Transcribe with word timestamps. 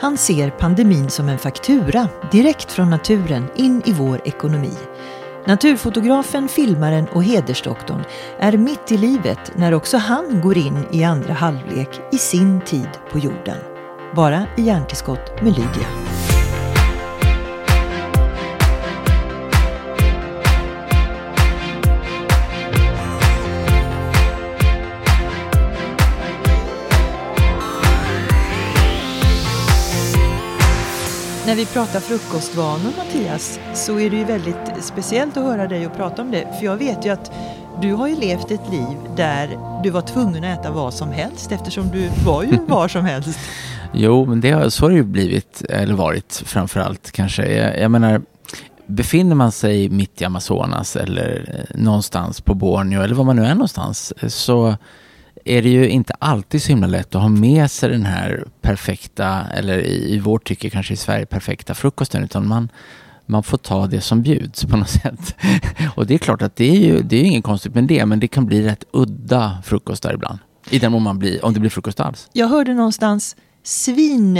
Han 0.00 0.16
ser 0.16 0.50
pandemin 0.50 1.10
som 1.10 1.28
en 1.28 1.38
faktura 1.38 2.08
direkt 2.32 2.72
från 2.72 2.90
naturen 2.90 3.46
in 3.56 3.82
i 3.84 3.92
vår 3.92 4.20
ekonomi. 4.24 4.72
Naturfotografen, 5.46 6.48
filmaren 6.48 7.08
och 7.08 7.24
hedersdoktorn 7.24 8.04
är 8.38 8.56
mitt 8.56 8.92
i 8.92 8.96
livet 8.96 9.52
när 9.56 9.74
också 9.74 9.96
han 9.96 10.40
går 10.40 10.58
in 10.58 10.86
i 10.90 11.04
andra 11.04 11.32
halvlek 11.32 12.00
i 12.12 12.18
sin 12.18 12.60
tid 12.60 12.88
på 13.10 13.18
jorden. 13.18 13.58
Bara 14.14 14.46
i 14.56 14.62
hjärntillskott 14.62 15.42
med 15.42 15.52
Lydia. 15.52 16.03
När 31.54 31.58
vi 31.58 31.66
pratar 31.66 32.00
frukostvanor 32.00 32.92
Mattias 32.96 33.60
så 33.74 34.00
är 34.00 34.10
det 34.10 34.16
ju 34.16 34.24
väldigt 34.24 34.84
speciellt 34.84 35.36
att 35.36 35.44
höra 35.44 35.68
dig 35.68 35.86
och 35.86 35.96
prata 35.96 36.22
om 36.22 36.30
det. 36.30 36.58
För 36.58 36.64
jag 36.64 36.76
vet 36.76 37.06
ju 37.06 37.10
att 37.10 37.32
du 37.82 37.92
har 37.92 38.08
ju 38.08 38.16
levt 38.16 38.50
ett 38.50 38.70
liv 38.70 38.96
där 39.16 39.58
du 39.82 39.90
var 39.90 40.00
tvungen 40.00 40.44
att 40.44 40.58
äta 40.58 40.70
vad 40.70 40.94
som 40.94 41.12
helst 41.12 41.52
eftersom 41.52 41.88
du 41.88 42.10
var 42.26 42.42
ju 42.42 42.58
var 42.66 42.88
som 42.88 43.04
helst. 43.04 43.38
Jo, 43.92 44.26
men 44.26 44.40
det 44.40 44.50
har, 44.50 44.68
så 44.68 44.84
har 44.84 44.90
det 44.90 44.96
ju 44.96 45.02
blivit, 45.02 45.62
eller 45.68 45.94
varit 45.94 46.42
framförallt 46.46 47.12
kanske. 47.12 47.46
Jag, 47.46 47.80
jag 47.80 47.90
menar, 47.90 48.22
befinner 48.86 49.34
man 49.34 49.52
sig 49.52 49.88
mitt 49.88 50.22
i 50.22 50.24
Amazonas 50.24 50.96
eller 50.96 51.54
eh, 51.58 51.80
någonstans 51.80 52.40
på 52.40 52.54
Borneo 52.54 53.02
eller 53.02 53.14
var 53.14 53.24
man 53.24 53.36
nu 53.36 53.44
är 53.44 53.54
någonstans 53.54 54.12
så 54.28 54.76
är 55.44 55.62
det 55.62 55.68
ju 55.68 55.88
inte 55.88 56.14
alltid 56.18 56.62
så 56.62 56.68
himla 56.68 56.86
lätt 56.86 57.14
att 57.14 57.22
ha 57.22 57.28
med 57.28 57.70
sig 57.70 57.90
den 57.90 58.06
här 58.06 58.44
perfekta, 58.60 59.46
eller 59.54 59.78
i, 59.78 60.14
i 60.14 60.18
vårt 60.18 60.48
tycke 60.48 60.70
kanske 60.70 60.94
i 60.94 60.96
Sverige 60.96 61.26
perfekta 61.26 61.74
frukosten, 61.74 62.24
utan 62.24 62.48
man, 62.48 62.68
man 63.26 63.42
får 63.42 63.58
ta 63.58 63.86
det 63.86 64.00
som 64.00 64.22
bjuds 64.22 64.64
på 64.64 64.76
något 64.76 64.90
sätt. 65.02 65.36
Och 65.96 66.06
det 66.06 66.14
är 66.14 66.18
klart 66.18 66.42
att 66.42 66.56
det 66.56 66.70
är 66.70 66.80
ju 66.80 67.02
det 67.02 67.16
är 67.16 67.24
inget 67.24 67.44
konstigt 67.44 67.74
med 67.74 67.84
det, 67.84 68.06
men 68.06 68.20
det 68.20 68.28
kan 68.28 68.46
bli 68.46 68.62
rätt 68.62 68.84
udda 68.92 69.58
frukostar 69.64 70.14
ibland. 70.14 70.38
I 70.70 70.78
den 70.78 70.92
mån 70.92 71.02
man 71.02 71.18
blir, 71.18 71.44
om 71.44 71.54
det 71.54 71.60
blir 71.60 71.70
frukost 71.70 72.00
alls. 72.00 72.28
Jag 72.32 72.48
hörde 72.48 72.74
någonstans 72.74 73.36
svin 73.62 74.36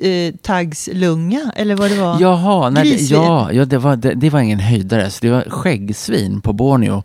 eh, 0.00 0.34
taggslunga 0.42 1.52
eller 1.56 1.76
vad 1.76 1.90
det 1.90 2.00
var? 2.00 2.20
Jaha, 2.20 2.70
nej, 2.70 3.12
ja, 3.12 3.52
ja 3.52 3.64
det, 3.64 3.78
var, 3.78 3.96
det, 3.96 4.14
det, 4.14 4.30
var 4.30 4.40
ingen 4.40 4.60
höjdare. 4.60 5.10
Så 5.10 5.18
det 5.20 5.30
var 5.30 5.50
skäggsvin 5.50 6.40
på 6.40 6.52
Borneo. 6.52 7.02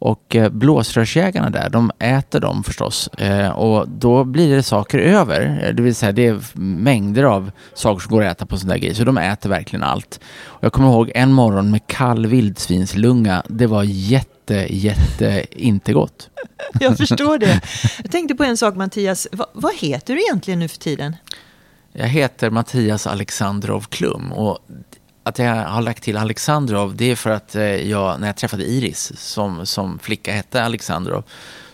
Och 0.00 0.36
eh, 0.36 0.48
blåsrörsjägarna 0.48 1.50
där, 1.50 1.70
de 1.70 1.90
äter 1.98 2.40
dem 2.40 2.64
förstås. 2.64 3.08
Eh, 3.08 3.48
och 3.48 3.88
då 3.88 4.24
blir 4.24 4.56
det 4.56 4.62
saker 4.62 4.98
över. 4.98 5.64
Eh, 5.64 5.74
det 5.74 5.82
vill 5.82 5.94
säga 5.94 6.12
det 6.12 6.26
är 6.26 6.40
mängder 6.58 7.22
av 7.24 7.50
saker 7.74 8.00
som 8.00 8.12
går 8.12 8.24
att 8.24 8.36
äta 8.36 8.46
på 8.46 8.58
sån 8.58 8.68
där 8.68 8.76
grej. 8.76 8.94
Så 8.94 9.04
de 9.04 9.18
äter 9.18 9.50
verkligen 9.50 9.82
allt. 9.82 10.20
Och 10.44 10.64
jag 10.64 10.72
kommer 10.72 10.88
ihåg 10.88 11.10
en 11.14 11.32
morgon 11.32 11.70
med 11.70 11.86
kall 11.86 12.26
vildsvinslunga. 12.26 13.42
Det 13.48 13.66
var 13.66 13.82
jätte, 13.82 14.66
jätte 14.70 15.46
inte 15.64 15.92
gott. 15.92 16.30
jag 16.80 16.96
förstår 16.96 17.38
det. 17.38 17.60
Jag 18.02 18.10
tänkte 18.10 18.34
på 18.34 18.44
en 18.44 18.56
sak 18.56 18.76
Mattias. 18.76 19.28
Va, 19.32 19.46
vad 19.52 19.74
heter 19.74 20.14
du 20.14 20.20
egentligen 20.20 20.58
nu 20.58 20.68
för 20.68 20.78
tiden? 20.78 21.16
Jag 21.92 22.08
heter 22.08 22.50
Mattias 22.50 23.06
Alexandrov 23.06 23.80
Klum. 23.80 24.32
Och 24.32 24.58
att 25.22 25.38
jag 25.38 25.54
har 25.54 25.82
lagt 25.82 26.02
till 26.02 26.16
Alexandrov, 26.16 26.96
det 26.96 27.10
är 27.10 27.16
för 27.16 27.30
att 27.30 27.54
eh, 27.54 27.62
jag, 27.62 28.20
när 28.20 28.26
jag 28.26 28.36
träffade 28.36 28.64
Iris, 28.64 29.12
som, 29.16 29.66
som 29.66 29.98
flicka 29.98 30.32
hette 30.32 30.64
Alexandrov, 30.64 31.24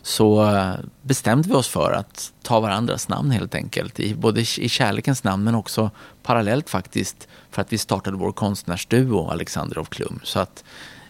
så 0.02 0.54
eh, 0.54 0.74
bestämde 1.02 1.48
vi 1.48 1.54
oss 1.54 1.68
för 1.68 1.92
att 1.92 2.32
ta 2.42 2.60
varandras 2.60 3.08
namn 3.08 3.30
helt 3.30 3.54
enkelt. 3.54 4.00
I, 4.00 4.14
både 4.14 4.40
i 4.40 4.68
kärlekens 4.68 5.24
namn 5.24 5.44
men 5.44 5.54
också 5.54 5.90
parallellt 6.22 6.70
faktiskt 6.70 7.28
för 7.50 7.62
att 7.62 7.72
vi 7.72 7.78
startade 7.78 8.16
vår 8.16 8.32
konstnärsduo 8.32 9.28
Alexandrov 9.28 9.84
Klum. 9.84 10.20
Så 10.24 10.40
att 10.40 10.64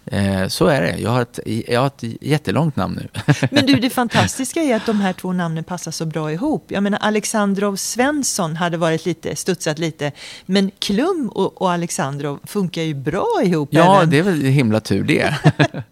Eh, 0.06 0.48
så 0.48 0.66
är 0.66 0.82
det. 0.82 0.98
Jag 0.98 1.10
har, 1.10 1.22
ett, 1.22 1.38
jag 1.68 1.80
har 1.80 1.86
ett 1.86 2.04
jättelångt 2.20 2.76
namn 2.76 2.94
nu. 2.94 3.08
Men 3.50 3.66
du, 3.66 3.74
det 3.74 3.90
fantastiska 3.94 4.60
är 4.60 4.76
att 4.76 4.86
de 4.86 5.00
här 5.00 5.12
två 5.12 5.32
namnen 5.32 5.64
passar 5.64 5.90
så 5.90 6.06
bra 6.06 6.32
ihop. 6.32 6.64
Jag 6.68 6.82
menar, 6.82 6.98
Alexandrov 6.98 7.76
Svensson 7.76 8.56
hade 8.56 8.76
varit 8.76 9.06
lite, 9.06 9.36
studsat 9.36 9.78
lite. 9.78 10.12
Men 10.46 10.70
Klum 10.78 11.30
och, 11.34 11.62
och 11.62 11.72
Alexandrov 11.72 12.40
funkar 12.44 12.82
ju 12.82 12.94
bra 12.94 13.40
ihop. 13.44 13.68
Ja, 13.72 13.96
även. 13.96 14.10
det 14.10 14.18
är 14.18 14.22
väl 14.22 14.42
himla 14.42 14.80
tur 14.80 15.04
det. 15.04 15.34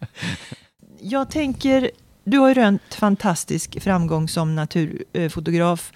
jag 1.00 1.30
tänker, 1.30 1.90
du 2.24 2.38
har 2.38 2.48
ju 2.48 2.54
rönt 2.54 2.94
fantastisk 2.94 3.82
framgång 3.82 4.28
som 4.28 4.54
naturfotograf 4.54 5.92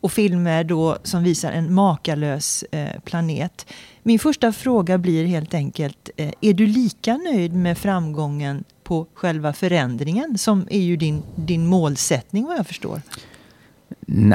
och 0.00 0.12
filmer 0.12 0.64
då 0.64 0.98
som 1.02 1.22
visar 1.22 1.52
en 1.52 1.74
makalös 1.74 2.62
eh, 2.62 3.00
planet. 3.04 3.66
Min 4.02 4.18
första 4.18 4.52
fråga 4.52 4.98
blir 4.98 5.24
helt 5.24 5.54
enkelt, 5.54 6.10
eh, 6.16 6.32
är 6.40 6.52
du 6.52 6.66
lika 6.66 7.16
nöjd 7.16 7.54
med 7.54 7.78
framgången 7.78 8.64
på 8.84 9.06
själva 9.14 9.52
förändringen 9.52 10.38
som 10.38 10.66
är 10.70 10.80
ju 10.80 10.96
din, 10.96 11.22
din 11.36 11.66
målsättning 11.66 12.44
vad 12.44 12.58
jag 12.58 12.66
förstår? 12.66 13.02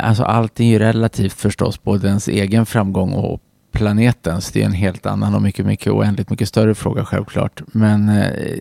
Alltså 0.01 0.23
allt 0.23 0.59
är 0.59 0.63
ju 0.63 0.79
relativt 0.79 1.33
förstås, 1.33 1.83
både 1.83 2.07
ens 2.07 2.27
egen 2.27 2.65
framgång 2.65 3.13
och 3.13 3.41
planetens. 3.71 4.51
Det 4.51 4.61
är 4.61 4.65
en 4.65 4.73
helt 4.73 5.05
annan 5.05 5.35
och 5.35 5.41
mycket, 5.41 5.65
mycket 5.65 5.93
oändligt 5.93 6.29
mycket 6.29 6.49
större 6.49 6.75
fråga 6.75 7.05
självklart. 7.05 7.61
Men 7.67 8.09
eh, 8.09 8.59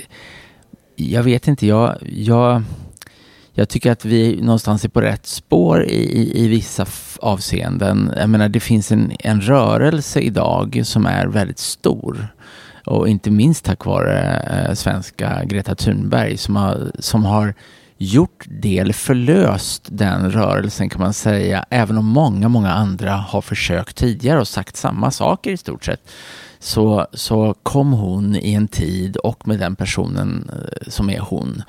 jag 0.97 1.23
vet 1.23 1.49
inte, 1.49 1.67
jag, 1.67 1.97
jag 2.03 2.63
jag 3.59 3.69
tycker 3.69 3.93
att 3.93 4.05
vi 4.05 4.41
någonstans 4.43 4.85
är 4.85 4.89
på 4.89 5.01
rätt 5.01 5.27
spår 5.27 5.85
i, 5.85 6.21
i, 6.21 6.45
i 6.45 6.49
vissa 6.49 6.87
avseenden. 7.21 8.13
Jag 8.17 8.31
menar, 8.31 8.49
det 8.49 8.61
finns 8.61 8.93
en, 8.93 9.13
en 9.19 9.41
rörelse 9.41 10.21
idag 10.21 10.81
som 10.85 11.07
är 11.07 11.27
väldigt 11.27 11.59
stor. 11.59 12.29
Och 12.85 13.09
inte 13.09 13.31
minst 13.31 13.65
tack 13.65 13.85
vare 13.85 14.41
eh, 14.41 14.75
svenska 14.75 15.45
Greta 15.45 15.75
Thunberg 15.75 16.37
som 16.37 16.57
har, 16.57 16.91
som 16.99 17.25
har 17.25 17.55
gjort 17.99 18.45
det, 18.49 18.79
eller 18.79 18.93
förlöst 18.93 19.89
den 19.91 20.31
rörelsen 20.31 20.89
kan 20.89 21.01
man 21.01 21.13
säga, 21.13 21.65
även 21.71 21.99
om 21.99 22.07
många, 22.07 22.49
många 22.49 22.73
andra 22.73 23.13
har 23.13 23.41
försökt 23.41 23.97
tidigare 23.97 24.41
och 24.41 24.49
sagt 24.49 24.77
samma 24.77 25.11
saker 25.11 25.51
i 25.51 25.57
stort 25.57 25.85
sett. 25.85 26.01
Så, 26.67 27.07
så 27.13 27.55
kom 27.63 27.93
hon 27.93 28.37
i 28.37 28.53
en 28.53 28.69
tid 28.69 29.17
och 29.17 29.49
med 29.49 29.59
den 29.59 29.77
personen 29.77 30.51
eh, 30.53 30.91
som 30.91 31.11
är 31.11 31.19
hon 31.19 31.63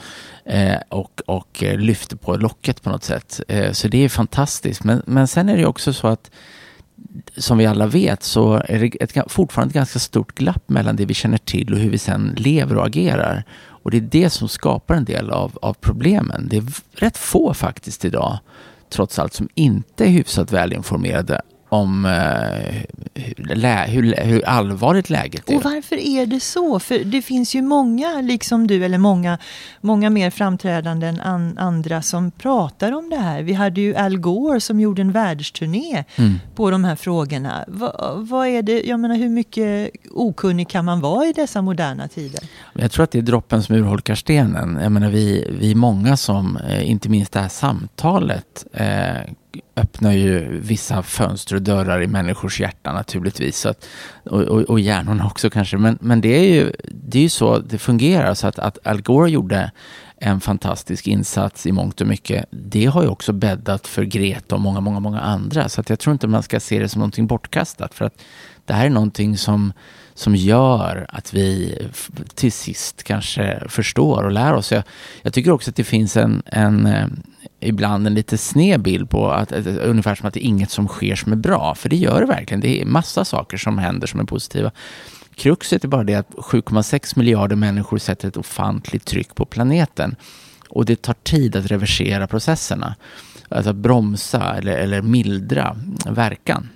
eh, 0.46 0.78
och, 0.90 1.22
och 1.26 1.64
eh, 1.64 1.80
lyfte 1.80 2.16
på 2.16 2.36
locket 2.36 2.84
på 2.84 2.90
något 2.90 3.04
sätt. 3.04 3.42
Eh, 3.48 3.72
så 3.72 3.88
det 3.88 3.98
är 3.98 4.10
fantastiskt. 4.10 4.84
Men, 4.84 5.02
men 5.06 5.28
sen 5.28 5.50
är 5.50 5.58
det 5.58 5.66
också 5.66 5.94
så 5.94 6.08
att 6.08 6.32
som 7.36 7.58
vi 7.58 7.66
alla 7.66 7.88
vet 7.88 8.24
så 8.24 8.54
är 8.54 8.80
det 8.80 9.04
ett, 9.04 9.32
fortfarande 9.32 9.72
ett 9.72 9.76
ganska 9.76 10.00
stort 10.00 10.36
glapp 10.36 10.70
mellan 10.70 10.96
det 10.96 11.06
vi 11.06 11.14
känner 11.14 11.38
till 11.38 11.74
och 11.74 11.80
hur 11.80 11.90
vi 11.90 11.98
sen 11.98 12.36
lever 12.38 12.78
och 12.78 12.88
agerar. 12.88 13.44
Och 13.60 13.92
det 13.92 13.98
är 13.98 14.02
det 14.02 14.30
som 14.30 14.50
skapar 14.50 14.96
en 14.96 15.06
del 15.06 15.30
av, 15.30 15.58
av 15.62 15.74
problemen. 15.74 16.48
Det 16.50 16.58
är 16.58 16.66
rätt 16.92 17.18
få 17.18 17.54
faktiskt 17.54 18.06
idag, 18.06 18.40
trots 18.90 19.20
allt, 19.20 19.34
som 19.34 19.50
inte 19.54 20.06
är 20.06 20.10
hyfsat 20.10 20.52
välinformerade 20.52 21.42
om 21.70 22.06
uh, 22.06 22.12
hur, 23.88 24.24
hur, 24.24 24.46
allvarligt 24.46 25.10
läget 25.10 25.50
är. 25.50 25.56
Och 25.56 25.64
varför 25.64 25.96
är 25.96 26.26
det 26.26 26.40
så? 26.40 26.80
För 26.80 27.00
det 27.00 27.22
finns 27.22 27.56
ju 27.56 27.62
många, 27.62 28.22
liksom 28.22 28.68
du, 28.68 28.86
eller 28.86 28.98
många, 28.98 29.38
många 29.82 30.10
mer 30.10 30.30
framträdande 30.30 31.08
än 31.08 31.22
an, 31.22 31.58
andra 31.58 32.02
som 32.02 32.32
pratar 32.32 32.92
om 32.92 33.10
det 33.10 33.16
här. 33.16 33.44
Vi 33.44 33.54
hade 33.54 33.82
ju 33.82 33.96
Al 33.96 34.18
Gore 34.18 34.60
som 34.62 34.80
gjorde 34.80 35.02
en 35.02 35.12
världsturné 35.12 36.06
mm. 36.16 36.40
på 36.56 36.72
de 36.72 36.84
här 36.84 36.96
frågorna. 36.96 37.66
Va, 37.68 38.14
vad 38.16 38.48
är 38.48 38.62
det, 38.62 38.82
jag 38.82 39.00
menar 39.00 39.16
hur 39.16 39.30
mycket 39.30 39.92
okunnig 40.12 40.70
kan 40.70 40.86
man 40.86 41.02
vara 41.02 41.26
i 41.26 41.34
dessa 41.34 41.62
moderna 41.62 42.08
tider? 42.08 42.44
Jag 42.74 42.92
tror 42.92 43.04
att 43.04 43.12
det 43.12 43.18
är 43.18 43.22
droppen 43.22 43.64
som 43.64 43.76
urholkar 43.76 44.16
stenen. 44.16 44.80
Jag 44.82 44.92
menar 44.92 45.10
vi, 45.10 45.48
vi 45.60 45.72
är 45.72 45.76
många 45.76 46.18
som, 46.18 46.58
eh, 46.58 46.90
inte 46.90 47.10
minst 47.10 47.32
det 47.32 47.40
här 47.40 47.50
samtalet, 47.50 48.66
eh, 48.74 49.34
öppnar 49.76 50.12
ju 50.12 50.60
vissa 50.60 51.04
fönster 51.04 51.56
och 51.56 51.62
dörrar 51.62 52.02
i 52.02 52.08
människors 52.08 52.60
hjärtan 52.60 52.96
naturligtvis. 52.96 53.58
Så 53.60 53.70
att, 53.70 53.88
och, 54.24 54.42
och, 54.42 54.62
och 54.62 54.80
hjärnorna 54.80 55.26
också 55.26 55.50
kanske. 55.50 55.78
Men, 55.78 55.98
men 56.02 56.22
det 56.22 56.38
är 56.38 56.54
ju 56.54 56.72
det 56.84 57.18
är 57.18 57.24
ju 57.24 57.30
så 57.30 57.60
det 57.60 57.78
fungerar. 57.78 58.34
Så 58.34 58.48
att, 58.48 58.60
att 58.60 58.78
Al 58.88 59.02
Gore 59.02 59.32
gjorde 59.32 59.72
en 60.20 60.40
fantastisk 60.40 61.08
insats 61.08 61.66
i 61.66 61.72
mångt 61.72 62.02
och 62.02 62.08
mycket. 62.08 62.46
Det 62.50 62.86
har 62.86 63.04
ju 63.04 63.08
också 63.08 63.34
bäddat 63.34 63.88
för 63.88 64.04
Greta 64.04 64.56
och 64.56 64.62
många, 64.62 64.80
många, 64.80 65.00
många 65.00 65.20
andra. 65.20 65.70
Så 65.70 65.82
att 65.82 65.90
jag 65.90 66.00
tror 66.00 66.14
inte 66.14 66.28
man 66.28 66.44
ska 66.44 66.60
se 66.60 66.80
det 66.80 66.90
som 66.90 67.00
någonting 67.00 67.28
bortkastat. 67.28 67.94
För 67.94 68.06
att 68.06 68.22
det 68.66 68.74
här 68.74 68.86
är 68.86 68.90
någonting 68.90 69.38
som, 69.38 69.74
som 70.14 70.36
gör 70.36 71.06
att 71.10 71.34
vi 71.34 71.78
till 72.36 72.52
sist 72.52 73.04
kanske 73.04 73.64
förstår 73.70 74.24
och 74.24 74.32
lär 74.32 74.54
oss. 74.54 74.72
Jag, 74.72 74.84
jag 75.22 75.34
tycker 75.34 75.52
också 75.52 75.70
att 75.70 75.76
det 75.76 75.84
finns 75.84 76.18
en, 76.18 76.44
en 76.46 76.86
eh, 76.86 77.08
ibland 77.60 78.08
en 78.08 78.14
lite 78.14 78.38
sned 78.38 78.82
bild 78.82 79.10
på 79.10 79.32
att 79.32 79.52
ungefär 79.68 80.16
som 80.16 80.28
att 80.28 80.34
det 80.34 80.46
är 80.46 80.48
inget 80.48 80.72
som 80.72 80.88
sker 80.88 81.16
som 81.16 81.32
är 81.32 81.36
bra. 81.36 81.76
För 81.76 81.90
det 81.90 81.96
gör 81.96 82.22
det 82.22 82.28
verkligen. 82.28 82.62
Det 82.62 82.82
är 82.82 82.86
massa 82.86 83.26
saker 83.26 83.58
som 83.58 83.78
händer 83.78 84.08
som 84.08 84.20
är 84.20 84.24
positiva. 84.24 84.72
Kruxet 85.36 85.84
är 85.84 85.88
bara 85.88 86.04
det 86.04 86.16
att 86.16 86.30
7,6 86.30 87.18
miljarder 87.18 87.56
människor 87.56 87.98
sätter 87.98 88.28
ett 88.28 88.38
ofantligt 88.38 89.06
tryck 89.06 89.36
på 89.36 89.46
planeten. 89.46 90.16
Och 90.70 90.86
det 90.86 91.02
tar 91.02 91.16
tid 91.24 91.56
att 91.56 91.66
reversera 91.66 92.28
processerna. 92.28 92.96
Alltså 93.50 93.74
bromsa 93.74 94.56
eller, 94.58 94.78
eller 94.78 95.02
mildra 95.02 95.78
verkan. 96.06 96.70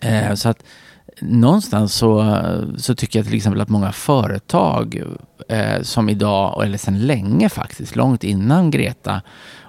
Eh, 0.00 0.34
så 0.34 0.48
att 0.48 0.64
någonstans 1.20 1.94
så, 1.94 2.40
så 2.76 2.94
tycker 2.94 3.18
jag 3.18 3.26
till 3.26 3.36
exempel 3.36 3.60
att 3.60 3.68
många 3.68 3.92
företag 3.92 5.02
eh, 5.48 5.82
som 5.82 6.08
idag, 6.08 6.64
eller 6.64 6.78
sedan 6.78 7.06
länge 7.06 7.48
faktiskt, 7.48 7.96
långt 7.96 8.24
innan 8.24 8.70
Greta 8.70 9.22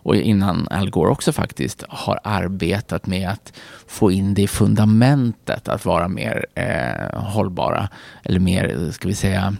och 0.05 0.15
innan 0.15 0.67
Al 0.71 0.89
Gore 0.89 1.09
också 1.09 1.31
faktiskt, 1.31 1.83
har 1.89 2.19
arbetat 2.23 3.07
med 3.07 3.29
att 3.29 3.53
få 3.87 4.11
in 4.11 4.33
det 4.33 4.41
i 4.41 4.47
fundamentet 4.47 5.67
att 5.67 5.85
vara 5.85 6.07
mer 6.07 6.45
eh, 6.55 7.19
hållbara. 7.19 7.89
Eller 8.23 8.39
mer, 8.39 8.91
ska 8.91 9.07
vi 9.07 9.15
säga, 9.15 9.55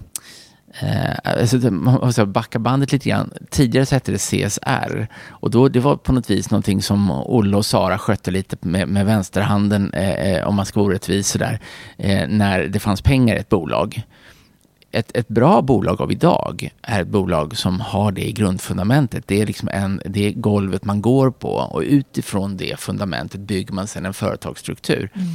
Eh, 0.80 1.16
alltså, 1.24 1.58
man 1.72 1.94
måste 1.94 2.26
backa 2.26 2.60
bandet 2.60 2.92
lite 2.92 3.10
grann. 3.10 3.34
Tidigare 3.50 3.86
så 3.86 3.96
hette 3.96 4.12
det 4.12 4.18
CSR 4.18 5.08
och 5.30 5.52
då, 5.52 5.70
det 5.70 5.80
var 5.80 5.96
på 5.96 6.12
något 6.12 6.30
vis 6.30 6.52
någonting 6.52 6.82
som 6.82 7.12
Olle 7.12 7.58
och 7.58 7.66
Sara 7.66 7.98
skötte 7.98 8.32
lite 8.32 8.58
med, 8.60 8.88
med 8.88 9.06
vänsterhanden, 9.06 9.94
eh, 9.94 10.10
eh 10.10 10.48
om 10.48 10.56
man 10.56 10.66
ska 10.66 10.80
vara 10.80 10.88
orättvis 10.88 11.28
sådär, 11.28 11.60
eh, 11.98 12.28
när 12.28 12.64
det 12.64 12.80
fanns 12.80 13.02
pengar 13.02 13.36
i 13.36 13.40
ett 13.40 13.50
bolag. 13.50 14.04
Ett, 14.96 15.18
ett 15.18 15.28
bra 15.28 15.62
bolag 15.62 16.02
av 16.02 16.12
idag 16.12 16.70
är 16.82 17.02
ett 17.02 17.08
bolag 17.08 17.58
som 17.58 17.80
har 17.80 18.12
det 18.12 18.28
i 18.28 18.32
grundfundamentet. 18.32 19.28
Det 19.28 19.42
är, 19.42 19.46
liksom 19.46 19.70
en, 19.72 20.02
det 20.06 20.28
är 20.28 20.32
golvet 20.32 20.86
man 20.86 21.02
går 21.02 21.32
på 21.32 21.50
och 21.50 21.82
utifrån 21.82 22.58
det 22.58 22.80
fundamentet 22.80 23.42
bygger 23.42 23.74
man 23.74 23.88
sedan 23.88 24.06
en 24.06 24.14
företagsstruktur. 24.14 25.10
Mm. 25.14 25.28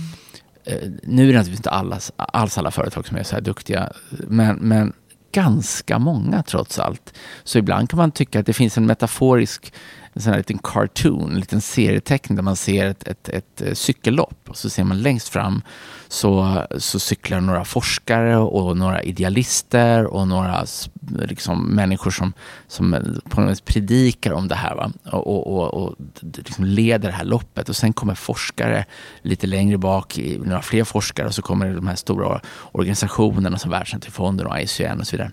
Eh, 0.64 0.90
nu 1.02 1.22
är 1.22 1.32
det 1.32 1.38
naturligtvis 1.38 1.58
inte 1.58 1.70
allas, 1.70 2.12
alls 2.16 2.58
alla 2.58 2.70
företag 2.70 3.06
som 3.06 3.16
är 3.16 3.22
så 3.22 3.34
här 3.34 3.42
duktiga, 3.42 3.92
men, 4.10 4.56
men 4.56 4.92
ganska 5.32 5.98
många 5.98 6.42
trots 6.42 6.78
allt. 6.78 7.14
Så 7.44 7.58
ibland 7.58 7.90
kan 7.90 7.96
man 7.96 8.10
tycka 8.10 8.40
att 8.40 8.46
det 8.46 8.52
finns 8.52 8.78
en 8.78 8.86
metaforisk 8.86 9.72
en 10.12 10.22
sån 10.22 10.32
här 10.32 10.38
liten 10.38 10.58
cartoon, 10.58 11.30
en 11.30 11.40
liten 11.40 11.60
serieteckning 11.60 12.36
där 12.36 12.42
man 12.42 12.56
ser 12.56 12.86
ett, 12.86 13.08
ett, 13.08 13.28
ett, 13.28 13.62
eh, 13.62 13.72
cykellopp 13.72 14.48
och 14.48 14.56
så 14.56 14.70
ser 14.70 14.84
man 14.84 15.02
längst 15.02 15.28
fram 15.28 15.62
så, 16.08 16.62
så 16.78 16.98
cyklar 16.98 17.40
några 17.40 17.64
forskare 17.64 18.36
och 18.36 18.76
några 18.76 19.02
idealister 19.02 20.06
och 20.06 20.28
några 20.28 20.64
liksom, 21.00 21.66
människor 21.66 22.10
som, 22.10 22.32
som 22.68 23.20
på 23.28 23.40
något 23.40 23.50
vis 23.50 23.60
predikar 23.60 24.32
om 24.32 24.48
det 24.48 24.54
här 24.54 24.74
va? 24.74 24.92
och, 25.04 25.26
och, 25.26 25.46
och, 25.46 25.74
och 25.74 25.96
liksom 26.36 26.64
leder 26.64 27.08
det 27.08 27.14
här 27.14 27.24
loppet 27.24 27.68
och 27.68 27.76
sen 27.76 27.92
kommer 27.92 28.14
forskare 28.14 28.84
lite 29.22 29.46
längre 29.46 29.78
bak, 29.78 30.20
några 30.44 30.62
fler 30.62 30.84
forskare 30.84 31.26
och 31.26 31.34
så 31.34 31.42
kommer 31.42 31.74
de 31.74 31.86
här 31.86 31.96
stora 31.96 32.40
organisationerna 32.72 33.58
som 33.58 33.70
Världsnaturfonden 33.70 34.46
och 34.46 34.60
ICN 34.60 35.00
och 35.00 35.06
så 35.06 35.16
vidare. 35.16 35.32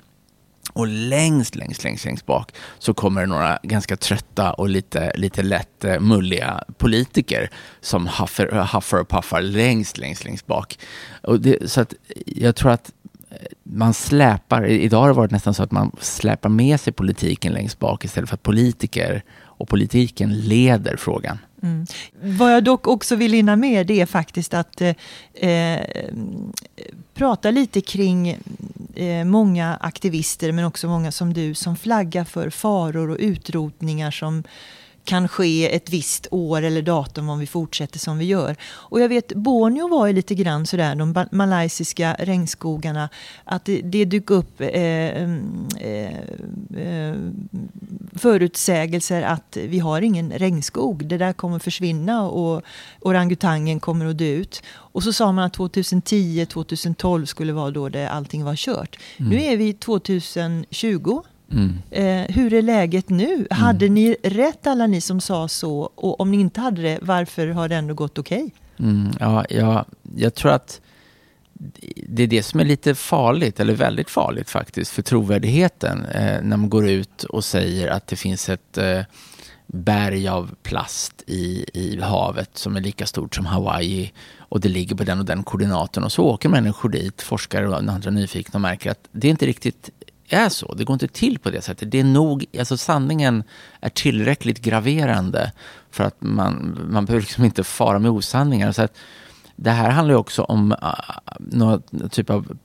Och 0.77 0.87
längst, 0.87 1.55
längst, 1.55 1.83
längst, 1.83 2.05
längst 2.05 2.25
bak 2.25 2.51
så 2.79 2.93
kommer 2.93 3.21
det 3.21 3.27
några 3.27 3.59
ganska 3.63 3.97
trötta 3.97 4.53
och 4.53 4.69
lite, 4.69 5.11
lite 5.15 5.43
lätt 5.43 5.83
eh, 5.83 5.99
mulliga 5.99 6.63
politiker 6.77 7.49
som 7.81 8.07
haffar, 8.07 8.51
haffar 8.51 8.97
och 8.97 9.07
paffar 9.07 9.41
längst, 9.41 9.97
längst, 9.97 10.25
längst 10.25 10.47
bak. 10.47 10.79
Och 11.23 11.39
det, 11.41 11.71
så 11.71 11.81
att 11.81 11.93
jag 12.25 12.55
tror 12.55 12.71
att 12.71 12.91
eh, 13.29 13.37
man 13.63 13.93
släpar, 13.93 14.65
idag 14.65 14.99
har 14.99 15.07
det 15.07 15.13
varit 15.13 15.31
nästan 15.31 15.53
så 15.53 15.63
att 15.63 15.71
man 15.71 15.91
släpar 16.01 16.49
med 16.49 16.79
sig 16.79 16.93
politiken 16.93 17.53
längst 17.53 17.79
bak 17.79 18.05
istället 18.05 18.29
för 18.29 18.35
att 18.35 18.43
politiker 18.43 19.23
och 19.57 19.67
politiken 19.67 20.39
leder 20.39 20.95
frågan. 20.97 21.37
Mm. 21.63 21.85
Vad 22.21 22.53
jag 22.53 22.63
dock 22.63 22.87
också 22.87 23.15
vill 23.15 23.33
hinna 23.33 23.55
med 23.55 23.87
det 23.87 24.01
är 24.01 24.05
faktiskt 24.05 24.53
att 24.53 24.81
eh, 24.81 24.95
eh, 25.33 25.81
prata 27.13 27.51
lite 27.51 27.81
kring 27.81 28.37
eh, 28.95 29.25
många 29.25 29.77
aktivister 29.81 30.51
men 30.51 30.65
också 30.65 30.87
många 30.87 31.11
som 31.11 31.33
du 31.33 31.53
som 31.53 31.75
flaggar 31.75 32.23
för 32.23 32.49
faror 32.49 33.09
och 33.09 33.17
utrotningar 33.19 34.11
som 34.11 34.43
kan 35.07 35.27
ske 35.27 35.75
ett 35.75 35.89
visst 35.89 36.27
år 36.31 36.61
eller 36.61 36.81
datum 36.81 37.29
om 37.29 37.39
vi 37.39 37.47
fortsätter 37.47 37.99
som 37.99 38.17
vi 38.17 38.25
gör. 38.25 38.55
Och 38.63 39.01
jag 39.01 39.09
vet 39.09 39.33
Borneo 39.33 39.87
var 39.87 40.07
ju 40.07 40.13
lite 40.13 40.35
grann 40.35 40.65
sådär, 40.65 40.95
de 40.95 41.25
malaysiska 41.31 42.15
regnskogarna, 42.19 43.09
att 43.43 43.65
det, 43.65 43.81
det 43.81 44.05
dök 44.05 44.29
upp 44.29 44.61
eh, 44.61 45.21
mm, 45.21 45.67
eh, 45.79 46.17
eh, 46.83 47.15
förutsägelser 48.15 49.21
att 49.21 49.57
vi 49.57 49.79
har 49.79 50.01
ingen 50.01 50.31
regnskog, 50.31 51.05
det 51.05 51.17
där 51.17 51.33
kommer 51.33 51.59
försvinna 51.59 52.29
och 52.29 52.61
orangutangen 52.99 53.79
kommer 53.79 54.05
att 54.05 54.17
dö 54.17 54.25
ut. 54.25 54.63
Och 54.67 55.03
så 55.03 55.13
sa 55.13 55.31
man 55.31 55.43
att 55.45 55.53
2010, 55.53 56.45
2012 56.45 57.25
skulle 57.25 57.53
vara 57.53 57.71
då 57.71 57.89
det 57.89 58.09
allting 58.09 58.43
var 58.43 58.55
kört. 58.55 58.99
Mm. 59.17 59.31
Nu 59.31 59.43
är 59.43 59.57
vi 59.57 59.73
2020 59.73 61.21
Mm. 61.51 61.77
Eh, 61.91 62.35
hur 62.35 62.53
är 62.53 62.61
läget 62.61 63.09
nu? 63.09 63.33
Mm. 63.33 63.47
Hade 63.49 63.89
ni 63.89 64.15
rätt 64.23 64.67
alla 64.67 64.87
ni 64.87 65.01
som 65.01 65.21
sa 65.21 65.47
så? 65.47 65.79
Och 65.95 66.19
om 66.19 66.31
ni 66.31 66.37
inte 66.37 66.61
hade 66.61 66.81
det, 66.81 66.99
varför 67.01 67.47
har 67.47 67.69
det 67.69 67.75
ändå 67.75 67.93
gått 67.93 68.17
okej? 68.17 68.37
Okay? 68.37 68.89
Mm, 68.89 69.11
ja, 69.19 69.45
ja, 69.49 69.85
jag 70.15 70.35
tror 70.35 70.51
att 70.51 70.81
det 72.07 72.23
är 72.23 72.27
det 72.27 72.43
som 72.43 72.59
är 72.59 72.65
lite 72.65 72.95
farligt, 72.95 73.59
eller 73.59 73.73
väldigt 73.73 74.09
farligt 74.09 74.49
faktiskt, 74.49 74.91
för 74.91 75.01
trovärdigheten. 75.01 76.05
Eh, 76.05 76.41
när 76.41 76.57
man 76.57 76.69
går 76.69 76.89
ut 76.89 77.23
och 77.23 77.45
säger 77.45 77.87
att 77.87 78.07
det 78.07 78.15
finns 78.15 78.49
ett 78.49 78.77
eh, 78.77 79.01
berg 79.67 80.27
av 80.27 80.55
plast 80.63 81.23
i, 81.27 81.65
i 81.73 82.01
havet 82.01 82.57
som 82.57 82.75
är 82.75 82.81
lika 82.81 83.05
stort 83.05 83.35
som 83.35 83.45
Hawaii 83.45 84.13
och 84.37 84.59
det 84.59 84.69
ligger 84.69 84.95
på 84.95 85.03
den 85.03 85.19
och 85.19 85.25
den 85.25 85.43
koordinaten 85.43 86.03
och 86.03 86.11
så 86.11 86.23
åker 86.23 86.49
människor 86.49 86.89
dit, 86.89 87.21
forskare 87.21 87.67
och 87.67 87.77
andra 87.77 88.11
nyfikna 88.11 88.57
och 88.57 88.61
märker 88.61 88.91
att 88.91 89.07
det 89.11 89.27
är 89.27 89.31
inte 89.31 89.45
riktigt 89.45 89.89
är 90.29 90.49
så. 90.49 90.73
Det 90.73 90.83
går 90.83 90.93
inte 90.93 91.07
till 91.07 91.39
på 91.39 91.49
det 91.49 91.61
sättet. 91.61 91.91
Det 91.91 91.99
är 91.99 92.03
nog, 92.03 92.45
alltså 92.59 92.77
sanningen 92.77 93.43
är 93.81 93.89
tillräckligt 93.89 94.61
graverande 94.61 95.51
för 95.91 96.03
att 96.03 96.15
man, 96.19 96.79
man 96.89 97.05
behöver 97.05 97.21
liksom 97.21 97.45
inte 97.45 97.63
fara 97.63 97.99
med 97.99 98.11
osanningar. 98.11 98.71
Så 98.71 98.81
att 98.81 98.97
det 99.55 99.71
här 99.71 99.89
handlar 99.89 100.13
ju 100.13 100.19
också 100.19 100.41
om 100.41 100.75
ah, 100.81 100.87
uh, 100.89 101.35
någon 101.39 102.09
typ 102.09 102.29
av 102.29 102.57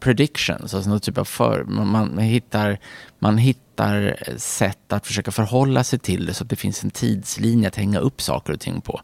predictions, 0.00 0.74
alltså 0.74 0.90
någon 0.90 1.00
typ 1.00 1.18
av 1.18 1.24
för, 1.24 1.64
man, 1.64 1.88
man, 1.88 2.18
hittar, 2.18 2.78
man 3.18 3.38
hittar 3.38 4.16
sätt 4.36 4.92
att 4.92 5.06
försöka 5.06 5.30
förhålla 5.30 5.84
sig 5.84 5.98
till 5.98 6.26
det 6.26 6.34
så 6.34 6.44
att 6.44 6.50
det 6.50 6.56
finns 6.56 6.84
en 6.84 6.90
tidslinje 6.90 7.68
att 7.68 7.76
hänga 7.76 7.98
upp 7.98 8.22
saker 8.22 8.52
och 8.52 8.60
ting 8.60 8.80
på. 8.80 9.00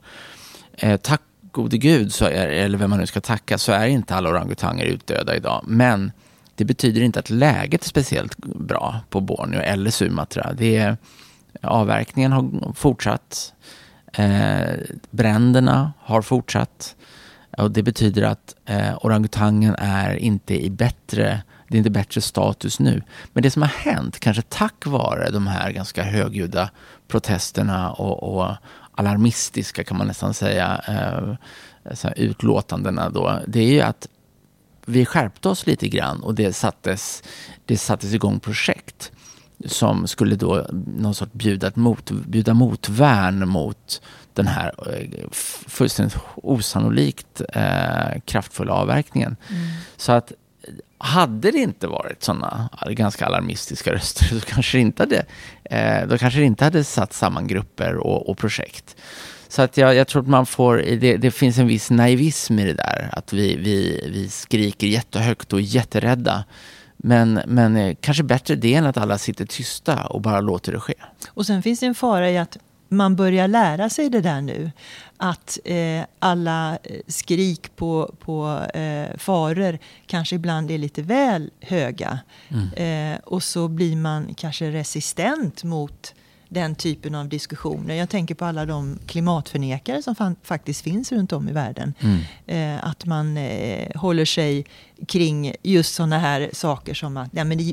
Eh, 0.73 0.97
tack 0.97 1.21
gode 1.53 1.79
gud, 1.79 2.13
så 2.13 2.25
är, 2.25 2.49
eller 2.49 2.79
vem 2.79 2.91
man 2.91 2.99
nu 2.99 3.07
ska 3.07 3.21
tacka, 3.21 3.59
så 3.59 3.73
är 3.73 3.87
inte 3.87 4.15
alla 4.15 4.31
orangutanger 4.31 4.85
utdöda 4.85 5.37
idag. 5.37 5.65
Men 5.67 6.13
det 6.55 6.65
betyder 6.65 7.01
inte 7.01 7.19
att 7.19 7.31
läget 7.31 7.85
är 7.85 7.89
speciellt 7.89 8.37
bra 8.39 9.01
på 9.11 9.21
Borneo 9.21 9.61
eller 9.61 9.91
Sumatra. 9.91 10.53
Det 10.53 10.77
är, 10.77 10.97
avverkningen 11.63 12.33
har 12.33 12.73
fortsatt. 12.75 13.53
Eh, 14.13 14.71
bränderna 15.11 15.93
har 15.99 16.23
fortsatt. 16.23 16.97
Och 17.59 17.71
det 17.71 17.83
betyder 17.83 18.23
att 18.23 18.55
eh, 18.65 18.97
orangutangen 19.01 19.75
är 19.79 20.15
inte 20.15 20.65
i 20.65 20.71
bättre 20.71 21.43
det 21.73 21.77
är 21.77 21.79
inte 21.79 21.91
bättre 21.91 22.21
status 22.21 22.81
nu. 22.81 23.03
Men 23.33 23.43
det 23.43 23.51
som 23.51 23.63
har 23.63 23.69
hänt, 23.69 24.21
kanske 24.21 24.43
tack 24.43 24.87
vare 24.87 25.31
de 25.31 25.47
här 25.47 25.71
ganska 25.71 26.03
högljudda 26.03 26.71
protesterna 27.09 27.93
och, 27.93 28.23
och 28.23 28.57
alarmistiska 28.95 29.85
kan 29.85 29.99
man 29.99 30.07
nästan 30.07 30.35
säga, 30.35 30.81
eh, 30.89 32.11
utlåtandena 32.17 33.11
då, 33.11 33.41
det 33.47 33.61
är 33.61 33.73
ju 33.73 33.81
att 33.81 34.09
vi 34.87 35.07
skärpte 35.07 35.49
oss 35.49 35.67
lite 35.67 35.89
grann 35.89 36.23
och 36.23 36.35
det 36.35 36.53
sattes, 36.53 37.23
det 37.67 37.79
sattes 37.79 38.15
igång 38.15 38.41
projekt 38.41 39.13
som 39.67 40.07
skulle 40.07 40.37
då 40.37 40.67
någon 40.97 41.15
sorts 41.15 41.33
bjuda, 41.33 41.73
mot, 41.75 42.11
bjuda 42.11 42.55
motvärn 42.55 43.49
mot 43.49 44.03
den 44.35 44.47
här 44.47 44.73
eh, 44.87 45.31
fullständigt 45.67 46.17
osannolikt 46.35 47.43
eh, 47.55 48.21
kraftfulla 48.25 48.73
avverkningen. 48.73 49.37
Mm. 49.49 49.69
Så 49.97 50.13
att 50.13 50.33
hade 50.99 51.51
det 51.51 51.59
inte 51.59 51.87
varit 51.87 52.23
sådana 52.23 52.69
ganska 52.91 53.27
alarmistiska 53.27 53.93
röster 53.93 54.25
så 54.25 54.41
kanske 54.41 54.79
det 54.79 54.83
inte 54.83 55.03
hade, 55.03 55.27
eh, 55.65 56.09
då 56.09 56.19
kanske 56.19 56.41
det 56.41 56.47
inte 56.47 56.65
hade 56.65 56.85
satt 56.85 57.13
samman 57.13 57.47
grupper 57.47 57.97
och, 57.97 58.29
och 58.29 58.39
projekt. 58.39 58.97
Så 59.53 59.63
att 59.63 59.77
jag, 59.77 59.95
jag 59.95 60.09
tror 60.09 60.23
att 60.23 60.29
man 60.29 60.47
får, 60.47 60.77
det, 60.77 61.17
det, 61.17 61.31
finns 61.31 61.59
en 61.59 61.67
viss 61.67 61.91
naivism 61.91 62.59
i 62.59 62.65
det 62.65 62.75
där. 62.75 63.09
Att 63.13 63.33
vi, 63.33 63.57
vi, 63.57 64.09
vi 64.13 64.29
skriker 64.29 64.87
jättehögt 64.87 65.53
och 65.53 65.59
är 65.59 65.63
jätterädda. 65.63 66.45
Men, 66.97 67.41
men 67.47 67.77
eh, 67.77 67.97
kanske 68.01 68.23
bättre 68.23 68.55
det 68.55 68.75
än 68.75 68.87
att 68.87 68.97
alla 68.97 69.19
sitter 69.19 69.47
tysta 69.47 70.07
och 70.07 70.21
bara 70.21 70.41
låter 70.41 70.73
det 70.73 70.81
ske. 70.81 70.95
Och 71.29 71.47
sen 71.47 71.63
finns 71.63 71.81
det 71.81 71.87
en 71.87 71.95
fara 71.95 72.31
i 72.31 72.39
att 72.39 72.59
man 72.89 73.17
börjar 73.17 73.49
lära 73.49 73.91
sig 73.91 74.09
det 74.09 74.21
där 74.21 74.41
nu. 74.41 74.71
Att 75.17 75.59
eh, 75.65 76.05
alla 76.19 76.79
eh, 76.83 77.01
skrik 77.07 77.77
på, 77.77 78.15
på 78.19 78.67
eh, 78.75 79.17
faror 79.19 79.79
kanske 80.07 80.37
ibland 80.37 80.71
är 80.71 80.79
lite 80.79 81.03
väl 81.03 81.51
höga. 81.61 82.19
Mm. 82.49 83.15
Eh, 83.15 83.19
och 83.25 83.43
så 83.43 83.69
blir 83.69 83.97
man 83.97 84.35
kanske 84.35 84.71
resistent 84.71 85.65
mot 85.65 86.15
den 86.53 86.75
typen 86.75 87.15
av 87.15 87.29
diskussioner. 87.29 87.95
Jag 87.95 88.09
tänker 88.09 88.35
på 88.35 88.45
alla 88.45 88.67
de 88.67 88.99
klimatförnekare 89.07 90.03
som 90.03 90.37
faktiskt 90.43 90.81
finns 90.85 91.13
runt 91.13 91.33
om 91.33 91.49
i 91.49 91.53
världen. 91.53 91.95
Mm. 92.01 92.19
Eh, 92.47 92.87
att 92.87 93.07
man 93.07 93.37
eh, 93.37 94.01
håller 94.01 94.25
sig 94.25 94.65
kring 95.09 95.55
just 95.63 95.95
sådana 95.95 96.19
här 96.19 96.51
saker 96.53 96.95
som 96.95 97.17
att 97.17 97.31
ja, 97.33 97.45
men 97.45 97.59
det 97.59 97.65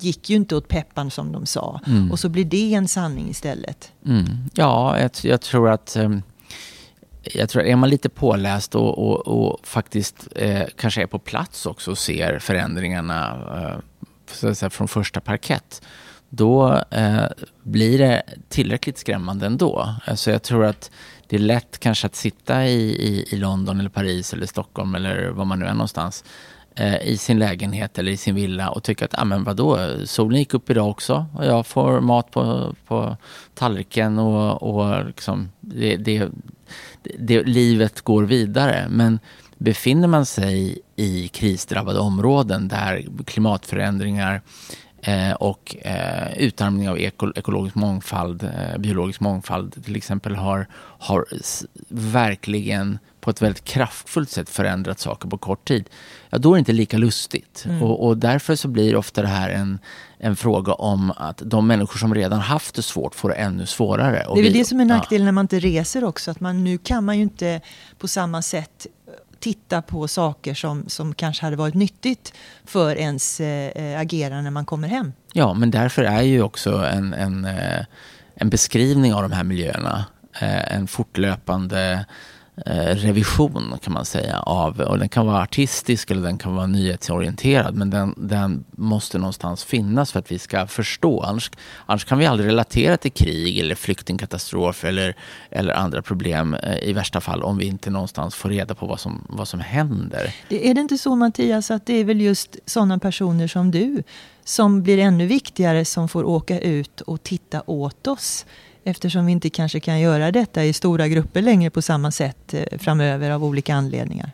gick 0.00 0.30
ju 0.30 0.36
inte 0.36 0.56
åt 0.56 0.68
peppan 0.68 1.10
som 1.10 1.32
de 1.32 1.46
sa. 1.46 1.80
Mm. 1.86 2.12
Och 2.12 2.18
så 2.18 2.28
blir 2.28 2.44
det 2.44 2.74
en 2.74 2.88
sanning 2.88 3.30
istället. 3.30 3.92
Mm. 4.06 4.26
Ja, 4.54 5.00
jag, 5.00 5.10
jag, 5.22 5.40
tror 5.40 5.70
att 5.70 5.96
um 5.96 6.22
jag 7.22 7.48
tror 7.48 7.62
är 7.62 7.76
man 7.76 7.90
lite 7.90 8.08
påläst 8.08 8.74
och, 8.74 8.98
och, 8.98 9.28
och 9.28 9.66
faktiskt 9.66 10.28
eh, 10.36 10.62
kanske 10.76 11.02
är 11.02 11.06
på 11.06 11.18
plats 11.18 11.66
också 11.66 11.90
och 11.90 11.98
ser 11.98 12.38
förändringarna 12.38 13.38
eh, 13.56 13.78
så 14.26 14.48
att 14.48 14.58
säga, 14.58 14.70
från 14.70 14.88
första 14.88 15.20
parkett, 15.20 15.82
då 16.34 16.82
eh, 16.90 17.24
blir 17.62 17.98
det 17.98 18.22
tillräckligt 18.48 18.98
skrämmande 18.98 19.46
ändå. 19.46 19.94
Alltså 20.04 20.30
jag 20.30 20.42
tror 20.42 20.64
att 20.64 20.90
det 21.26 21.36
är 21.36 21.40
lätt 21.40 21.78
kanske 21.78 22.06
att 22.06 22.14
sitta 22.14 22.66
i, 22.66 22.80
i, 22.80 23.34
i 23.34 23.36
London 23.36 23.80
eller 23.80 23.90
Paris 23.90 24.32
eller 24.32 24.46
Stockholm 24.46 24.94
eller 24.94 25.28
var 25.28 25.44
man 25.44 25.58
nu 25.58 25.66
är 25.66 25.72
någonstans 25.72 26.24
eh, 26.74 27.02
i 27.02 27.16
sin 27.16 27.38
lägenhet 27.38 27.98
eller 27.98 28.12
i 28.12 28.16
sin 28.16 28.34
villa 28.34 28.70
och 28.70 28.82
tycka 28.82 29.04
att, 29.04 29.18
ah, 29.18 29.24
men 29.24 29.44
vadå, 29.44 29.78
solen 30.04 30.38
gick 30.38 30.54
upp 30.54 30.70
idag 30.70 30.90
också 30.90 31.26
och 31.34 31.46
jag 31.46 31.66
får 31.66 32.00
mat 32.00 32.30
på, 32.30 32.74
på 32.86 33.16
tallriken 33.54 34.18
och, 34.18 34.62
och 34.62 35.06
liksom, 35.06 35.50
det, 35.60 35.96
det, 35.96 36.28
det, 37.18 37.42
livet 37.42 38.00
går 38.00 38.22
vidare. 38.22 38.86
Men 38.90 39.18
befinner 39.58 40.08
man 40.08 40.26
sig 40.26 40.78
i 40.96 41.28
krisdrabbade 41.28 41.98
områden 41.98 42.68
där 42.68 43.06
klimatförändringar 43.26 44.42
eh, 45.02 45.32
och 45.32 45.76
eh, 45.82 46.38
utarmning 46.38 46.88
av 46.88 47.00
eko, 47.00 47.32
ekologisk 47.36 47.74
mångfald, 47.74 48.42
eh, 48.42 48.78
biologisk 48.78 49.20
mångfald 49.20 49.84
till 49.84 49.96
exempel 49.96 50.36
har, 50.36 50.66
har 50.98 51.26
verkligen 51.88 52.98
på 53.22 53.30
ett 53.30 53.42
väldigt 53.42 53.64
kraftfullt 53.64 54.30
sätt 54.30 54.50
förändrat 54.50 55.00
saker 55.00 55.28
på 55.28 55.38
kort 55.38 55.68
tid, 55.68 55.88
ja 56.30 56.38
då 56.38 56.50
är 56.50 56.54
det 56.54 56.58
inte 56.58 56.72
lika 56.72 56.98
lustigt. 56.98 57.64
Mm. 57.66 57.82
Och, 57.82 58.06
och, 58.06 58.18
därför 58.18 58.56
så 58.56 58.68
blir 58.68 58.96
ofta 58.96 59.22
det 59.22 59.28
här 59.28 59.50
en, 59.50 59.78
en 60.18 60.36
fråga 60.36 60.72
om 60.72 61.10
att 61.16 61.42
de 61.44 61.66
människor 61.66 61.98
som 61.98 62.14
redan 62.14 62.40
haft 62.40 62.74
det 62.74 62.82
svårt 62.82 63.14
får 63.14 63.28
det 63.28 63.34
ännu 63.34 63.66
svårare. 63.66 64.26
Det 64.34 64.40
är 64.40 64.42
väl 64.42 64.52
det 64.52 64.64
som 64.64 64.80
är 64.80 64.84
nackdelen 64.84 65.22
ja. 65.22 65.24
när 65.24 65.32
man 65.32 65.44
inte 65.44 65.58
reser 65.58 66.04
också, 66.04 66.30
att 66.30 66.40
man 66.40 66.64
nu 66.64 66.78
kan 66.78 67.04
man 67.04 67.16
ju 67.16 67.22
inte 67.22 67.60
på 67.98 68.08
samma 68.08 68.42
sätt 68.42 68.86
titta 69.42 69.82
på 69.82 70.08
saker 70.08 70.54
som, 70.54 70.84
som 70.88 71.14
kanske 71.14 71.44
hade 71.44 71.56
varit 71.56 71.74
nyttigt 71.74 72.32
för 72.64 72.96
ens 72.96 73.40
eh, 73.40 74.00
agerande 74.00 74.42
när 74.42 74.50
man 74.50 74.64
kommer 74.64 74.88
hem. 74.88 75.12
Ja, 75.32 75.54
men 75.54 75.70
därför 75.70 76.02
är 76.02 76.22
ju 76.22 76.42
också 76.42 76.70
en, 76.72 77.14
en, 77.14 77.44
eh, 77.44 77.84
en 78.34 78.50
beskrivning 78.50 79.14
av 79.14 79.22
de 79.22 79.32
här 79.32 79.44
miljöerna 79.44 80.04
eh, 80.40 80.76
en 80.76 80.86
fortlöpande 80.86 82.06
Eh, 82.66 82.96
revision 82.96 83.78
kan 83.82 83.92
man 83.92 84.04
säga 84.04 84.40
av, 84.40 84.80
och 84.80 84.98
den 84.98 85.08
kan 85.08 85.26
vara 85.26 85.42
artistisk 85.42 86.10
eller 86.10 86.22
den 86.22 86.38
kan 86.38 86.54
vara 86.54 86.66
nyhetsorienterad 86.66 87.74
men 87.74 87.90
den, 87.90 88.14
den 88.16 88.64
måste 88.70 89.18
någonstans 89.18 89.64
finnas 89.64 90.12
för 90.12 90.18
att 90.18 90.32
vi 90.32 90.38
ska 90.38 90.66
förstå. 90.66 91.22
Annars, 91.22 91.50
annars 91.86 92.04
kan 92.04 92.18
vi 92.18 92.26
aldrig 92.26 92.48
relatera 92.48 92.96
till 92.96 93.12
krig 93.12 93.58
eller 93.58 93.74
flyktingkatastrof 93.74 94.84
eller, 94.84 95.16
eller 95.50 95.74
andra 95.74 96.02
problem 96.02 96.54
eh, 96.54 96.88
i 96.88 96.92
värsta 96.92 97.20
fall 97.20 97.42
om 97.42 97.58
vi 97.58 97.64
inte 97.64 97.90
någonstans 97.90 98.34
får 98.34 98.48
reda 98.48 98.74
på 98.74 98.86
vad 98.86 99.00
som, 99.00 99.26
vad 99.28 99.48
som 99.48 99.60
händer. 99.60 100.34
Det, 100.48 100.68
är 100.68 100.74
det 100.74 100.80
inte 100.80 100.98
så 100.98 101.16
Mattias 101.16 101.70
att 101.70 101.86
det 101.86 101.94
är 101.94 102.04
väl 102.04 102.20
just 102.20 102.56
sådana 102.66 102.98
personer 102.98 103.48
som 103.48 103.70
du 103.70 104.02
som 104.44 104.82
blir 104.82 104.98
ännu 104.98 105.26
viktigare 105.26 105.84
som 105.84 106.08
får 106.08 106.24
åka 106.24 106.60
ut 106.60 107.00
och 107.00 107.22
titta 107.22 107.62
åt 107.66 108.06
oss 108.06 108.46
Eftersom 108.84 109.26
vi 109.26 109.32
inte 109.32 109.50
kanske 109.50 109.80
kan 109.80 110.00
göra 110.00 110.32
detta 110.32 110.64
i 110.64 110.72
stora 110.72 111.08
grupper 111.08 111.42
längre 111.42 111.70
på 111.70 111.82
samma 111.82 112.10
sätt 112.10 112.54
eh, 112.54 112.78
framöver 112.78 113.30
av 113.30 113.44
olika 113.44 113.74
anledningar. 113.74 114.30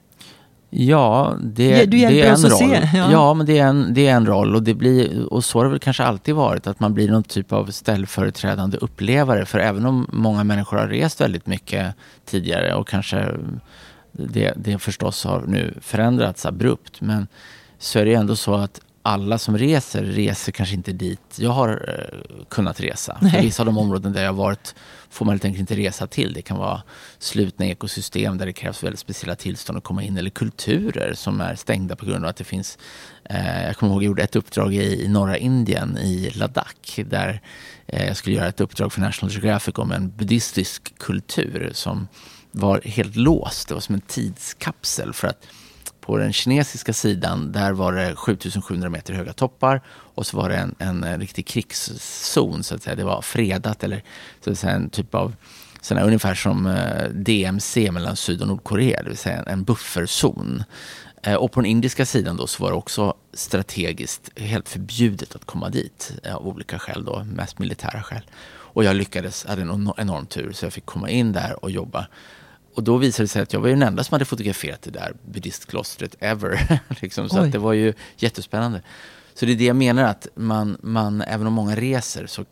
Ja, 0.71 1.37
det, 1.43 1.85
du 1.85 1.99
det 1.99 2.21
är 2.21 2.33
en 2.33 2.43
roll. 2.43 2.51
Se, 2.51 2.89
ja. 2.95 3.13
ja. 3.13 3.35
men 3.35 3.47
det 3.47 3.59
är, 3.59 3.67
en, 3.67 3.95
det 3.95 4.07
är 4.07 4.15
en 4.15 4.27
roll 4.27 4.55
och, 4.55 4.63
det 4.63 4.75
blir, 4.75 5.33
och 5.33 5.45
så 5.45 5.59
har 5.59 5.65
det 5.65 5.71
väl 5.71 5.79
kanske 5.79 6.05
alltid 6.05 6.35
varit 6.35 6.67
att 6.67 6.81
man 6.81 6.95
blir 6.95 7.11
någon 7.11 7.23
typ 7.23 7.53
av 7.53 7.67
ställföreträdande 7.67 8.77
upplevare. 8.77 9.47
För 9.47 9.59
även 9.59 9.87
om 9.87 10.07
många 10.13 10.45
människor 10.45 10.77
har 10.77 10.87
rest 10.87 11.21
väldigt 11.21 11.47
mycket 11.47 11.95
tidigare 12.25 12.75
och 12.75 12.89
kanske 12.89 13.35
det, 14.13 14.53
det 14.57 14.79
förstås 14.79 15.25
har 15.25 15.45
nu 15.47 15.75
förändrats 15.81 16.47
abrupt. 16.47 17.01
Men 17.01 17.27
så 17.79 17.99
är 17.99 18.05
det 18.05 18.15
ändå 18.15 18.37
så 18.37 18.55
att 18.55 18.81
alla 19.09 19.39
som 19.39 19.59
reser, 19.59 20.03
reser 20.03 20.53
kanske 20.53 20.75
inte 20.75 20.93
dit 20.93 21.21
jag 21.37 21.51
har 21.51 21.71
uh, 21.71 22.45
kunnat 22.49 22.81
resa. 22.81 23.19
För 23.21 23.43
vissa 23.43 23.63
av 23.63 23.67
de 23.67 23.79
områden 23.79 24.13
där 24.13 24.25
jag 24.25 24.33
varit 24.33 24.75
får 25.11 25.25
man 25.25 25.33
helt 25.33 25.45
enkelt 25.45 25.61
inte 25.61 25.77
resa 25.77 26.07
till. 26.07 26.33
Det 26.33 26.43
kan 26.43 26.59
vara 26.59 26.83
slutna 27.19 27.67
ekosystem 27.67 28.39
där 28.39 28.47
det 28.47 28.53
krävs 28.53 28.83
väldigt 28.83 29.01
speciella 29.01 29.35
tillstånd 29.35 29.79
att 29.79 29.85
komma 29.85 30.03
in. 30.03 30.17
Eller 30.17 30.31
kulturer 30.31 31.15
som 31.15 31.41
är 31.41 31.55
stängda 31.55 31.97
på 31.97 32.07
grund 32.07 32.25
av 32.25 32.31
att 32.31 32.37
det 32.37 32.45
finns... 32.45 32.79
Uh, 33.31 33.67
jag 33.67 33.77
kommer 33.77 33.93
ihåg 33.93 33.99
att 33.99 34.05
jag 34.05 34.09
gjorde 34.09 34.23
ett 34.23 34.37
uppdrag 34.37 34.75
i, 34.75 35.05
i 35.05 35.09
norra 35.09 35.37
Indien, 35.37 35.99
i 35.99 36.31
Ladakh. 36.31 37.01
Där 37.05 37.41
uh, 37.93 38.07
jag 38.07 38.17
skulle 38.17 38.37
göra 38.37 38.49
ett 38.49 38.61
uppdrag 38.61 38.93
för 38.93 39.01
National 39.01 39.33
Geographic 39.33 39.79
om 39.79 39.93
en 39.93 40.11
buddhistisk 40.17 40.99
kultur 40.99 41.71
som 41.75 42.09
var 42.51 42.81
helt 42.85 43.17
låst. 43.17 43.69
Det 43.69 43.75
var 43.75 43.81
som 43.81 43.95
en 43.95 44.01
tidskapsel. 44.01 45.13
för 45.13 45.29
att 45.29 45.47
på 46.09 46.17
den 46.17 46.33
kinesiska 46.33 46.93
sidan, 46.93 47.53
där 47.53 47.73
var 47.73 47.93
det 47.93 48.17
7700 48.17 48.91
meter 48.91 49.15
höga 49.15 49.33
toppar 49.33 49.81
och 50.15 50.27
så 50.27 50.37
var 50.37 50.49
det 50.49 50.57
en, 50.57 50.75
en 50.79 51.05
eh, 51.05 51.19
riktig 51.19 51.47
krigszon, 51.47 52.63
så 52.63 52.75
att 52.75 52.83
säga. 52.83 52.97
Det 52.97 53.05
var 53.05 53.23
fredat 53.23 53.85
eller 53.85 54.03
så 54.45 54.51
att 54.51 54.59
säga, 54.59 54.73
en 54.73 54.91
typ 54.91 55.15
av 55.15 55.35
sådana, 55.81 56.07
ungefär 56.07 56.35
som 56.35 56.67
eh, 56.67 57.09
DMC 57.09 57.91
mellan 57.91 58.17
Syd 58.17 58.43
och 58.43 58.49
Nordkorea, 58.49 59.03
det 59.03 59.09
vill 59.09 59.19
säga 59.19 59.43
en, 59.43 59.65
bufferzon. 59.65 60.63
Eh, 61.23 61.35
och 61.35 61.53
på 61.53 61.61
den 61.61 61.71
indiska 61.71 62.07
sidan 62.07 62.37
då 62.37 62.47
så 62.47 62.63
var 62.63 62.71
det 62.71 62.77
också 62.77 63.15
strategiskt 63.33 64.31
helt 64.37 64.69
förbjudet 64.69 65.35
att 65.35 65.45
komma 65.45 65.69
dit 65.69 66.13
av 66.33 66.49
olika 66.49 66.79
skäl, 66.79 67.05
då, 67.05 67.25
mest 67.25 67.59
militära 67.59 68.03
skäl. 68.03 68.23
Och 68.51 68.85
jag 68.85 68.97
lyckades, 68.97 69.47
hade 69.47 69.63
en 69.63 69.93
enorm 69.97 70.27
tur, 70.27 70.53
så 70.53 70.67
jag 70.67 70.73
fick 70.73 70.87
komma 70.87 71.11
in 71.11 71.33
där 71.33 71.65
och 71.65 71.71
jobba 71.71 72.07
och 72.79 72.85
då 72.85 72.97
visade 72.97 73.25
det 73.25 73.29
sig 73.29 73.43
att 73.43 73.53
jag 73.53 73.61
var 73.61 73.69
den 73.69 73.83
enda 73.83 74.05
som 74.05 74.15
hade 74.15 74.25
fotograferat 74.25 74.83
det 74.83 74.91
där 74.91 75.13
buddhistklostret 75.25 76.15
ever. 76.21 76.81
liksom. 77.01 77.29
Så 77.29 77.43
det 77.43 77.59
var 77.59 77.73
ju 77.73 77.93
jättespännande. 78.17 78.83
Så 79.35 79.47
det 79.47 79.53
är 79.53 79.57
det 79.57 79.65
jag 79.65 79.77
menar 79.77 80.03
att 80.03 80.27
man, 80.35 80.77
man, 80.83 81.23
även 81.23 81.47
om 81.47 81.53
många 81.53 81.77
reser 81.77 82.27
så 82.27 82.45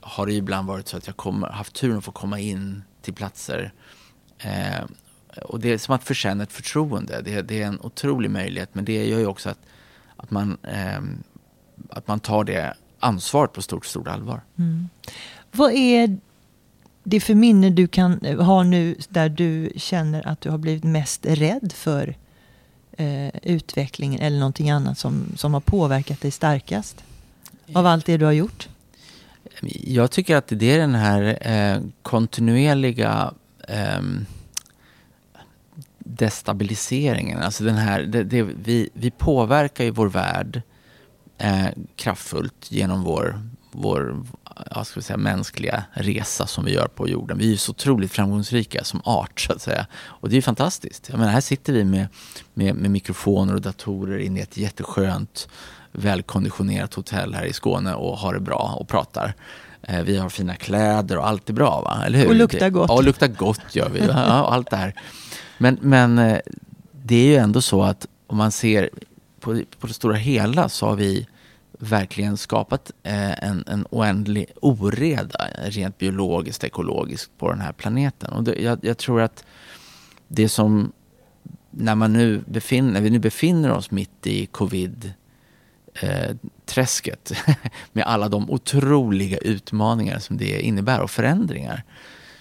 har 0.00 0.26
det 0.26 0.32
ibland 0.32 0.68
varit 0.68 0.88
så 0.88 0.96
att 0.96 1.06
jag 1.06 1.16
kommer, 1.16 1.48
haft 1.48 1.74
turen 1.74 1.98
att 1.98 2.04
få 2.04 2.12
komma 2.12 2.40
in 2.40 2.82
till 3.02 3.14
platser. 3.14 3.72
Eh, 4.38 4.84
och 5.42 5.60
det 5.60 5.72
är 5.72 5.78
som 5.78 5.94
att 5.94 6.04
förtjäna 6.04 6.42
ett 6.42 6.52
förtroende. 6.52 7.22
Det, 7.22 7.42
det, 7.42 7.62
är 7.62 7.66
en 7.66 7.80
otrolig 7.80 8.30
möjlighet 8.30 8.74
men 8.74 8.84
det 8.84 9.06
gör 9.06 9.18
ju 9.18 9.26
också 9.26 9.48
att, 9.48 9.60
att, 10.16 10.30
man, 10.30 10.58
eh, 10.62 11.00
att 11.90 12.08
man 12.08 12.20
tar 12.20 12.44
det 12.44 12.74
ansvaret 13.00 13.52
på 13.52 13.62
stort, 13.62 13.86
stort 13.86 14.08
allvar. 14.08 14.40
Mm. 14.58 14.88
Vad 15.52 15.72
är 15.72 16.18
det 17.02 17.20
för 17.20 17.34
minne 17.34 17.70
du 17.70 17.86
kan 17.86 18.24
eh, 18.24 18.42
ha 18.42 18.62
nu 18.62 18.96
där 19.08 19.28
du 19.28 19.72
känner 19.76 20.28
att 20.28 20.40
du 20.40 20.50
har 20.50 20.58
blivit 20.58 20.84
mest 20.84 21.26
rädd 21.26 21.72
för 21.74 22.16
eh, 22.92 23.28
utvecklingen 23.42 24.20
eller 24.20 24.38
någonting 24.38 24.70
annat 24.70 24.98
som, 24.98 25.32
som 25.36 25.54
har 25.54 25.60
påverkat 25.60 26.20
dig 26.20 26.30
starkast? 26.30 27.04
Av 27.72 27.86
allt 27.86 28.06
det 28.06 28.16
du 28.16 28.24
har 28.24 28.32
gjort? 28.32 28.68
Jag 29.80 30.10
tycker 30.10 30.36
att 30.36 30.46
det 30.48 30.72
är 30.72 30.78
den 30.78 30.94
här 30.94 31.38
eh, 31.40 31.82
kontinuerliga 32.02 33.34
eh, 33.68 34.02
destabiliseringen. 35.98 37.38
Alltså 37.38 37.64
den 37.64 37.76
här, 37.76 38.02
det, 38.02 38.24
det, 38.24 38.42
vi, 38.42 38.90
vi 38.92 39.10
påverkar 39.10 39.84
ju 39.84 39.90
vår 39.90 40.08
värld 40.08 40.62
eh, 41.38 41.66
kraftfullt 41.96 42.66
genom 42.72 43.02
vår, 43.02 43.40
vår 43.70 44.24
ja, 44.70 44.84
ska 44.84 45.00
vi 45.00 45.04
säga, 45.04 45.16
mänskliga 45.16 45.84
resa 45.92 46.46
som 46.46 46.64
vi 46.64 46.72
gör 46.72 46.86
på 46.86 47.08
jorden. 47.08 47.38
Vi 47.38 47.44
är 47.44 47.50
ju 47.50 47.56
så 47.56 47.70
otroligt 47.70 48.12
framgångsrika 48.12 48.84
som 48.84 49.00
art 49.04 49.40
så 49.40 49.52
att 49.52 49.62
säga. 49.62 49.86
Och 50.02 50.28
det 50.28 50.36
är 50.36 50.42
fantastiskt. 50.42 51.08
Jag 51.08 51.18
menar, 51.18 51.32
här 51.32 51.40
sitter 51.40 51.72
vi 51.72 51.84
med, 51.84 52.06
med, 52.54 52.74
med 52.74 52.90
mikrofoner 52.90 53.54
och 53.54 53.60
datorer 53.60 54.18
inne 54.18 54.40
i 54.40 54.42
ett 54.42 54.56
jätteskönt 54.56 55.48
välkonditionerat 55.92 56.94
hotell 56.94 57.34
här 57.34 57.44
i 57.44 57.52
Skåne 57.52 57.94
och 57.94 58.18
har 58.18 58.34
det 58.34 58.40
bra 58.40 58.76
och 58.80 58.88
pratar. 58.88 59.34
Eh, 59.82 60.02
vi 60.02 60.16
har 60.16 60.28
fina 60.28 60.54
kläder 60.54 61.18
och 61.18 61.28
allt 61.28 61.48
är 61.48 61.52
bra, 61.52 61.80
va? 61.80 62.02
eller 62.06 62.18
hur? 62.18 62.28
Och 62.28 62.34
luktar 62.34 62.70
gott. 62.70 62.88
Ja, 62.88 62.94
och 62.94 63.04
luktar 63.04 63.28
gott 63.28 63.74
gör 63.74 63.88
vi. 63.88 64.00
Ja, 64.06 64.14
allt 64.14 64.70
det 64.70 64.76
här. 64.76 64.94
Men, 65.58 65.78
men 65.80 66.18
eh, 66.18 66.38
det 66.92 67.16
är 67.16 67.26
ju 67.26 67.36
ändå 67.36 67.62
så 67.62 67.82
att 67.82 68.06
om 68.26 68.36
man 68.36 68.52
ser 68.52 68.90
på, 69.40 69.62
på 69.78 69.86
det 69.86 69.94
stora 69.94 70.16
hela 70.16 70.68
så 70.68 70.86
har 70.86 70.96
vi 70.96 71.26
verkligen 71.80 72.36
skapat 72.36 72.90
eh, 73.02 73.44
en, 73.44 73.64
en 73.66 73.86
oändlig 73.90 74.46
oreda 74.60 75.46
rent 75.58 75.98
biologiskt, 75.98 76.64
ekologiskt 76.64 77.38
på 77.38 77.50
den 77.50 77.60
här 77.60 77.72
planeten. 77.72 78.32
Och 78.32 78.44
det, 78.44 78.54
jag, 78.62 78.78
jag, 78.82 78.98
tror 78.98 79.20
att 79.20 79.44
det 80.28 80.48
som, 80.48 80.92
när, 81.70 81.94
man 81.94 82.12
nu 82.12 82.42
befinner, 82.46 82.92
när 82.92 83.00
vi 83.00 83.10
nu 83.10 83.18
befinner 83.18 83.70
oss 83.70 83.90
mitt 83.90 84.26
i 84.26 84.46
covid 84.46 85.12
eh, 85.94 86.36
träsket 86.66 87.32
med 87.92 88.04
alla 88.04 88.28
de 88.28 88.50
otroliga 88.50 89.38
utmaningar 89.38 90.18
som 90.18 90.36
det 90.36 90.60
innebär 90.60 91.00
och 91.00 91.10
förändringar 91.10 91.84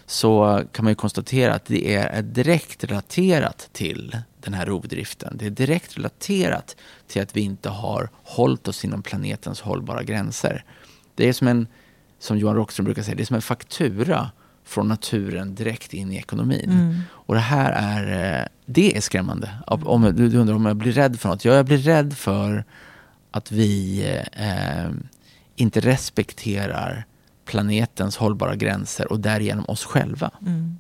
så 0.06 0.64
kan 0.72 0.86
man 0.86 0.92
ju 0.92 0.96
konstatera 0.96 1.54
att 1.54 1.66
det 1.66 1.96
är 1.96 2.22
direkt 2.22 2.84
relaterat 2.84 3.70
till 3.72 4.18
den 4.42 4.54
här 4.54 4.66
rovdriften. 4.66 5.38
Det 5.38 5.46
är 5.46 5.50
direkt 5.50 5.98
relaterat 5.98 6.76
till 7.08 7.22
att 7.22 7.36
vi 7.36 7.42
inte 7.42 7.70
har 7.70 8.10
hållit 8.14 8.68
oss 8.68 8.86
inom 8.86 9.04
planetens 9.04 9.62
hållbara 9.62 10.04
gränser. 10.04 10.64
Det 11.16 11.30
är 11.30 11.34
som 11.34 11.48
en, 11.48 11.68
som 12.20 12.38
Johan 12.38 12.56
Rockström 12.56 12.86
brukar 12.86 13.04
säga, 13.04 13.16
det 13.16 13.24
är 13.24 13.26
som 13.26 13.36
en 13.36 13.42
faktura 13.42 14.32
från 14.66 14.88
naturen 14.88 15.56
direkt 15.56 15.94
in 15.94 16.12
i 16.12 16.16
ekonomin. 16.16 16.72
Mm. 16.72 17.02
Och 17.12 17.34
det 17.34 17.42
här 17.42 17.72
är, 17.72 18.40
eh, 18.42 18.46
det 18.66 18.98
är 18.98 19.02
skrämmande. 19.02 19.50
Om, 19.68 20.02
du, 20.02 20.30
du 20.30 20.38
undrar 20.38 20.56
om 20.56 20.66
jag 20.66 20.76
blir 20.76 20.92
rädd 20.92 21.20
för 21.20 21.30
något? 21.30 21.46
Ja, 21.46 21.54
jag 21.54 21.66
blir 21.66 21.78
rädd 21.78 22.14
för 22.14 22.64
att 23.32 23.52
vi 23.52 24.04
eh, 24.34 24.90
inte 25.56 25.80
respekterar 25.80 27.06
planetens 27.46 28.18
hållbara 28.18 28.56
gränser 28.56 29.12
och 29.12 29.20
därigenom 29.20 29.66
oss 29.68 29.84
själva. 29.84 30.32
Mm. 30.42 30.78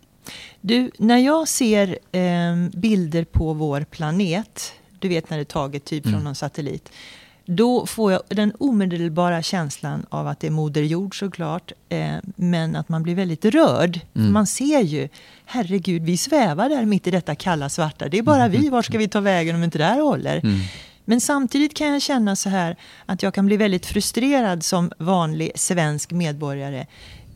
Du, 0.61 0.91
när 0.97 1.17
jag 1.17 1.47
ser 1.47 1.97
eh, 2.11 2.55
bilder 2.73 3.23
på 3.23 3.53
vår 3.53 3.81
planet, 3.81 4.73
du 4.99 5.07
vet 5.07 5.29
när 5.29 5.37
det 5.37 5.43
är 5.43 5.45
taget 5.45 5.85
typ 5.85 6.05
mm. 6.05 6.13
från 6.13 6.23
någon 6.23 6.35
satellit, 6.35 6.91
då 7.45 7.85
får 7.85 8.11
jag 8.11 8.21
den 8.27 8.53
omedelbara 8.59 9.41
känslan 9.41 10.05
av 10.09 10.27
att 10.27 10.39
det 10.39 10.47
är 10.47 10.51
Moder 10.51 10.81
Jord 10.81 11.19
såklart, 11.19 11.71
eh, 11.89 12.15
men 12.35 12.75
att 12.75 12.89
man 12.89 13.03
blir 13.03 13.15
väldigt 13.15 13.45
rörd. 13.45 13.99
Mm. 14.15 14.33
Man 14.33 14.47
ser 14.47 14.81
ju, 14.81 15.09
herregud, 15.45 16.03
vi 16.03 16.17
svävar 16.17 16.69
där 16.69 16.85
mitt 16.85 17.07
i 17.07 17.11
detta 17.11 17.35
kalla 17.35 17.69
svarta. 17.69 18.09
Det 18.09 18.17
är 18.17 18.23
bara 18.23 18.45
mm. 18.45 18.61
vi, 18.61 18.69
var 18.69 18.81
ska 18.81 18.97
vi 18.97 19.07
ta 19.07 19.19
vägen 19.19 19.55
om 19.55 19.63
inte 19.63 19.77
det 19.77 19.83
här 19.83 20.01
håller? 20.01 20.37
Mm. 20.37 20.59
Men 21.05 21.21
samtidigt 21.21 21.73
kan 21.73 21.87
jag 21.87 22.01
känna 22.01 22.35
så 22.35 22.49
här 22.49 22.75
att 23.05 23.23
jag 23.23 23.33
kan 23.33 23.45
bli 23.45 23.57
väldigt 23.57 23.85
frustrerad 23.85 24.63
som 24.63 24.91
vanlig 24.97 25.51
svensk 25.55 26.11
medborgare. 26.11 26.85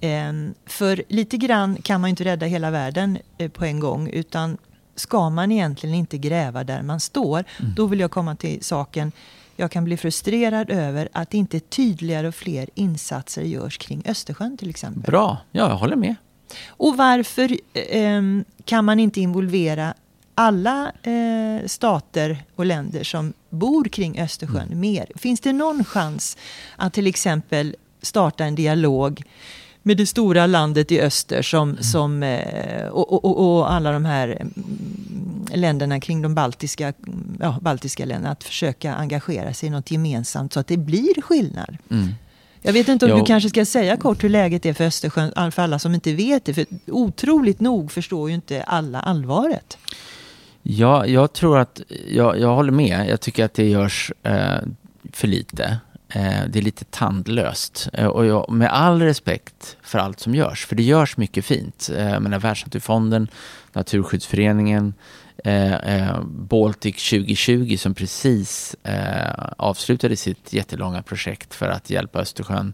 Ehm, 0.05 0.53
för 0.65 1.03
lite 1.07 1.37
grann 1.37 1.77
kan 1.81 2.01
man 2.01 2.07
ju 2.07 2.09
inte 2.09 2.23
rädda 2.23 2.45
hela 2.45 2.71
världen 2.71 3.17
eh, 3.37 3.51
på 3.51 3.65
en 3.65 3.79
gång, 3.79 4.09
utan 4.09 4.57
ska 4.95 5.29
man 5.29 5.51
egentligen 5.51 5.95
inte 5.95 6.17
gräva 6.17 6.63
där 6.63 6.81
man 6.81 6.99
står, 6.99 7.43
mm. 7.59 7.73
då 7.75 7.85
vill 7.85 7.99
jag 7.99 8.11
komma 8.11 8.35
till 8.35 8.63
saken. 8.63 9.11
Jag 9.55 9.71
kan 9.71 9.83
bli 9.83 9.97
frustrerad 9.97 10.69
över 10.69 11.09
att 11.11 11.33
inte 11.33 11.59
tydligare 11.59 12.27
och 12.27 12.35
fler 12.35 12.69
insatser 12.75 13.41
görs 13.41 13.77
kring 13.77 14.03
Östersjön 14.05 14.57
till 14.57 14.69
exempel. 14.69 15.11
Bra, 15.11 15.37
ja, 15.51 15.69
jag 15.69 15.75
håller 15.75 15.95
med. 15.95 16.15
Och 16.67 16.97
varför 16.97 17.57
eh, 17.73 18.21
kan 18.65 18.85
man 18.85 18.99
inte 18.99 19.21
involvera 19.21 19.93
alla 20.35 20.91
eh, 21.03 21.65
stater 21.65 22.43
och 22.55 22.65
länder 22.65 23.03
som 23.03 23.33
bor 23.49 23.83
kring 23.83 24.19
Östersjön 24.19 24.67
mm. 24.67 24.79
mer? 24.79 25.11
Finns 25.15 25.39
det 25.39 25.53
någon 25.53 25.85
chans 25.85 26.37
att 26.75 26.93
till 26.93 27.07
exempel 27.07 27.75
starta 28.01 28.45
en 28.45 28.55
dialog 28.55 29.23
med 29.83 29.97
det 29.97 30.05
stora 30.05 30.47
landet 30.47 30.91
i 30.91 31.01
öster 31.01 31.41
som, 31.41 31.69
mm. 31.69 31.83
som, 31.83 32.23
eh, 32.23 32.87
och, 32.87 33.25
och, 33.25 33.57
och, 33.57 33.71
alla 33.71 33.91
de 33.91 34.05
här 34.05 34.27
mm, 34.27 34.53
länderna 35.53 35.99
kring 35.99 36.21
de 36.21 36.35
baltiska, 36.35 36.93
ja, 37.39 37.57
baltiska 37.61 38.05
länderna 38.05 38.31
att 38.31 38.43
försöka 38.43 38.93
engagera 38.93 39.53
sig 39.53 39.67
i 39.67 39.69
något 39.69 39.91
gemensamt 39.91 40.53
så 40.53 40.59
att 40.59 40.67
det 40.67 40.77
blir 40.77 41.21
skillnad. 41.21 41.77
Mm. 41.91 42.07
Jag 42.61 42.73
vet 42.73 42.87
inte 42.87 43.05
om 43.05 43.11
jo. 43.11 43.17
du 43.17 43.25
kanske 43.25 43.49
ska 43.49 43.65
säga 43.65 43.97
kort 43.97 44.23
hur 44.23 44.29
läget 44.29 44.65
är 44.65 44.73
för 44.73 44.83
Östersjön 44.83 45.51
för 45.51 45.61
alla 45.61 45.79
som 45.79 45.93
inte 45.93 46.13
vet 46.13 46.45
det. 46.45 46.53
För 46.53 46.65
otroligt 46.87 47.59
nog 47.59 47.91
förstår 47.91 48.29
ju 48.29 48.35
inte 48.35 48.63
alla 48.63 48.99
allvaret. 48.99 49.77
Ja, 50.61 51.05
jag 51.05 51.33
tror 51.33 51.57
att, 51.57 51.81
jag, 52.07 52.39
jag 52.39 52.55
håller 52.55 52.71
med. 52.71 53.09
Jag 53.09 53.21
tycker 53.21 53.45
att 53.45 53.53
det 53.53 53.69
görs 53.69 54.11
eh, 54.23 54.57
för 55.11 55.27
lite. 55.27 55.77
Eh, 56.15 56.43
det 56.49 56.59
är 56.59 56.63
lite 56.63 56.85
tandlöst. 56.85 57.89
Eh, 57.93 58.07
och 58.07 58.25
jag, 58.25 58.49
med 58.49 58.73
all 58.73 59.01
respekt 59.01 59.77
för 59.81 59.99
allt 59.99 60.19
som 60.19 60.35
görs, 60.35 60.65
för 60.65 60.75
det 60.75 60.83
görs 60.83 61.17
mycket 61.17 61.45
fint. 61.45 61.89
Eh, 61.97 62.19
menar 62.19 62.39
Världsnaturfonden, 62.39 63.27
Naturskyddsföreningen, 63.73 64.93
eh, 65.45 66.21
Baltic 66.23 67.09
2020 67.09 67.77
som 67.77 67.93
precis 67.93 68.75
avslutade 69.57 70.15
sitt 70.15 70.53
jättelånga 70.53 71.01
projekt 71.01 71.53
för 71.53 71.67
att 71.67 71.89
hjälpa 71.89 72.19
Östersjön 72.19 72.73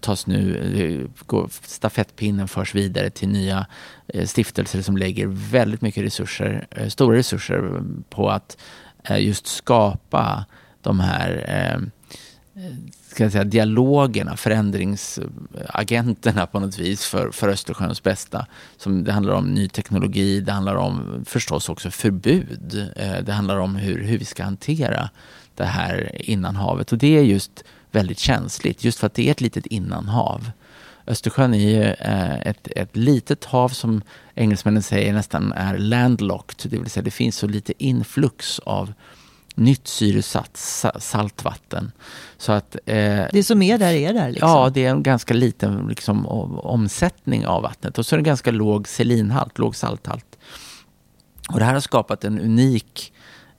tas 0.00 0.26
nu, 0.26 1.10
går, 1.26 1.48
stafettpinnen 1.62 2.48
förs 2.48 2.74
vidare 2.74 3.10
till 3.10 3.28
nya 3.28 3.66
stiftelser 4.24 4.82
som 4.82 4.96
lägger 4.96 5.26
väldigt 5.50 5.80
mycket 5.80 6.04
resurser, 6.04 6.66
stora 6.88 7.16
resurser 7.16 7.82
på 8.10 8.30
att 8.30 8.56
just 9.18 9.46
skapa 9.46 10.44
de 10.82 11.00
här 11.00 11.90
ska 13.10 13.22
jag 13.22 13.32
säga, 13.32 13.44
dialogerna, 13.44 14.36
förändringsagenterna 14.36 16.46
på 16.46 16.60
något 16.60 16.78
vis 16.78 17.04
för, 17.04 17.30
för 17.30 17.48
Östersjöns 17.48 18.02
bästa. 18.02 18.46
Som, 18.76 19.04
det 19.04 19.12
handlar 19.12 19.34
om 19.34 19.54
ny 19.54 19.68
teknologi, 19.68 20.40
det 20.40 20.52
handlar 20.52 20.74
om 20.74 21.24
förstås 21.26 21.68
också 21.68 21.90
förbud. 21.90 22.90
Eh, 22.96 23.18
det 23.24 23.32
handlar 23.32 23.58
om 23.58 23.76
hur, 23.76 24.04
hur 24.04 24.18
vi 24.18 24.24
ska 24.24 24.44
hantera 24.44 25.10
det 25.54 25.64
här 25.64 26.10
innanhavet. 26.14 26.92
Och 26.92 26.98
det 26.98 27.18
är 27.18 27.22
just 27.22 27.64
väldigt 27.90 28.18
känsligt, 28.18 28.84
just 28.84 28.98
för 28.98 29.06
att 29.06 29.14
det 29.14 29.28
är 29.28 29.30
ett 29.30 29.40
litet 29.40 29.66
innanhav. 29.66 30.50
Östersjön 31.06 31.54
är 31.54 31.58
ju 31.58 31.82
eh, 31.82 32.40
ett, 32.40 32.68
ett 32.76 32.96
litet 32.96 33.44
hav 33.44 33.68
som 33.68 34.02
engelsmännen 34.34 34.82
säger 34.82 35.12
nästan 35.12 35.52
är 35.52 35.78
landlocked, 35.78 36.70
det 36.70 36.78
vill 36.78 36.90
säga 36.90 37.04
det 37.04 37.10
finns 37.10 37.36
så 37.36 37.46
lite 37.46 37.84
influx 37.84 38.58
av 38.58 38.92
nytt 39.58 39.88
syresatt 39.88 40.56
saltvatten. 40.98 41.92
Så 42.36 42.52
att, 42.52 42.76
eh, 42.86 43.24
det 43.32 43.44
som 43.46 43.62
är 43.62 43.78
där 43.78 43.92
är 43.92 44.12
där? 44.12 44.30
Liksom. 44.30 44.48
Ja, 44.48 44.70
det 44.74 44.84
är 44.84 44.90
en 44.90 45.02
ganska 45.02 45.34
liten 45.34 45.86
liksom, 45.88 46.26
omsättning 46.58 47.46
av 47.46 47.62
vattnet. 47.62 47.98
Och 47.98 48.06
så 48.06 48.14
är 48.14 48.16
det 48.16 48.20
en 48.20 48.24
ganska 48.24 48.50
låg 48.50 48.88
selinhalt, 48.88 49.58
låg 49.58 49.76
salthalt. 49.76 50.38
Och 51.48 51.58
det 51.58 51.64
här 51.64 51.72
har 51.72 51.80
skapat 51.80 52.24
en 52.24 52.40
unik 52.40 53.12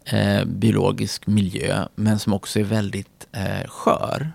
eh, 0.05 0.45
biologisk 0.45 1.27
miljö, 1.27 1.85
men 1.95 2.19
som 2.19 2.33
också 2.33 2.59
är 2.59 2.63
väldigt 2.63 3.27
eh, 3.31 3.67
skör 3.67 4.31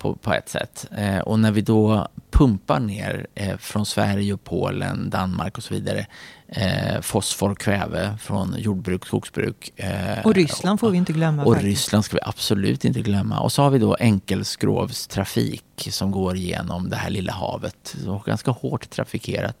på, 0.00 0.14
på 0.14 0.32
ett 0.34 0.48
sätt. 0.48 0.86
Eh, 0.96 1.18
och 1.18 1.38
när 1.38 1.52
vi 1.52 1.60
då 1.60 2.08
pumpar 2.30 2.80
ner 2.80 3.26
eh, 3.34 3.56
från 3.56 3.86
Sverige 3.86 4.32
och 4.32 4.44
Polen, 4.44 5.10
Danmark 5.10 5.58
och 5.58 5.64
så 5.64 5.74
vidare 5.74 6.06
eh, 6.48 7.00
fosfor 7.00 7.50
och 7.50 7.58
kväve 7.58 8.16
från 8.20 8.54
jordbruk, 8.58 9.06
skogsbruk. 9.06 9.72
Eh, 9.76 10.26
och 10.26 10.34
Ryssland 10.34 10.80
får 10.80 10.90
vi 10.90 10.98
inte 10.98 11.12
glömma. 11.12 11.44
Och 11.44 11.54
faktiskt. 11.54 11.70
Ryssland 11.70 12.04
ska 12.04 12.16
vi 12.16 12.22
absolut 12.22 12.84
inte 12.84 13.00
glömma. 13.00 13.40
Och 13.40 13.52
så 13.52 13.62
har 13.62 13.70
vi 13.70 13.78
då 13.78 13.96
enkelskrovstrafik 14.00 15.88
som 15.90 16.10
går 16.10 16.36
igenom 16.36 16.90
det 16.90 16.96
här 16.96 17.10
lilla 17.10 17.32
havet. 17.32 17.96
Ganska 18.26 18.50
hårt 18.50 18.90
trafikerat. 18.90 19.56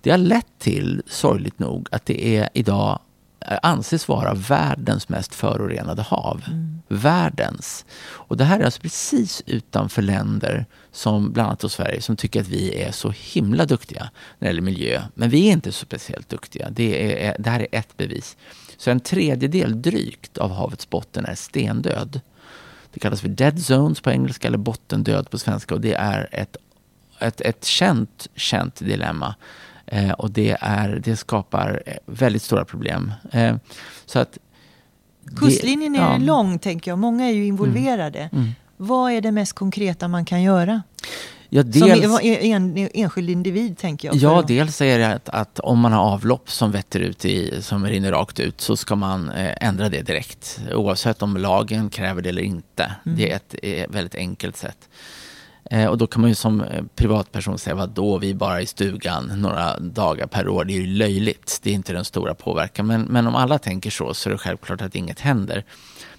Det 0.00 0.10
har 0.10 0.18
lett 0.18 0.58
till, 0.58 1.02
sorgligt 1.06 1.58
nog, 1.58 1.88
att 1.90 2.06
det 2.06 2.36
är 2.36 2.48
idag 2.54 2.98
anses 3.62 4.08
vara 4.08 4.34
världens 4.34 5.08
mest 5.08 5.34
förorenade 5.34 6.02
hav. 6.02 6.44
Mm. 6.46 6.82
Världens. 6.88 7.84
Och 8.02 8.36
det 8.36 8.44
här 8.44 8.60
är 8.60 8.64
alltså 8.64 8.80
precis 8.80 9.42
utanför 9.46 10.02
länder 10.02 10.66
som 10.92 11.32
bland 11.32 11.46
annat 11.46 11.72
Sverige 11.72 12.02
som 12.02 12.16
tycker 12.16 12.40
att 12.40 12.48
vi 12.48 12.82
är 12.82 12.92
så 12.92 13.10
himla 13.10 13.64
duktiga 13.64 14.10
när 14.38 14.38
det 14.38 14.46
gäller 14.46 14.62
miljö. 14.62 15.02
Men 15.14 15.30
vi 15.30 15.48
är 15.48 15.52
inte 15.52 15.72
så 15.72 15.84
speciellt 15.84 16.28
duktiga. 16.28 16.70
Det, 16.70 17.26
är, 17.26 17.36
det 17.38 17.50
här 17.50 17.60
är 17.60 17.78
ett 17.78 17.96
bevis. 17.96 18.36
Så 18.76 18.90
en 18.90 19.00
tredjedel 19.00 19.82
drygt 19.82 20.38
av 20.38 20.50
havets 20.52 20.90
botten 20.90 21.26
är 21.26 21.34
stendöd. 21.34 22.20
Det 22.92 23.00
kallas 23.00 23.20
för 23.20 23.28
dead 23.28 23.62
zones 23.62 24.00
på 24.00 24.10
engelska 24.10 24.48
eller 24.48 24.58
bottendöd 24.58 25.30
på 25.30 25.38
svenska 25.38 25.74
och 25.74 25.80
det 25.80 25.94
är 25.94 26.28
ett, 26.32 26.56
ett, 27.18 27.40
ett 27.40 27.64
känt, 27.64 28.28
känt 28.34 28.76
dilemma 28.76 29.34
Eh, 29.92 30.10
och 30.10 30.30
det, 30.30 30.56
är, 30.60 31.00
det 31.04 31.16
skapar 31.16 31.82
eh, 31.86 31.94
väldigt 32.06 32.42
stora 32.42 32.64
problem. 32.64 33.12
Eh, 33.32 33.56
så 34.06 34.18
att 34.18 34.38
Kustlinjen 35.36 35.94
är 35.94 36.12
ja. 36.12 36.16
lång, 36.18 36.58
tänker 36.58 36.90
jag. 36.90 36.98
Många 36.98 37.24
är 37.24 37.32
ju 37.32 37.46
involverade. 37.46 38.18
Mm. 38.18 38.42
Mm. 38.44 38.50
Vad 38.76 39.12
är 39.12 39.20
det 39.20 39.32
mest 39.32 39.52
konkreta 39.52 40.08
man 40.08 40.24
kan 40.24 40.42
göra? 40.42 40.82
Ja, 41.48 41.62
dels, 41.62 42.02
som 42.02 42.18
en, 42.22 42.88
enskild 42.94 43.30
individ, 43.30 43.78
tänker 43.78 44.08
jag. 44.08 44.16
Ja, 44.16 44.44
dels 44.46 44.80
är 44.80 44.98
det 44.98 45.12
att, 45.12 45.28
att, 45.28 45.60
om 45.60 45.78
man 45.78 45.92
har 45.92 46.02
avlopp 46.02 46.50
som 46.50 46.72
vetter 46.72 47.00
ut 47.00 47.24
i, 47.24 47.62
som 47.62 47.86
rinner 47.86 48.12
rakt 48.12 48.40
ut, 48.40 48.60
så 48.60 48.76
ska 48.76 48.96
man 48.96 49.28
eh, 49.28 49.68
ändra 49.68 49.88
det 49.88 50.02
direkt. 50.02 50.60
Oavsett 50.74 51.22
om 51.22 51.36
lagen 51.36 51.90
kräver 51.90 52.22
det 52.22 52.28
eller 52.28 52.42
inte. 52.42 52.92
Mm. 53.06 53.18
Det 53.18 53.30
är 53.30 53.36
ett, 53.36 53.54
ett 53.62 53.94
väldigt 53.94 54.14
enkelt 54.14 54.56
sätt. 54.56 54.88
Eh, 55.72 55.86
och 55.86 55.98
då 55.98 56.06
kan 56.06 56.20
man 56.20 56.30
ju 56.30 56.34
som 56.34 56.60
eh, 56.60 56.84
privatperson 56.94 57.58
säga, 57.58 57.74
vad 57.74 57.90
då 57.90 58.18
vi 58.18 58.30
är 58.30 58.34
bara 58.34 58.60
i 58.60 58.66
stugan 58.66 59.32
några 59.36 59.78
dagar 59.78 60.26
per 60.26 60.48
år, 60.48 60.64
det 60.64 60.72
är 60.72 60.80
ju 60.80 60.86
löjligt. 60.86 61.60
Det 61.62 61.70
är 61.70 61.74
inte 61.74 61.92
den 61.92 62.04
stora 62.04 62.34
påverkan. 62.34 62.86
Men, 62.86 63.02
men 63.02 63.26
om 63.26 63.34
alla 63.34 63.58
tänker 63.58 63.90
så, 63.90 64.14
så 64.14 64.28
är 64.28 64.32
det 64.32 64.38
självklart 64.38 64.82
att 64.82 64.94
inget 64.94 65.20
händer. 65.20 65.64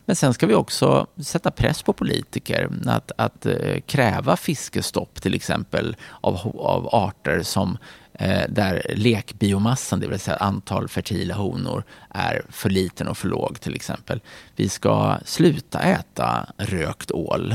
Men 0.06 0.16
sen 0.16 0.34
ska 0.34 0.48
vi 0.48 0.54
också 0.54 1.08
sätta 1.24 1.52
press 1.52 1.82
på 1.84 1.94
politiker 1.94 2.70
att, 2.86 3.12
att 3.18 3.46
eh, 3.46 3.80
kräva 3.86 4.38
fiskestopp 4.38 5.22
till 5.22 5.34
exempel 5.34 5.96
av, 6.22 6.36
av 6.60 6.90
arter 6.92 7.44
som 7.44 7.70
eh, 7.72 7.78
där 8.50 8.94
lekbiomassan, 8.96 10.00
det 10.00 10.08
vill 10.08 10.20
säga 10.20 10.38
antal 10.38 10.88
fertila 10.88 11.36
honor, 11.36 11.84
är 12.10 12.46
för 12.50 12.70
liten 12.70 13.08
och 13.08 13.18
för 13.18 13.28
låg 13.28 13.60
till 13.60 13.76
exempel. 13.76 14.22
Vi 14.56 14.70
ska 14.70 15.18
sluta 15.26 15.80
äta 15.80 16.46
rökt 16.58 17.12
ål, 17.12 17.52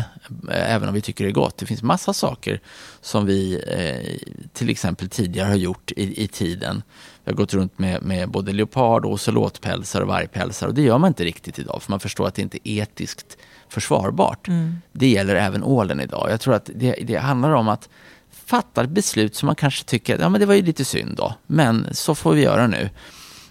eh, 0.51 0.75
även 0.75 0.89
om 0.89 0.95
vi 0.95 1.01
tycker 1.01 1.25
det 1.25 1.31
är 1.31 1.33
gott. 1.33 1.59
Det 1.59 1.67
finns 1.67 1.83
massa 1.83 2.13
saker 2.13 2.61
som 3.01 3.27
vi 3.27 3.63
eh, 3.67 4.29
till 4.53 4.71
exempel 4.71 5.09
tidigare 5.09 5.49
har 5.49 5.57
gjort 5.57 5.93
i, 5.97 6.23
i 6.25 6.29
tiden. 6.29 6.83
Vi 7.25 7.31
har 7.33 7.37
gått 7.37 7.55
runt 7.55 7.79
med, 7.79 8.03
med 8.03 8.31
både 8.31 8.53
leopard, 8.53 9.05
och 9.05 9.13
ocelotpälsar 9.13 10.01
och 10.01 10.09
vargpälsar 10.09 10.67
och 10.67 10.75
det 10.75 10.83
gör 10.83 10.99
man 10.99 11.09
inte 11.09 11.25
riktigt 11.25 11.59
idag 11.59 11.83
för 11.83 11.93
man 11.93 12.01
förstår 12.01 12.27
att 12.27 12.35
det 12.35 12.43
inte 12.43 12.69
är 12.69 12.83
etiskt 12.83 13.37
försvarbart. 13.69 14.49
Mm. 14.49 14.77
Det 14.93 15.09
gäller 15.09 15.35
även 15.35 15.63
ålen 15.63 16.01
idag. 16.01 16.29
Jag 16.31 16.41
tror 16.41 16.55
att 16.55 16.71
det, 16.75 16.93
det 17.03 17.17
handlar 17.17 17.51
om 17.51 17.69
att 17.69 17.89
fattar 18.49 18.87
beslut 18.87 19.35
som 19.35 19.47
man 19.47 19.55
kanske 19.55 19.85
tycker, 19.85 20.19
ja 20.19 20.29
men 20.29 20.41
det 20.41 20.47
var 20.47 20.55
ju 20.55 20.63
lite 20.63 20.85
synd 20.85 21.17
då, 21.17 21.35
men 21.47 21.87
så 21.93 22.15
får 22.15 22.33
vi 22.33 22.43
göra 22.43 22.67
nu. 22.67 22.91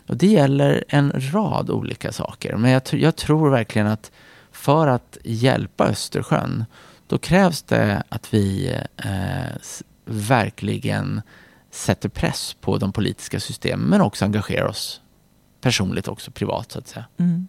Och 0.08 0.18
det 0.18 0.28
gäller 0.28 0.84
en 0.88 1.12
rad 1.16 1.70
olika 1.70 2.12
saker. 2.12 2.56
Men 2.56 2.72
jag, 2.72 2.82
jag 2.92 3.16
tror 3.16 3.50
verkligen 3.50 3.88
att 3.88 4.12
för 4.52 4.88
att 4.88 5.18
hjälpa 5.24 5.88
Östersjön, 5.88 6.66
då 7.08 7.18
krävs 7.18 7.64
det 7.64 8.04
att 8.10 8.34
vi 8.34 8.76
eh, 8.98 9.58
verkligen 10.06 11.22
sätter 11.72 12.10
press 12.10 12.56
på 12.62 12.78
de 12.78 12.92
politiska 12.92 13.40
systemen, 13.40 13.90
men 13.90 14.02
också 14.02 14.26
engagerar 14.26 14.68
oss 14.68 15.02
personligt 15.62 16.08
också, 16.08 16.32
privat 16.32 16.72
så 16.72 16.80
att 16.80 16.88
säga. 16.88 17.06
Mm. 17.18 17.48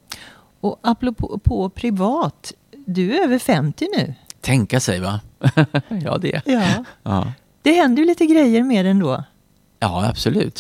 Och 0.61 0.81
apropå 0.83 1.41
på 1.45 1.71
privat, 1.71 2.53
du 2.87 3.17
är 3.17 3.25
över 3.25 3.39
50 3.39 3.89
nu. 3.97 4.15
Tänka 4.41 4.81
sig 4.81 5.01
va? 5.01 5.21
ja, 6.05 6.19
det. 6.19 6.43
Ja. 6.45 6.85
ja. 7.03 7.33
Det 7.63 7.73
händer 7.73 8.03
ju 8.03 8.09
lite 8.09 8.27
grejer 8.27 8.63
med 8.63 8.85
den 8.85 8.99
då. 8.99 9.25
Ja, 9.81 10.09
absolut. 10.09 10.55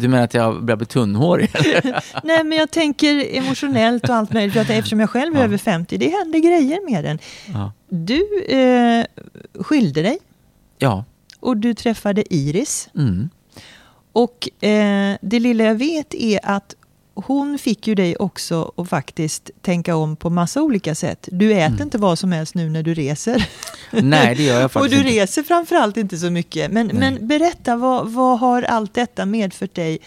Du 0.00 0.08
menar 0.08 0.24
att 0.24 0.34
jag 0.34 0.64
börjar 0.64 0.76
bli 0.76 0.86
tunnhårig? 0.86 1.50
Nej, 2.22 2.44
men 2.44 2.58
jag 2.58 2.70
tänker 2.70 3.36
emotionellt 3.36 4.08
och 4.08 4.14
allt 4.14 4.32
möjligt. 4.32 4.54
För 4.54 4.60
att 4.60 4.70
eftersom 4.70 5.00
jag 5.00 5.10
själv 5.10 5.34
är 5.34 5.38
ja. 5.38 5.44
över 5.44 5.58
50, 5.58 5.96
det 5.96 6.08
händer 6.08 6.38
grejer 6.38 6.90
med 6.90 7.04
den. 7.04 7.18
Ja. 7.46 7.72
Du 7.88 8.44
eh, 8.48 9.04
skilde 9.62 10.02
dig. 10.02 10.18
Ja. 10.78 11.04
Och 11.40 11.56
du 11.56 11.74
träffade 11.74 12.34
Iris. 12.34 12.88
Mm. 12.94 13.30
Och 14.12 14.64
eh, 14.64 15.16
det 15.20 15.40
lilla 15.40 15.64
jag 15.64 15.74
vet 15.74 16.14
är 16.14 16.40
att 16.42 16.74
hon 17.26 17.58
fick 17.58 17.86
ju 17.86 17.94
dig 17.94 18.16
också 18.16 18.72
att 18.76 18.88
faktiskt 18.88 19.50
tänka 19.62 19.96
om 19.96 20.16
på 20.16 20.30
massa 20.30 20.62
olika 20.62 20.94
sätt. 20.94 21.28
Du 21.32 21.52
äter 21.52 21.66
mm. 21.66 21.82
inte 21.82 21.98
vad 21.98 22.18
som 22.18 22.32
helst 22.32 22.54
nu 22.54 22.70
när 22.70 22.82
du 22.82 22.94
reser. 22.94 23.48
Nej, 23.90 24.34
det 24.34 24.42
gör 24.42 24.60
jag 24.60 24.72
faktiskt 24.72 24.94
Och 24.98 25.04
du 25.04 25.08
inte. 25.08 25.22
reser 25.22 25.42
framförallt 25.42 25.96
inte 25.96 26.18
så 26.18 26.30
mycket. 26.30 26.70
Men, 26.70 26.86
men 26.86 27.28
berätta, 27.28 27.76
vad, 27.76 28.10
vad 28.12 28.38
har 28.38 28.62
allt 28.62 28.94
detta 28.94 29.26
medfört 29.26 29.74
dig, 29.74 29.98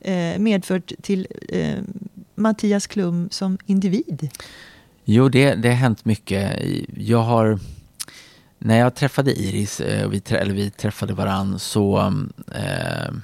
eh, 0.00 0.38
medfört 0.38 0.92
till 1.02 1.26
eh, 1.48 1.78
Mattias 2.34 2.86
Klum 2.86 3.28
som 3.30 3.58
individ? 3.66 4.30
Jo, 5.04 5.28
det, 5.28 5.54
det 5.54 5.68
har 5.68 5.76
hänt 5.76 6.04
mycket. 6.04 6.62
Jag 6.96 7.22
har... 7.22 7.58
När 8.58 8.78
jag 8.78 8.94
träffade 8.94 9.40
Iris, 9.40 9.80
eh, 9.80 10.08
vi, 10.08 10.22
eller 10.28 10.54
vi 10.54 10.70
träffade 10.70 11.14
varann, 11.14 11.58
så 11.58 11.98
eh, 12.54 13.14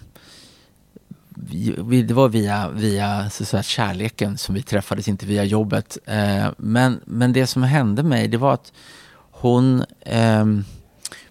vi, 1.79 2.03
det 2.03 2.15
var 2.15 2.29
via, 2.29 2.69
via 2.69 3.31
så 3.31 3.45
säga, 3.45 3.63
kärleken 3.63 4.39
som 4.39 4.55
vi 4.55 4.63
träffades, 4.63 5.09
inte 5.09 5.27
via 5.27 5.45
jobbet. 5.45 5.99
Eh, 6.07 6.49
men, 6.57 7.01
men 7.05 7.33
det 7.33 7.47
som 7.47 7.63
hände 7.63 8.03
mig, 8.03 8.29
det 8.29 8.37
var 8.37 8.55
att 8.55 8.73
hon 9.31 9.85
eh, 10.01 10.47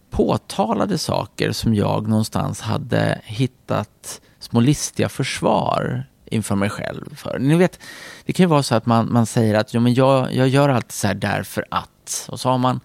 påtalade 0.10 0.98
saker 0.98 1.52
som 1.52 1.76
jag 1.76 2.08
någonstans 2.08 2.62
hade 2.62 3.22
hittat 3.24 4.22
små 4.40 4.60
listiga 4.60 5.10
försvar 5.10 6.06
inför 6.26 6.56
mig 6.56 6.70
själv 6.70 7.16
för. 7.16 7.40
Ni 7.40 7.56
vet, 7.56 7.80
det 8.26 8.34
kan 8.34 8.44
ju 8.44 8.48
vara 8.48 8.64
så 8.64 8.76
att 8.76 8.86
man, 8.86 9.14
man 9.14 9.26
säger 9.26 9.56
att 9.56 9.74
jo, 9.74 9.82
men 9.82 9.94
jag, 9.94 10.34
jag 10.34 10.48
gör 10.48 10.70
allt 10.70 10.92
så 10.92 11.08
här 11.08 11.14
därför 11.14 11.66
att. 11.72 12.28
Och 12.30 12.40
så 12.40 12.50
har 12.50 12.58
man, 12.58 12.80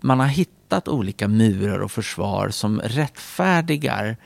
man 0.00 0.20
har 0.20 0.26
hittat 0.26 0.88
olika 0.88 1.28
murar 1.28 1.78
och 1.78 1.92
försvar 1.92 2.48
som 2.48 2.80
rättfärdigar 2.80 4.16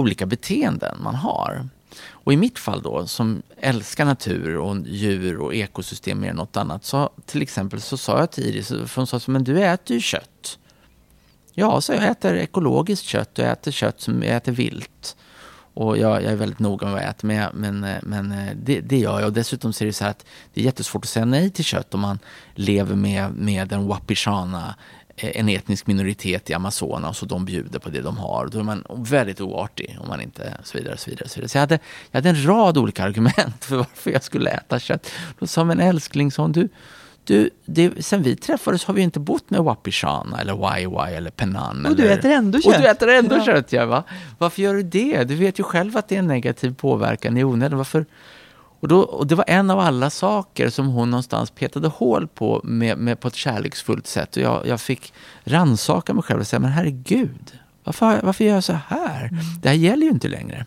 olika 0.00 0.26
beteenden 0.26 0.96
man 1.02 1.14
har. 1.14 1.68
Och 2.08 2.32
i 2.32 2.36
mitt 2.36 2.58
fall 2.58 2.82
då, 2.82 3.06
som 3.06 3.42
älskar 3.60 4.04
natur 4.04 4.56
och 4.56 4.76
djur 4.86 5.40
och 5.40 5.54
ekosystem 5.54 6.20
mer 6.20 6.30
än 6.30 6.36
något 6.36 6.56
annat, 6.56 6.84
så 6.84 7.10
till 7.26 7.42
exempel 7.42 7.80
så 7.80 7.96
sa 7.96 8.18
jag 8.18 8.30
till 8.30 8.44
Iris, 8.44 8.68
för 8.68 8.96
hon 8.96 9.06
sa 9.06 9.20
så, 9.20 9.30
men 9.30 9.44
du 9.44 9.64
äter 9.64 9.94
ju 9.94 10.00
kött. 10.00 10.58
Ja, 11.54 11.80
så 11.80 11.92
jag 11.92 12.04
äter 12.04 12.34
ekologiskt 12.34 13.06
kött 13.06 13.38
och 13.38 13.44
jag 13.44 13.52
äter 13.52 13.70
kött 13.70 14.00
som 14.00 14.22
jag 14.22 14.36
äter 14.36 14.52
vilt. 14.52 15.16
Och 15.74 15.98
jag, 15.98 16.22
jag 16.22 16.32
är 16.32 16.36
väldigt 16.36 16.58
noga 16.58 16.86
med 16.86 16.94
vad 16.94 17.02
jag 17.02 17.10
äter, 17.10 17.26
men, 17.26 17.50
men, 17.54 17.84
eh, 17.84 17.98
men 18.02 18.32
eh, 18.32 18.54
det, 18.56 18.80
det 18.80 18.98
gör 18.98 19.20
jag. 19.20 19.26
Och 19.26 19.32
dessutom 19.32 19.72
ser 19.72 19.84
är 19.84 19.86
det 19.86 19.92
så 19.92 20.04
här 20.04 20.10
att 20.10 20.26
det 20.54 20.60
är 20.60 20.64
jättesvårt 20.64 21.04
att 21.04 21.08
säga 21.08 21.24
nej 21.24 21.50
till 21.50 21.64
kött 21.64 21.94
om 21.94 22.00
man 22.00 22.18
lever 22.54 22.96
med, 22.96 23.34
med 23.34 23.72
en 23.72 23.86
wapishana 23.86 24.74
en 25.22 25.48
etnisk 25.48 25.86
minoritet 25.86 26.50
i 26.50 26.54
Amazonas 26.54 27.22
och 27.22 27.28
de 27.28 27.44
bjuder 27.44 27.78
på 27.78 27.90
det 27.90 28.00
de 28.00 28.18
har. 28.18 28.46
Då 28.46 28.58
är 28.58 28.62
man 28.62 28.84
väldigt 28.88 29.40
oartig 29.40 29.98
om 30.00 30.08
man 30.08 30.20
inte 30.20 30.54
så 30.64 30.78
vidare. 30.78 30.96
Så 30.96 31.10
vidare, 31.10 31.28
så 31.28 31.34
vidare. 31.34 31.48
så 31.48 31.56
jag, 31.56 31.60
hade, 31.60 31.78
jag 32.10 32.18
hade 32.18 32.28
en 32.28 32.46
rad 32.46 32.78
olika 32.78 33.04
argument 33.04 33.64
för 33.64 33.76
varför 33.76 34.10
jag 34.10 34.22
skulle 34.22 34.50
äta 34.50 34.78
kött. 34.78 35.10
Då 35.38 35.46
sa 35.46 35.64
min 35.64 35.80
älskling, 35.80 36.30
son, 36.30 36.52
du, 36.52 36.68
du, 37.24 37.50
det, 37.64 38.04
sen 38.04 38.22
vi 38.22 38.36
träffades 38.36 38.84
har 38.84 38.94
vi 38.94 39.02
inte 39.02 39.20
bott 39.20 39.50
med 39.50 39.60
Wapishana 39.60 40.40
eller 40.40 40.78
YY 40.78 41.14
eller 41.16 41.30
Penan. 41.30 41.86
Och 41.86 41.96
du 41.96 42.12
äter 42.12 42.30
ändå 42.30 42.60
kött. 42.60 42.74
Och 42.76 42.82
du 42.82 42.88
äter 42.88 43.08
ändå 43.08 43.36
ja. 43.36 43.44
kött, 43.44 43.72
ja, 43.72 43.86
va? 43.86 44.04
Varför 44.38 44.62
gör 44.62 44.74
du 44.74 44.82
det? 44.82 45.24
Du 45.24 45.34
vet 45.34 45.58
ju 45.58 45.62
själv 45.62 45.96
att 45.96 46.08
det 46.08 46.14
är 46.14 46.18
en 46.18 46.26
negativ 46.26 46.74
påverkan 46.74 47.36
i 47.36 47.44
onödan. 47.44 47.78
Varför, 47.78 48.06
och, 48.80 48.88
då, 48.88 49.00
och 49.00 49.26
det 49.26 49.34
var 49.34 49.44
en 49.48 49.70
av 49.70 49.78
alla 49.78 50.10
saker 50.10 50.70
som 50.70 50.86
hon 50.86 51.10
någonstans 51.10 51.50
petade 51.50 51.88
hål 51.88 52.28
på 52.28 52.60
med, 52.64 52.98
med 52.98 53.20
på 53.20 53.28
ett 53.28 53.34
kärleksfullt 53.34 54.06
sätt. 54.06 54.36
Och 54.36 54.42
jag, 54.42 54.66
jag 54.66 54.80
fick 54.80 55.12
ransaka 55.44 56.14
mig 56.14 56.22
själv 56.22 56.40
och 56.40 56.46
säga, 56.46 56.60
men 56.60 56.70
herregud, 56.70 57.58
varför, 57.84 58.20
varför 58.22 58.44
gör 58.44 58.54
jag 58.54 58.64
så 58.64 58.78
här? 58.86 59.26
Mm. 59.26 59.44
Det 59.62 59.68
här 59.68 59.76
gäller 59.76 60.06
ju 60.06 60.12
inte 60.12 60.28
längre. 60.28 60.66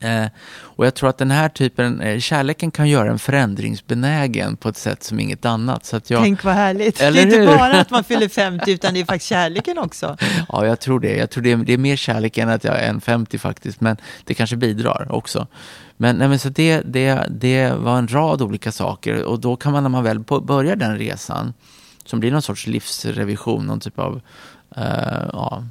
Eh, 0.00 0.26
och 0.60 0.86
jag 0.86 0.94
tror 0.94 1.10
att 1.10 1.18
den 1.18 1.30
här 1.30 1.48
typen, 1.48 2.00
eh, 2.00 2.18
kärleken 2.18 2.70
kan 2.70 2.88
göra 2.88 3.10
en 3.10 3.18
förändringsbenägen 3.18 4.56
på 4.56 4.68
ett 4.68 4.76
sätt 4.76 5.02
som 5.02 5.20
inget 5.20 5.44
annat. 5.44 5.84
Så 5.84 5.96
att 5.96 6.10
jag, 6.10 6.22
Tänk 6.22 6.44
vad 6.44 6.54
härligt. 6.54 7.00
Eller 7.00 7.26
det 7.26 7.36
är 7.36 7.40
inte 7.42 7.56
bara 7.58 7.80
att 7.80 7.90
man 7.90 8.04
fyller 8.04 8.28
50 8.28 8.72
utan 8.72 8.94
det 8.94 9.00
är 9.00 9.04
faktiskt 9.04 9.28
kärleken 9.28 9.78
också. 9.78 10.16
Ja, 10.48 10.66
jag 10.66 10.80
tror 10.80 11.00
det. 11.00 11.16
Jag 11.16 11.30
tror 11.30 11.42
det 11.42 11.52
är, 11.52 11.56
det 11.56 11.72
är 11.72 11.78
mer 11.78 11.96
kärlek 11.96 12.38
än 12.38 12.48
att 12.48 12.64
jag 12.64 12.80
är 12.80 12.88
en 12.88 13.00
50 13.00 13.38
faktiskt. 13.38 13.80
Men 13.80 13.96
det 14.24 14.34
kanske 14.34 14.56
bidrar 14.56 15.12
också. 15.12 15.46
Men, 15.96 16.16
nej, 16.16 16.28
men 16.28 16.38
så 16.38 16.48
det, 16.48 16.80
det, 16.80 17.26
det 17.30 17.72
var 17.72 17.98
en 17.98 18.08
rad 18.08 18.42
olika 18.42 18.72
saker 18.72 19.24
och 19.24 19.40
då 19.40 19.56
kan 19.56 19.72
man 19.72 19.82
när 19.82 19.90
man 19.90 20.04
väl 20.04 20.18
börjar 20.20 20.76
den 20.76 20.98
resan 20.98 21.52
som 22.04 22.20
blir 22.20 22.32
någon 22.32 22.42
sorts 22.42 22.66
livsrevision, 22.66 23.66
någon 23.66 23.80
typ 23.80 23.98
av 23.98 24.20
Uh, 24.78 25.30
ja, 25.32 25.64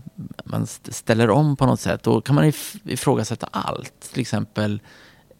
man 0.43 0.67
ställer 0.67 1.29
om 1.29 1.55
på 1.55 1.65
något 1.65 1.79
sätt. 1.79 2.03
Då 2.03 2.21
kan 2.21 2.35
man 2.35 2.45
if 2.45 2.75
ifrågasätta 2.83 3.49
allt. 3.51 4.12
Till 4.13 4.21
exempel, 4.21 4.81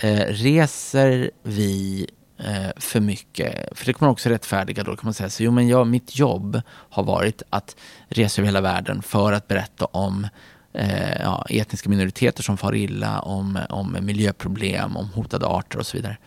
uh, 0.04 0.26
reser 0.28 1.32
vi 1.44 2.08
uh, 2.40 2.70
för 2.78 3.00
mycket? 3.00 3.78
För 3.78 3.86
det 3.86 3.94
kan 3.94 4.06
man 4.06 4.10
också 4.10 4.30
rättfärdiga 4.30 4.84
då. 4.84 4.96
kan 4.96 5.06
man 5.06 5.14
säga 5.14 5.30
så, 5.30 5.44
jo 5.44 5.52
men 5.52 5.68
jag, 5.68 5.88
mitt 5.88 6.16
jobb 6.16 6.62
har 6.68 7.04
varit 7.04 7.42
att 7.50 7.76
resa 8.08 8.42
över 8.42 8.46
hela 8.48 8.62
världen 8.62 9.02
för 9.02 9.34
att 9.34 9.48
berätta 9.48 9.86
om 9.86 10.28
eh, 10.74 11.22
ja, 11.22 11.46
etniska 11.50 11.90
minoriteter 11.90 12.44
som 12.44 12.58
far 12.58 12.76
illa, 12.76 13.20
om, 13.20 13.60
om 13.70 13.98
miljöproblem, 14.02 14.98
om 14.98 15.10
hotade 15.10 15.48
arter 15.48 15.80
och 15.80 15.86
så 15.86 15.98
vidare. 15.98 16.18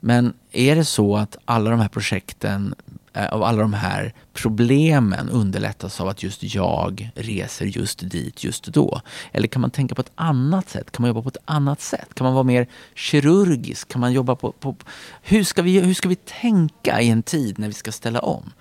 Men 0.00 0.34
är 0.52 0.76
det 0.76 0.84
så 0.84 1.16
att 1.16 1.36
alla 1.44 1.70
de 1.70 1.80
här 1.80 1.88
projekten, 1.88 2.74
Eh, 3.14 3.26
av 3.26 3.42
alla 3.42 3.62
de 3.62 3.72
här 3.72 4.14
problemen 4.32 5.28
underlättas 5.28 6.00
av 6.00 6.08
att 6.08 6.22
just 6.22 6.54
jag 6.54 7.10
reser 7.14 7.66
just 7.66 8.10
dit 8.10 8.44
just 8.44 8.64
då? 8.64 9.00
Eller 9.32 9.48
kan 9.48 9.60
man 9.60 9.70
tänka 9.70 9.94
på 9.94 10.00
ett 10.00 10.12
annat 10.14 10.68
sätt? 10.68 10.90
Kan 10.90 11.02
man 11.02 11.08
jobba 11.08 11.22
på 11.22 11.28
ett 11.28 11.42
annat 11.44 11.80
sätt? 11.80 12.14
Kan 12.14 12.24
man 12.24 12.34
vara 12.34 12.44
mer 12.44 12.66
kirurgisk? 12.94 13.88
Kan 13.88 14.00
man 14.00 14.12
jobba 14.12 14.34
på, 14.36 14.52
på 14.52 14.76
hur, 15.22 15.44
ska 15.44 15.62
vi, 15.62 15.80
hur 15.80 15.94
ska 15.94 16.08
vi 16.08 16.16
tänka 16.16 17.00
i 17.00 17.10
en 17.10 17.22
tid 17.22 17.58
när 17.58 17.68
vi 17.68 17.74
ska 17.74 17.92
ställa 17.92 18.20
om? 18.20 18.52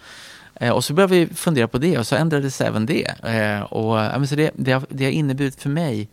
Eh, 0.56 0.72
och 0.72 0.84
så 0.84 0.94
började 0.94 1.16
vi 1.16 1.28
fundera 1.28 1.68
på 1.68 1.78
det 1.78 1.98
och 1.98 2.08
så 2.08 2.16
ändrades 2.16 2.62
även 2.62 2.86
det. 2.86 3.08
Eh, 3.24 3.62
och, 3.62 4.30
så 4.30 4.36
det, 4.36 4.52
det, 4.56 4.72
har, 4.72 4.86
det 4.90 5.04
har 5.04 5.12
inneburit 5.12 5.62
för 5.62 5.70
mig 5.70 6.10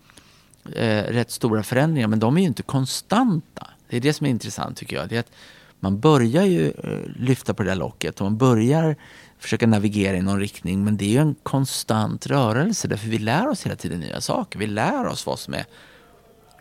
rätt 1.08 1.30
stora 1.30 1.62
förändringar, 1.62 2.08
men 2.08 2.18
de 2.18 2.36
är 2.36 2.40
ju 2.40 2.46
inte 2.46 2.62
konstanta. 2.62 3.66
Det 3.88 3.96
är 3.96 4.00
det 4.00 4.12
som 4.12 4.26
är 4.26 4.30
intressant 4.30 4.76
tycker 4.76 4.96
jag. 4.96 5.08
Det 5.08 5.16
är 5.16 5.20
att 5.20 5.32
man 5.80 6.00
börjar 6.00 6.44
ju 6.44 6.66
eh, 6.66 6.98
lyfta 7.16 7.54
på 7.54 7.62
det 7.62 7.70
där 7.70 7.76
locket 7.76 8.20
och 8.20 8.24
man 8.24 8.36
börjar 8.36 8.96
försöka 9.38 9.66
navigera 9.66 10.16
i 10.16 10.22
någon 10.22 10.40
riktning, 10.40 10.84
men 10.84 10.96
det 10.96 11.04
är 11.04 11.08
ju 11.08 11.18
en 11.18 11.34
konstant 11.42 12.26
rörelse 12.26 12.88
därför 12.88 13.08
vi 13.08 13.18
lär 13.18 13.48
oss 13.48 13.66
hela 13.66 13.76
tiden 13.76 14.00
nya 14.00 14.20
saker. 14.20 14.58
Vi 14.58 14.66
lär 14.66 15.06
oss 15.06 15.26
vad 15.26 15.38
som 15.38 15.54
är 15.54 15.64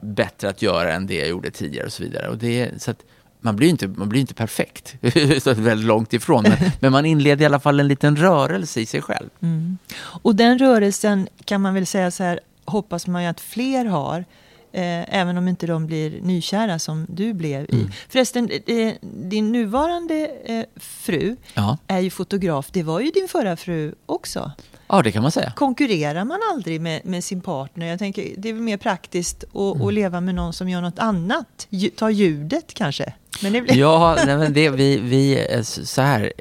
bättre 0.01 0.49
att 0.49 0.61
göra 0.61 0.93
än 0.93 1.07
det 1.07 1.15
jag 1.15 1.29
gjorde 1.29 1.51
tidigare 1.51 1.85
och 1.85 1.93
så 1.93 2.03
vidare. 2.03 2.29
Och 2.29 2.37
det, 2.37 2.81
så 2.81 2.91
att, 2.91 3.03
man 3.39 3.55
blir 3.55 3.69
inte, 3.69 3.87
man 3.87 4.09
blir 4.09 4.21
inte 4.21 4.33
perfekt, 4.33 4.95
så 5.43 5.53
väldigt 5.53 5.87
långt 5.87 6.13
ifrån, 6.13 6.43
men, 6.43 6.57
men, 6.79 6.91
man 6.91 7.05
inleder 7.05 7.43
i 7.43 7.45
alla 7.45 7.59
fall 7.59 7.79
en 7.79 7.87
liten 7.87 8.15
rörelse 8.15 8.81
i 8.81 8.85
sig 8.85 9.01
själv. 9.01 9.29
Mm. 9.41 9.77
Och 9.97 10.35
den 10.35 10.59
rörelsen 10.59 11.27
kan 11.45 11.61
man 11.61 11.73
väl 11.73 11.85
säga 11.85 12.11
så 12.11 12.23
här, 12.23 12.39
hoppas 12.65 13.07
man 13.07 13.23
ju 13.23 13.29
att 13.29 13.39
fler 13.39 13.85
har, 13.85 14.25
eh, 14.71 15.19
även 15.19 15.37
om 15.37 15.47
inte 15.47 15.67
de 15.67 15.87
blir 15.87 16.21
nykära 16.21 16.79
som 16.79 17.05
du 17.09 17.33
blev 17.33 17.63
i. 17.63 17.75
Mm. 17.75 17.91
Förresten, 18.09 18.49
eh, 18.65 18.93
din 19.01 19.51
nuvarande 19.51 20.31
eh, 20.45 20.63
fru 20.75 21.35
ja. 21.53 21.77
är 21.87 21.99
ju 21.99 22.09
fotograf, 22.09 22.67
det 22.71 22.83
var 22.83 22.99
ju 22.99 23.11
din 23.11 23.27
förra 23.27 23.57
fru 23.57 23.95
också. 24.05 24.51
Ja, 24.87 25.01
det 25.01 25.11
kan 25.11 25.21
man 25.21 25.31
säga. 25.31 25.53
Konkurrerar 25.55 26.25
man 26.25 26.39
aldrig 26.53 26.81
med, 26.81 27.05
med 27.05 27.23
sin 27.23 27.41
partner? 27.41 27.87
Jag 27.87 27.99
tänker, 27.99 28.33
det 28.37 28.49
är 28.49 28.53
väl 28.53 28.61
mer 28.61 28.77
praktiskt 28.77 29.43
att, 29.43 29.75
mm. 29.75 29.87
att 29.87 29.93
leva 29.93 30.21
med 30.21 30.35
någon 30.35 30.53
som 30.53 30.69
gör 30.69 30.81
något 30.81 30.99
annat? 30.99 31.67
Ta 31.95 32.09
ljudet 32.09 32.73
kanske? 32.73 33.13
Men 33.43 33.53
det 33.53 33.61
blir... 33.61 33.75
Ja, 33.75 34.17
nej, 34.25 34.37
men 34.37 34.53
det, 34.53 34.69
vi, 34.69 34.97
vi, 34.97 35.47
så 35.63 36.01
här. 36.01 36.33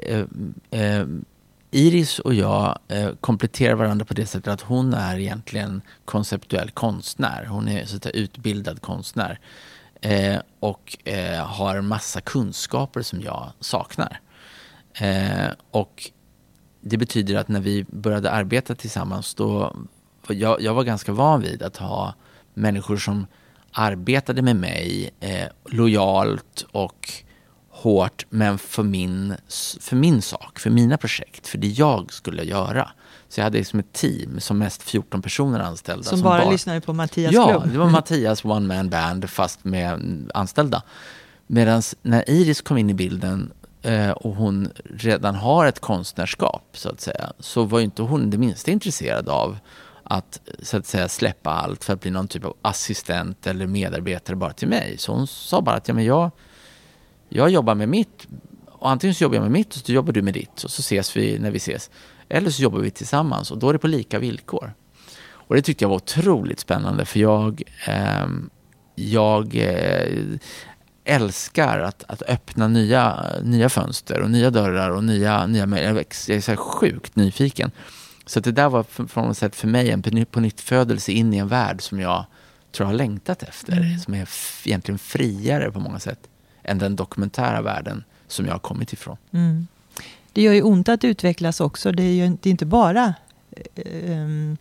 Iris 1.71 2.19
och 2.19 2.33
jag 2.33 2.79
eh, 2.87 3.09
kompletterar 3.21 3.75
varandra 3.75 4.05
på 4.05 4.13
det 4.13 4.25
sättet 4.25 4.53
att 4.53 4.61
hon 4.61 4.93
är 4.93 5.17
egentligen 5.19 5.81
konceptuell 6.05 6.71
konstnär. 6.71 7.45
Hon 7.45 7.67
är 7.67 7.85
så 7.85 7.95
att 7.95 8.03
säga, 8.03 8.13
utbildad 8.13 8.81
konstnär 8.81 9.39
eh, 10.01 10.37
och 10.59 10.97
har 11.05 11.43
har 11.43 11.81
massa 11.81 12.21
kunskaper 12.21 13.01
som 13.01 13.21
jag 13.21 13.51
saknar. 13.59 14.21
Och 15.71 16.11
det 16.81 16.97
betyder 16.97 17.35
att 17.35 17.47
när 17.47 17.59
vi 17.59 17.83
började 17.83 18.31
arbeta 18.31 18.75
tillsammans 18.75 19.35
då 19.35 19.75
jag, 20.27 20.61
jag 20.61 20.73
var 20.73 20.83
ganska 20.83 21.11
van 21.11 21.41
vid 21.41 21.63
att 21.63 21.77
ha 21.77 22.13
människor 22.53 22.97
som 22.97 23.27
arbetade 23.71 24.41
med 24.41 24.55
mig 24.55 25.09
eh, 25.19 25.47
lojalt 25.65 26.65
och 26.71 27.13
hårt, 27.77 28.25
men 28.29 28.57
för 28.57 28.83
min, 28.83 29.35
för 29.79 29.95
min 29.95 30.21
sak, 30.21 30.59
för 30.59 30.69
mina 30.69 30.97
projekt, 30.97 31.47
för 31.47 31.57
det 31.57 31.67
jag 31.67 32.13
skulle 32.13 32.43
göra. 32.43 32.89
Så 33.29 33.39
jag 33.39 33.43
hade 33.43 33.57
liksom 33.57 33.79
ett 33.79 33.93
team, 33.93 34.39
som 34.39 34.57
mest 34.57 34.83
14 34.83 35.21
personer 35.21 35.59
anställda. 35.59 36.03
Som, 36.03 36.17
som 36.17 36.23
bara 36.23 36.43
bar... 36.43 36.51
lyssnade 36.51 36.81
på 36.81 36.93
Mattias 36.93 37.33
ja, 37.33 37.47
klubb? 37.47 37.71
Det 37.73 37.79
var 37.79 37.89
Mattias 37.89 38.45
one 38.45 38.67
man 38.67 38.89
band 38.89 39.29
fast 39.29 39.63
med 39.63 40.01
anställda. 40.33 40.83
Medan 41.47 41.81
när 42.01 42.29
Iris 42.29 42.61
kom 42.61 42.77
in 42.77 42.89
i 42.89 42.93
bilden 42.93 43.51
eh, 43.81 44.11
och 44.11 44.35
hon 44.35 44.69
redan 44.85 45.35
har 45.35 45.65
ett 45.65 45.79
konstnärskap 45.79 46.63
så 46.73 46.89
att 46.89 47.01
säga, 47.01 47.31
så 47.39 47.63
var 47.63 47.79
inte 47.79 48.01
hon 48.01 48.29
det 48.29 48.37
minsta 48.37 48.71
intresserad 48.71 49.29
av 49.29 49.57
att 50.03 50.39
så 50.61 50.77
att 50.77 50.85
säga 50.85 51.09
släppa 51.09 51.51
allt 51.51 51.83
för 51.83 51.93
att 51.93 52.01
bli 52.01 52.11
någon 52.11 52.27
typ 52.27 52.45
av 52.45 52.55
assistent 52.61 53.47
eller 53.47 53.67
medarbetare 53.67 54.35
bara 54.35 54.53
till 54.53 54.67
mig. 54.67 54.97
Så 54.97 55.13
hon 55.13 55.27
sa 55.27 55.61
bara 55.61 55.75
att 55.75 55.87
ja, 55.87 55.93
men 55.93 56.05
jag, 56.05 56.31
jag 57.29 57.49
jobbar 57.49 57.75
med 57.75 57.89
mitt 57.89 58.27
och 58.79 58.89
antingen 58.89 59.13
så 59.15 59.23
jobbar 59.23 59.35
jag 59.35 59.41
med 59.41 59.51
mitt 59.51 59.75
och 59.75 59.81
så 59.81 59.91
jobbar 59.91 60.13
du 60.13 60.21
med 60.21 60.33
ditt 60.33 60.63
och 60.63 60.71
så 60.71 60.79
ses 60.79 61.17
vi 61.17 61.39
när 61.39 61.51
vi 61.51 61.57
ses. 61.57 61.89
Eller 62.29 62.49
så 62.49 62.61
jobbar 62.61 62.79
vi 62.79 62.91
tillsammans 62.91 63.51
och 63.51 63.57
då 63.57 63.69
är 63.69 63.73
det 63.73 63.79
på 63.79 63.87
lika 63.87 64.19
villkor. 64.19 64.73
Och 65.29 65.55
det 65.55 65.61
tyckte 65.61 65.83
jag 65.83 65.89
var 65.89 65.95
otroligt 65.95 66.59
spännande 66.59 67.05
för 67.05 67.19
jag, 67.19 67.63
eh, 67.87 68.27
jag 68.95 69.55
eh, 69.55 70.39
älskar 71.05 71.79
att, 71.79 72.03
att 72.07 72.21
öppna 72.21 72.67
nya, 72.67 73.25
nya 73.43 73.69
fönster 73.69 74.21
och 74.21 74.31
nya 74.31 74.49
dörrar 74.49 74.89
och 74.89 75.03
nya, 75.03 75.45
nya 75.45 75.65
möjligheter. 75.65 76.31
Jag 76.31 76.37
är 76.37 76.41
så 76.41 76.55
sjukt 76.55 77.15
nyfiken. 77.15 77.71
Så 78.25 78.39
det 78.39 78.51
där 78.51 78.69
var 78.69 78.83
på 78.83 79.21
något 79.21 79.37
sätt 79.37 79.55
för 79.55 79.67
mig 79.67 79.91
en 79.91 80.25
på 80.25 80.39
nytt 80.39 80.61
födelse 80.61 81.11
in 81.11 81.33
i 81.33 81.37
en 81.37 81.47
värld 81.47 81.81
som 81.81 81.99
jag 81.99 82.25
tror 82.71 82.85
jag 82.85 82.93
har 82.93 82.97
längtat 82.97 83.43
efter. 83.43 83.77
Mm. 83.77 83.99
Som 83.99 84.13
är 84.13 84.29
egentligen 84.63 84.99
friare 84.99 85.71
på 85.71 85.79
många 85.79 85.99
sätt 85.99 86.19
än 86.67 86.77
den 86.77 86.95
dokumentära 86.95 87.61
världen 87.61 88.03
som 88.27 88.45
jag 88.45 88.53
har 88.53 88.59
kommit 88.59 88.93
ifrån. 88.93 89.17
Mm. 89.31 89.67
Det 90.33 90.41
gör 90.41 90.53
ju 90.53 90.61
ont 90.61 90.89
att 90.89 91.03
utvecklas 91.03 91.61
också. 91.61 91.91
Det 91.91 92.03
är 92.03 92.13
ju 92.13 92.25
inte, 92.25 92.49
inte 92.49 92.65
bara 92.65 93.13
um, 94.05 94.57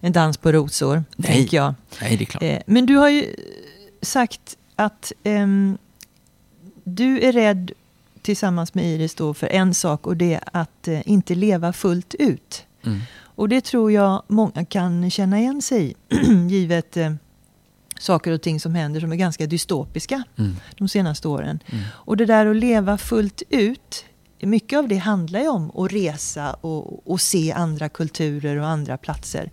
en 0.00 0.12
dans 0.12 0.36
på 0.36 0.52
rosor, 0.52 1.04
Nej. 1.16 1.32
tänker 1.32 1.56
jag. 1.56 1.74
Nej, 2.00 2.16
det 2.16 2.24
är 2.24 2.26
klart. 2.26 2.42
Eh, 2.42 2.58
men 2.66 2.86
du 2.86 2.96
har 2.96 3.08
ju 3.08 3.36
sagt 4.02 4.56
att 4.76 5.12
um, 5.24 5.78
du 6.84 7.20
är 7.20 7.32
rädd 7.32 7.72
tillsammans 8.22 8.74
med 8.74 8.84
Iris 8.84 9.14
då 9.14 9.34
för 9.34 9.46
en 9.46 9.74
sak 9.74 10.06
och 10.06 10.16
det 10.16 10.34
är 10.34 10.40
att 10.52 10.88
uh, 10.88 11.00
inte 11.04 11.34
leva 11.34 11.72
fullt 11.72 12.14
ut. 12.14 12.66
Mm. 12.82 13.00
Och 13.16 13.48
det 13.48 13.60
tror 13.60 13.92
jag 13.92 14.22
många 14.28 14.64
kan 14.64 15.10
känna 15.10 15.38
igen 15.38 15.62
sig 15.62 15.90
i, 15.90 16.16
givet 16.48 16.96
uh, 16.96 17.12
saker 18.04 18.32
och 18.32 18.42
ting 18.42 18.60
som 18.60 18.74
händer 18.74 19.00
som 19.00 19.12
är 19.12 19.16
ganska 19.16 19.46
dystopiska 19.46 20.22
mm. 20.36 20.56
de 20.76 20.88
senaste 20.88 21.28
åren. 21.28 21.58
Mm. 21.66 21.84
Och 21.90 22.16
det 22.16 22.26
där 22.26 22.46
att 22.46 22.56
leva 22.56 22.98
fullt 22.98 23.42
ut, 23.50 24.04
mycket 24.40 24.78
av 24.78 24.88
det 24.88 24.96
handlar 24.96 25.40
ju 25.40 25.48
om 25.48 25.70
att 25.76 25.92
resa 25.92 26.52
och, 26.52 27.10
och 27.10 27.20
se 27.20 27.52
andra 27.52 27.88
kulturer 27.88 28.56
och 28.56 28.66
andra 28.66 28.96
platser. 28.96 29.50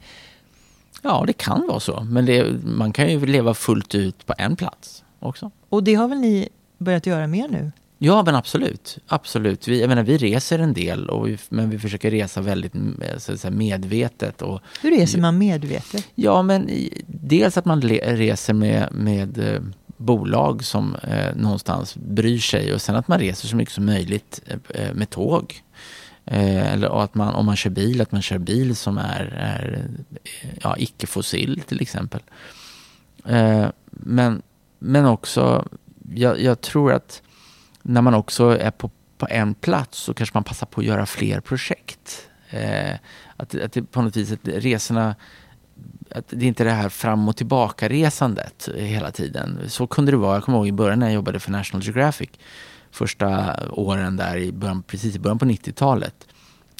Ja, 1.01 1.23
det 1.27 1.33
kan 1.33 1.67
vara 1.67 1.79
så. 1.79 2.03
Men 2.03 2.25
det, 2.25 2.63
man 2.63 2.93
kan 2.93 3.11
ju 3.11 3.25
leva 3.25 3.53
fullt 3.53 3.95
ut 3.95 4.25
på 4.25 4.33
en 4.37 4.55
plats 4.55 5.03
också. 5.19 5.51
Och 5.69 5.83
det 5.83 5.95
har 5.95 6.07
väl 6.07 6.19
ni 6.19 6.49
börjat 6.77 7.05
göra 7.05 7.27
mer 7.27 7.47
nu? 7.47 7.71
Ja, 8.03 8.23
men 8.23 8.35
absolut. 8.35 8.97
absolut. 9.07 9.67
Vi, 9.67 9.81
jag 9.81 9.87
menar, 9.87 10.03
vi 10.03 10.17
reser 10.17 10.59
en 10.59 10.73
del, 10.73 11.09
och 11.09 11.27
vi, 11.27 11.37
men 11.49 11.69
vi 11.69 11.79
försöker 11.79 12.11
resa 12.11 12.41
väldigt 12.41 12.73
så 13.17 13.37
säga, 13.37 13.51
medvetet. 13.51 14.41
Och, 14.41 14.61
Hur 14.81 14.91
reser 14.91 15.19
man 15.19 15.37
medvetet? 15.37 16.07
Ja, 16.15 16.41
men 16.41 16.69
dels 17.07 17.57
att 17.57 17.65
man 17.65 17.81
reser 17.81 18.53
med, 18.53 18.87
med 18.91 19.37
eh, 19.37 19.61
bolag 19.97 20.63
som 20.63 20.95
eh, 20.95 21.35
någonstans 21.35 21.95
bryr 21.95 22.39
sig 22.39 22.73
och 22.73 22.81
sen 22.81 22.95
att 22.95 23.07
man 23.07 23.19
reser 23.19 23.47
så 23.47 23.55
mycket 23.55 23.73
som 23.73 23.85
möjligt 23.85 24.41
eh, 24.69 24.93
med 24.93 25.09
tåg. 25.09 25.61
Eh, 26.25 26.73
eller 26.73 27.03
att 27.03 27.15
man, 27.15 27.33
om 27.33 27.45
man 27.45 27.55
kör 27.55 27.69
bil, 27.69 28.01
att 28.01 28.11
man 28.11 28.21
kör 28.21 28.37
bil 28.37 28.75
som 28.75 28.97
är, 28.97 29.25
är 29.37 29.87
ja, 30.61 30.75
icke-fossil 30.77 31.61
till 31.67 31.81
exempel. 31.81 32.21
Eh, 33.25 33.67
men, 33.91 34.41
men 34.79 35.05
också, 35.05 35.65
jag, 36.13 36.41
jag 36.41 36.61
tror 36.61 36.93
att 36.93 37.21
när 37.81 38.01
man 38.01 38.13
också 38.13 38.59
är 38.59 38.71
på, 38.71 38.91
på 39.17 39.27
en 39.29 39.53
plats 39.53 39.97
så 39.97 40.13
kanske 40.13 40.35
man 40.35 40.43
passar 40.43 40.67
på 40.67 40.81
att 40.81 40.87
göra 40.87 41.05
fler 41.05 41.39
projekt. 41.39 42.29
Eh, 42.49 42.95
att, 43.37 43.55
att 43.55 43.73
det 43.73 43.83
på 43.83 44.01
något 44.01 44.17
vis 44.17 44.31
att 44.31 44.39
resorna 44.43 45.15
att 46.15 46.25
det 46.29 46.45
inte 46.45 46.63
är 46.63 46.65
det 46.65 46.71
här 46.71 46.89
fram 46.89 47.29
och 47.29 47.37
tillbaka-resandet 47.37 48.69
hela 48.75 49.11
tiden. 49.11 49.59
Så 49.67 49.87
kunde 49.87 50.11
det 50.11 50.17
vara. 50.17 50.35
Jag 50.35 50.43
kommer 50.43 50.57
ihåg 50.57 50.67
i 50.67 50.71
början 50.71 50.99
när 50.99 51.07
jag 51.07 51.13
jobbade 51.13 51.39
för 51.39 51.51
National 51.51 51.83
Geographic. 51.83 52.29
Första 52.91 53.55
åren 53.71 54.17
där, 54.17 54.37
i 54.37 54.51
början, 54.51 54.83
precis 54.83 55.15
i 55.15 55.19
början 55.19 55.39
på 55.39 55.45
90-talet. 55.45 56.27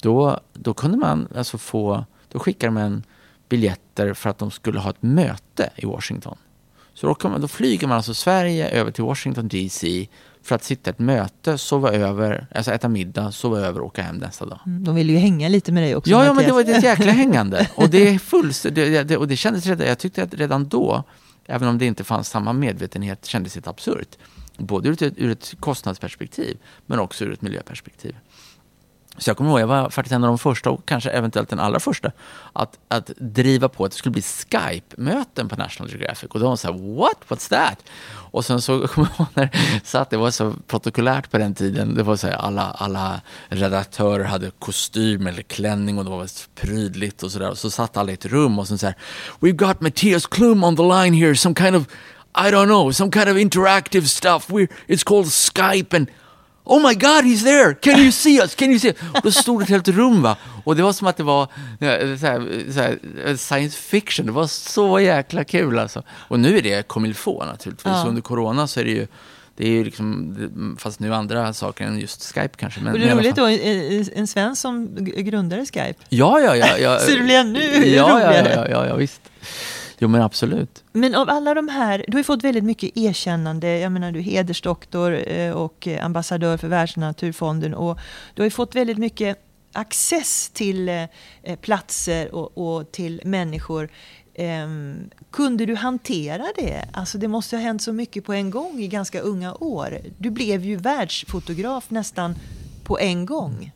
Då, 0.02 0.40
då 0.52 0.74
kunde 0.74 0.96
man 0.96 1.28
alltså 1.36 1.58
få, 1.58 2.04
då 2.28 2.38
skickade 2.38 2.72
man 2.72 3.02
biljetter 3.48 4.14
för 4.14 4.30
att 4.30 4.38
de 4.38 4.50
skulle 4.50 4.80
ha 4.80 4.90
ett 4.90 5.02
möte 5.02 5.70
i 5.76 5.86
Washington. 5.86 6.36
Så 6.94 7.06
då, 7.06 7.28
man, 7.28 7.40
då 7.40 7.48
flyger 7.48 7.86
man 7.86 7.96
alltså 7.96 8.14
Sverige 8.14 8.68
över 8.68 8.90
till 8.90 9.04
Washington 9.04 9.48
DC 9.48 10.08
för 10.42 10.54
att 10.54 10.64
sitta 10.64 10.90
ett 10.90 10.98
möte, 10.98 11.58
sova 11.58 11.92
över, 11.92 12.46
alltså 12.54 12.72
äta 12.72 12.88
middag, 12.88 13.32
sova 13.32 13.58
över 13.58 13.80
och 13.80 13.86
åka 13.86 14.02
hem 14.02 14.16
nästa 14.16 14.46
dag. 14.46 14.58
Mm, 14.66 14.84
de 14.84 14.94
vill 14.94 15.10
ju 15.10 15.16
hänga 15.16 15.48
lite 15.48 15.72
med 15.72 15.82
dig 15.82 15.96
också. 15.96 16.10
Ja, 16.10 16.24
ja 16.24 16.32
men 16.32 16.44
det 16.44 16.52
var 16.52 16.60
ett 16.60 16.82
jäkla 16.82 17.12
hängande. 17.22 17.68
Och 17.74 17.90
det, 17.90 18.18
fullständigt, 18.18 19.08
det, 19.08 19.16
och 19.16 19.28
det 19.28 19.36
kändes 19.36 19.66
redan, 19.66 19.86
jag 19.86 19.98
tyckte 19.98 20.22
att 20.22 20.34
redan 20.34 20.68
då, 20.68 21.04
även 21.46 21.68
om 21.68 21.78
det 21.78 21.86
inte 21.86 22.04
fanns 22.04 22.28
samma 22.28 22.52
medvetenhet, 22.52 23.24
kändes 23.24 23.54
det 23.54 23.66
absurt. 23.66 24.18
Både 24.56 24.88
ur 24.88 25.02
ett, 25.02 25.12
ur 25.16 25.30
ett 25.30 25.54
kostnadsperspektiv, 25.60 26.56
men 26.86 26.98
också 26.98 27.24
ur 27.24 27.32
ett 27.32 27.42
miljöperspektiv. 27.42 28.16
Så 29.18 29.30
jag 29.30 29.36
kommer 29.36 29.50
ihåg, 29.50 29.60
jag 29.60 29.66
var 29.66 29.90
faktiskt 29.90 30.12
en 30.12 30.24
av 30.24 30.28
de 30.28 30.38
första 30.38 30.70
och 30.70 30.86
kanske 30.86 31.10
eventuellt 31.10 31.48
den 31.48 31.60
allra 31.60 31.80
första 31.80 32.12
att, 32.52 32.78
att 32.88 33.10
driva 33.18 33.68
på 33.68 33.84
att 33.84 33.90
det 33.90 33.96
skulle 33.96 34.12
bli 34.12 34.22
Skype-möten 34.22 35.48
på 35.48 35.56
National 35.56 35.90
Geographic. 35.90 36.30
Och 36.30 36.40
då 36.40 36.44
var 36.44 36.50
de 36.50 36.56
så 36.56 36.72
här, 36.72 36.96
what? 36.96 37.18
What's 37.28 37.48
that? 37.48 37.78
Och 38.08 38.44
sen 38.44 38.60
så 38.60 38.88
kommer 38.88 39.08
jag 39.08 39.20
ihåg 39.20 39.28
när 39.34 39.50
jag 39.72 39.86
satt, 39.86 40.10
det 40.10 40.16
var 40.16 40.30
så 40.30 40.54
protokollärt 40.66 41.30
på 41.30 41.38
den 41.38 41.54
tiden. 41.54 41.94
Det 41.94 42.02
var 42.02 42.16
så 42.16 42.26
här, 42.26 42.34
alla, 42.34 42.62
alla 42.62 43.20
redaktörer 43.48 44.24
hade 44.24 44.50
kostym 44.58 45.26
eller 45.26 45.42
klänning 45.42 45.98
och 45.98 46.04
det 46.04 46.10
var 46.10 46.28
prydligt 46.54 47.22
och 47.22 47.30
så 47.30 47.38
där. 47.38 47.50
Och 47.50 47.58
så 47.58 47.70
satt 47.70 47.96
alla 47.96 48.10
i 48.10 48.14
ett 48.14 48.26
rum 48.26 48.58
och 48.58 48.68
så 48.68 48.86
här, 48.86 48.94
we've 49.40 49.66
got 49.66 49.80
Mattias 49.80 50.26
Klum 50.26 50.64
on 50.64 50.76
the 50.76 50.82
line 50.82 51.14
here, 51.14 51.36
some 51.36 51.54
kind 51.54 51.76
of 51.76 51.86
I 52.34 52.50
don't 52.50 52.66
know, 52.66 52.92
some 52.92 53.10
kind 53.10 53.28
of 53.28 53.36
interactive 53.36 54.08
stuff. 54.08 54.48
We're, 54.48 54.68
it's 54.86 55.04
called 55.04 55.26
Skype 55.26 55.96
and 55.96 56.08
Oh 56.64 56.88
my 56.88 56.94
god, 56.94 57.24
he's 57.24 57.44
there! 57.44 57.74
Can 57.74 57.98
you 57.98 58.12
see 58.12 58.40
us? 58.40 58.54
Can 58.54 58.70
you 58.70 58.78
see 58.78 58.88
us? 58.88 59.22
då 59.22 59.30
stod 59.30 59.60
det 59.60 59.64
ett 59.64 59.70
helt 59.70 59.88
rum 59.88 60.22
va. 60.22 60.36
Och 60.64 60.76
det 60.76 60.82
var 60.82 60.92
som 60.92 61.06
att 61.06 61.16
det 61.16 61.22
var 61.22 61.48
så 62.18 62.26
här, 62.26 62.72
så 62.72 62.80
här, 62.80 63.36
science 63.36 63.78
fiction. 63.78 64.26
Det 64.26 64.32
var 64.32 64.46
så 64.46 65.00
jäkla 65.00 65.44
kul 65.44 65.78
alltså. 65.78 66.02
Och 66.08 66.40
nu 66.40 66.58
är 66.58 66.62
det 66.62 66.88
comilfå 66.88 67.44
naturligtvis. 67.44 67.92
Ja. 67.92 68.04
Under 68.08 68.22
corona 68.22 68.66
så 68.66 68.80
är 68.80 68.84
det 68.84 68.90
ju 68.90 69.06
det 69.56 69.66
är 69.66 69.70
ju 69.70 69.84
liksom, 69.84 70.76
fast 70.78 71.00
nu 71.00 71.14
andra 71.14 71.52
saker 71.52 71.84
än 71.84 71.98
just 71.98 72.34
Skype 72.34 72.56
kanske. 72.56 72.80
Men, 72.80 72.92
och 72.92 72.98
det 72.98 73.08
är 73.08 73.14
roligt 73.14 73.36
då, 73.36 73.46
en, 73.46 74.04
en 74.14 74.26
svensk 74.26 74.62
som 74.62 74.94
grundade 75.04 75.66
Skype. 75.66 75.94
Ja, 76.08 76.40
ja, 76.40 76.56
ja. 76.56 76.78
ja. 76.78 76.98
så 77.00 77.10
det 77.10 77.20
blir 77.20 77.34
ännu 77.34 77.86
ja, 77.86 78.02
roligare. 78.02 78.52
Ja, 78.54 78.66
ja, 78.66 78.68
ja, 78.70 78.86
ja, 78.86 78.96
visst. 78.96 79.20
Jo 80.02 80.08
men 80.08 80.22
absolut. 80.22 80.84
Men 80.92 81.14
av 81.14 81.30
alla 81.30 81.54
de 81.54 81.68
här, 81.68 82.04
du 82.08 82.12
har 82.12 82.20
ju 82.20 82.24
fått 82.24 82.44
väldigt 82.44 82.64
mycket 82.64 82.96
erkännande. 82.96 83.78
Jag 83.78 83.92
menar 83.92 84.12
du 84.12 84.18
är 84.18 84.22
hedersdoktor 84.22 85.28
eh, 85.28 85.52
och 85.52 85.88
ambassadör 86.00 86.56
för 86.56 86.68
Världsnaturfonden 86.68 87.74
och 87.74 87.98
du 88.34 88.42
har 88.42 88.46
ju 88.46 88.50
fått 88.50 88.74
väldigt 88.74 88.98
mycket 88.98 89.38
access 89.72 90.50
till 90.50 90.88
eh, 90.88 91.56
platser 91.60 92.34
och, 92.34 92.58
och 92.58 92.92
till 92.92 93.20
människor. 93.24 93.88
Um, 94.38 95.10
kunde 95.30 95.66
du 95.66 95.74
hantera 95.74 96.46
det? 96.56 96.84
Alltså 96.92 97.18
det 97.18 97.28
måste 97.28 97.56
ha 97.56 97.62
hänt 97.62 97.82
så 97.82 97.92
mycket 97.92 98.24
på 98.24 98.32
en 98.32 98.50
gång 98.50 98.80
i 98.80 98.88
ganska 98.88 99.20
unga 99.20 99.54
år. 99.54 99.98
Du 100.18 100.30
blev 100.30 100.64
ju 100.64 100.76
världsfotograf 100.76 101.90
nästan 101.90 102.34
på 102.84 102.98
en 102.98 103.26
gång. 103.26 103.72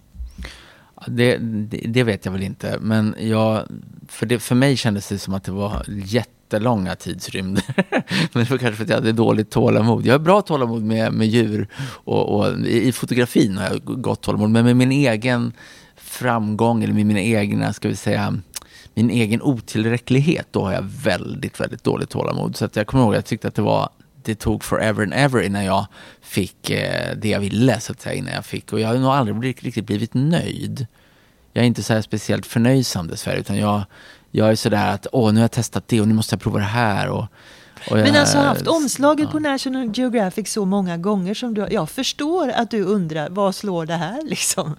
Det, 1.07 1.37
det, 1.37 1.79
det, 1.89 2.03
vet 2.03 2.25
jag 2.25 2.33
väl 2.33 2.43
inte, 2.43 2.79
men 2.81 3.15
jag, 3.19 3.67
för, 4.09 4.27
det, 4.27 4.39
för 4.39 4.55
mig 4.55 4.77
kändes 4.77 5.09
det 5.09 5.19
som 5.19 5.35
att 5.35 5.45
det 5.45 5.53
var 5.53 5.85
jättelånga 5.89 6.95
tidsrymder. 6.95 7.65
men 8.33 8.45
det 8.45 8.51
var 8.51 8.59
kanske 8.59 8.73
för 8.73 8.83
att 8.83 8.89
jag 8.89 8.97
hade 8.97 9.13
dåligt 9.13 9.51
tålamod. 9.51 10.07
Jag 10.07 10.15
har 10.15 10.19
bra 10.19 10.43
tålamod 10.43 10.83
med, 10.83 11.13
med 11.13 11.29
djur 11.29 11.69
och, 12.05 12.37
och 12.37 12.59
i, 12.59 12.89
i 12.89 12.93
fotografin 12.93 13.59
har 13.59 13.69
jag 13.69 14.03
gott 14.03 14.21
tålamod, 14.21 14.51
men 14.51 14.65
med 14.65 14.77
min 14.77 14.93
egen 14.93 15.53
framgång 15.97 16.85
eller 16.85 16.95
med 16.95 17.07
mina 17.07 17.21
egna, 17.21 17.73
ska 17.73 17.89
vi 17.89 17.97
säga, 17.97 18.35
min 18.95 19.11
egen 19.11 19.43
otillräcklighet, 19.43 20.47
då 20.51 20.65
har 20.65 20.73
jag 20.73 20.83
väldigt, 20.83 21.61
väldigt 21.61 21.85
dåligt 21.85 22.11
tålamod. 22.11 22.57
Så 22.57 22.65
att 22.65 22.77
jag 22.77 22.87
kommer 22.87 23.05
ihåg 23.05 23.13
att 23.13 23.19
jag 23.19 23.25
tyckte 23.25 23.49
att 23.49 23.55
det 23.55 23.63
var 23.63 23.89
det 24.27 24.35
tog 24.35 24.65
forever 24.65 25.03
and 25.03 25.15
ever 25.15 25.43
innan 25.43 25.65
jag 25.65 25.87
fick 26.23 26.71
eh, 26.71 27.17
det 27.17 27.29
jag 27.29 27.41
ville, 27.41 27.81
så 27.81 27.93
att 27.93 28.01
säga, 28.01 28.15
innan 28.15 28.35
jag 28.35 28.45
fick. 28.45 28.73
Och 28.73 28.81
jag 28.81 28.89
har 28.89 28.95
nog 28.95 29.11
aldrig 29.11 29.65
riktigt 29.65 29.87
blivit 29.87 30.15
nöjd. 30.15 30.87
Jag 31.57 31.63
är 31.63 31.67
inte 31.67 31.83
så 31.83 31.93
här 31.93 32.03
speciellt 32.03 32.47
förnöjsam 32.47 33.09
dessvärre, 33.09 33.39
utan 33.39 33.57
jag, 33.57 33.83
jag 34.31 34.51
är 34.51 34.57
sådär 34.57 34.95
att 34.95 35.07
åh, 35.13 35.33
nu 35.33 35.41
har 35.41 35.45
jag 35.45 35.51
testat 35.51 35.89
det 35.89 36.01
och 36.01 36.09
nu 36.09 36.15
måste 36.15 36.35
jag 36.35 36.41
prova 36.41 36.59
det 36.59 36.65
här. 36.65 37.09
Och, 37.09 37.25
och 37.91 37.99
jag, 37.99 38.05
Men 38.05 38.17
alltså 38.17 38.39
haft 38.39 38.67
omslaget 38.67 39.25
ja. 39.25 39.31
på 39.31 39.39
National 39.39 39.91
Geographic 39.95 40.53
så 40.53 40.65
många 40.65 40.97
gånger 40.97 41.35
som 41.35 41.55
du 41.55 41.67
Jag 41.71 41.91
förstår 41.91 42.49
att 42.49 42.71
du 42.71 42.83
undrar, 42.83 43.29
vad 43.31 43.55
slår 43.55 43.87
det 43.87 43.95
här 43.95 44.23
liksom? 44.29 44.67
Mm. 44.67 44.77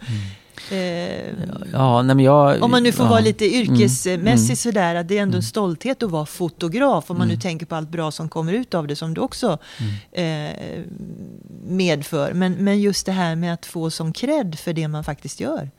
Eh, 0.71 1.33
ja, 1.73 2.01
nej, 2.01 2.25
jag, 2.25 2.63
om 2.63 2.71
man 2.71 2.83
nu 2.83 2.91
får 2.91 3.05
ja, 3.05 3.09
vara 3.09 3.19
lite 3.19 3.45
yrkesmässig 3.45 4.19
mm, 4.19 4.27
mm, 4.27 4.55
sådär, 4.55 4.95
att 4.95 5.07
det 5.07 5.17
är 5.17 5.21
ändå 5.21 5.35
en 5.35 5.39
mm. 5.39 5.41
stolthet 5.41 6.03
att 6.03 6.11
vara 6.11 6.25
fotograf. 6.25 7.11
Om 7.11 7.17
man 7.17 7.27
nu 7.27 7.33
mm. 7.33 7.41
tänker 7.41 7.65
på 7.65 7.75
allt 7.75 7.89
bra 7.89 8.11
som 8.11 8.29
kommer 8.29 8.53
ut 8.53 8.73
av 8.73 8.87
det, 8.87 8.95
som 8.95 9.13
du 9.13 9.21
också 9.21 9.57
mm. 10.11 10.51
eh, 10.51 10.83
medför. 11.67 12.33
Men, 12.33 12.53
men 12.53 12.81
just 12.81 13.05
det 13.05 13.11
här 13.11 13.35
med 13.35 13.53
att 13.53 13.65
få 13.65 13.89
som 13.89 14.13
cred 14.13 14.59
för 14.59 14.73
det 14.73 14.87
man 14.87 15.03
faktiskt 15.03 15.39
gör. 15.39 15.69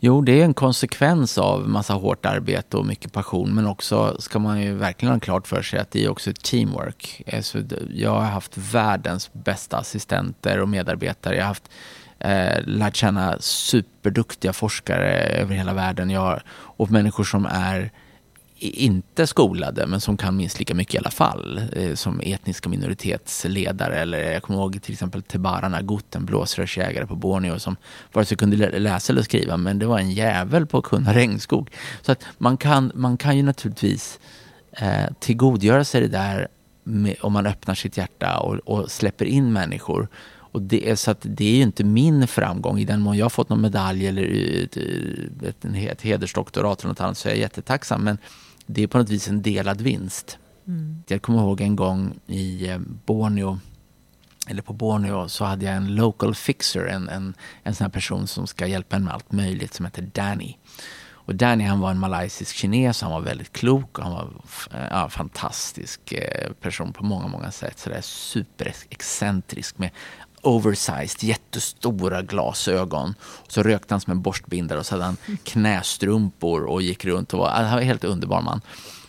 Jo, 0.00 0.20
det 0.20 0.40
är 0.40 0.44
en 0.44 0.54
konsekvens 0.54 1.38
av 1.38 1.68
massa 1.68 1.94
hårt 1.94 2.26
arbete 2.26 2.76
och 2.76 2.86
mycket 2.86 3.12
passion. 3.12 3.54
Men 3.54 3.66
också 3.66 4.16
ska 4.20 4.38
man 4.38 4.62
ju 4.62 4.74
verkligen 4.74 5.12
ha 5.12 5.20
klart 5.20 5.46
för 5.46 5.62
sig 5.62 5.78
att 5.78 5.90
det 5.90 6.04
är 6.04 6.08
också 6.08 6.30
ett 6.30 6.42
teamwork. 6.42 7.22
Alltså, 7.32 7.62
jag 7.94 8.10
har 8.10 8.20
haft 8.20 8.58
världens 8.58 9.32
bästa 9.32 9.76
assistenter 9.76 10.60
och 10.60 10.68
medarbetare. 10.68 11.36
Jag 11.36 11.42
har 11.42 11.48
haft 11.48 11.70
eh, 12.18 12.62
lärt 12.64 12.96
känna 12.96 13.36
superduktiga 13.40 14.52
forskare 14.52 15.18
över 15.18 15.54
hela 15.54 15.74
världen. 15.74 16.10
Jag 16.10 16.20
har, 16.20 16.42
och 16.50 16.90
människor 16.90 17.24
som 17.24 17.46
är 17.46 17.90
inte 18.58 19.26
skolade, 19.26 19.86
men 19.86 20.00
som 20.00 20.16
kan 20.16 20.36
minst 20.36 20.58
lika 20.58 20.74
mycket 20.74 20.94
i 20.94 20.98
alla 20.98 21.10
fall, 21.10 21.60
eh, 21.72 21.94
som 21.94 22.20
etniska 22.20 22.68
minoritetsledare. 22.68 23.98
Eller 23.98 24.32
jag 24.32 24.42
kommer 24.42 24.60
ihåg 24.60 24.82
till 24.82 24.92
exempel 24.92 25.22
Tebarana 25.22 25.82
Gut, 25.82 26.14
en 26.14 26.24
blåsrörsjägare 26.24 27.06
på 27.06 27.16
Borneo 27.16 27.58
som 27.58 27.76
vare 28.12 28.24
sig 28.24 28.36
kunde 28.36 28.78
läsa 28.78 29.12
eller 29.12 29.22
skriva, 29.22 29.56
men 29.56 29.78
det 29.78 29.86
var 29.86 29.98
en 29.98 30.10
jävel 30.10 30.66
på 30.66 30.78
att 30.78 30.84
kunna 30.84 31.14
regnskog. 31.14 31.70
Så 32.02 32.12
att 32.12 32.24
man 32.38 32.56
kan, 32.56 32.92
man 32.94 33.16
kan 33.16 33.36
ju 33.36 33.42
naturligtvis 33.42 34.18
eh, 34.72 35.12
tillgodogöra 35.20 35.84
sig 35.84 36.00
det 36.00 36.08
där 36.08 36.48
med, 36.84 37.16
om 37.20 37.32
man 37.32 37.46
öppnar 37.46 37.74
sitt 37.74 37.96
hjärta 37.96 38.38
och, 38.38 38.54
och 38.54 38.90
släpper 38.90 39.24
in 39.24 39.52
människor 39.52 40.08
och 40.56 40.62
det, 40.62 40.90
är, 40.90 40.96
så 40.96 41.10
att 41.10 41.20
det 41.22 41.44
är 41.44 41.56
ju 41.56 41.62
inte 41.62 41.84
min 41.84 42.26
framgång. 42.26 42.78
I 42.78 42.84
den 42.84 43.00
mån 43.00 43.16
jag 43.16 43.24
har 43.24 43.30
fått 43.30 43.48
någon 43.48 43.60
medalj 43.60 44.06
eller 44.06 44.22
eh, 44.22 44.62
ett, 44.62 44.76
ett, 45.42 45.64
ett 45.74 46.02
hedersdoktorat 46.02 46.80
eller 46.80 46.88
något 46.88 47.00
annat 47.00 47.18
så 47.18 47.28
är 47.28 47.32
jag 47.32 47.40
jättetacksam. 47.40 48.04
Men 48.04 48.18
det 48.66 48.82
är 48.82 48.86
på 48.86 48.98
något 48.98 49.10
vis 49.10 49.28
en 49.28 49.42
delad 49.42 49.80
vinst. 49.80 50.38
Mm. 50.66 51.02
Jag 51.06 51.22
kommer 51.22 51.38
ihåg 51.38 51.60
en 51.60 51.76
gång 51.76 52.14
i 52.26 52.68
eh, 52.68 52.78
Borneo 52.78 53.58
eller 54.46 54.62
på 54.62 54.72
Borneo 54.72 55.28
så 55.28 55.44
hade 55.44 55.64
jag 55.64 55.74
en 55.74 55.94
local 55.94 56.34
fixer, 56.34 56.86
en, 56.86 57.08
en, 57.08 57.34
en 57.62 57.74
sån 57.74 57.84
här 57.84 57.92
person 57.92 58.26
som 58.26 58.46
ska 58.46 58.66
hjälpa 58.66 58.96
en 58.96 59.04
med 59.04 59.14
allt 59.14 59.32
möjligt 59.32 59.74
som 59.74 59.84
heter 59.84 60.02
Danny. 60.02 60.56
Och 61.26 61.34
Danny 61.34 61.64
han 61.64 61.80
var 61.80 61.90
en 61.90 61.98
malaysisk 61.98 62.56
kines, 62.56 63.02
han 63.02 63.10
var 63.10 63.20
väldigt 63.20 63.52
klok 63.52 63.98
och 63.98 64.04
han 64.04 64.12
var 64.12 64.30
ja, 64.90 65.08
fantastisk 65.08 66.12
eh, 66.12 66.52
person 66.52 66.92
på 66.92 67.04
många, 67.04 67.28
många 67.28 67.50
sätt. 67.50 67.78
Så 67.78 67.90
det 67.90 67.96
är 67.96 68.02
superexcentrisk 68.02 69.78
med 69.78 69.90
oversized, 70.46 71.22
jättestora 71.22 72.22
glasögon. 72.22 73.14
Så 73.48 73.62
rökte 73.62 73.94
han 73.94 74.00
som 74.00 74.10
en 74.10 74.22
borstbindare 74.22 74.78
och 74.78 74.86
så 74.86 74.94
hade 74.94 75.04
han 75.04 75.16
knästrumpor 75.44 76.64
och 76.64 76.82
gick 76.82 77.04
runt 77.04 77.32
och 77.34 77.38
var, 77.38 77.50
han 77.50 77.70
var 77.70 77.80
en 77.80 77.86
helt 77.86 78.04
underbar 78.04 78.42
man. 78.42 78.60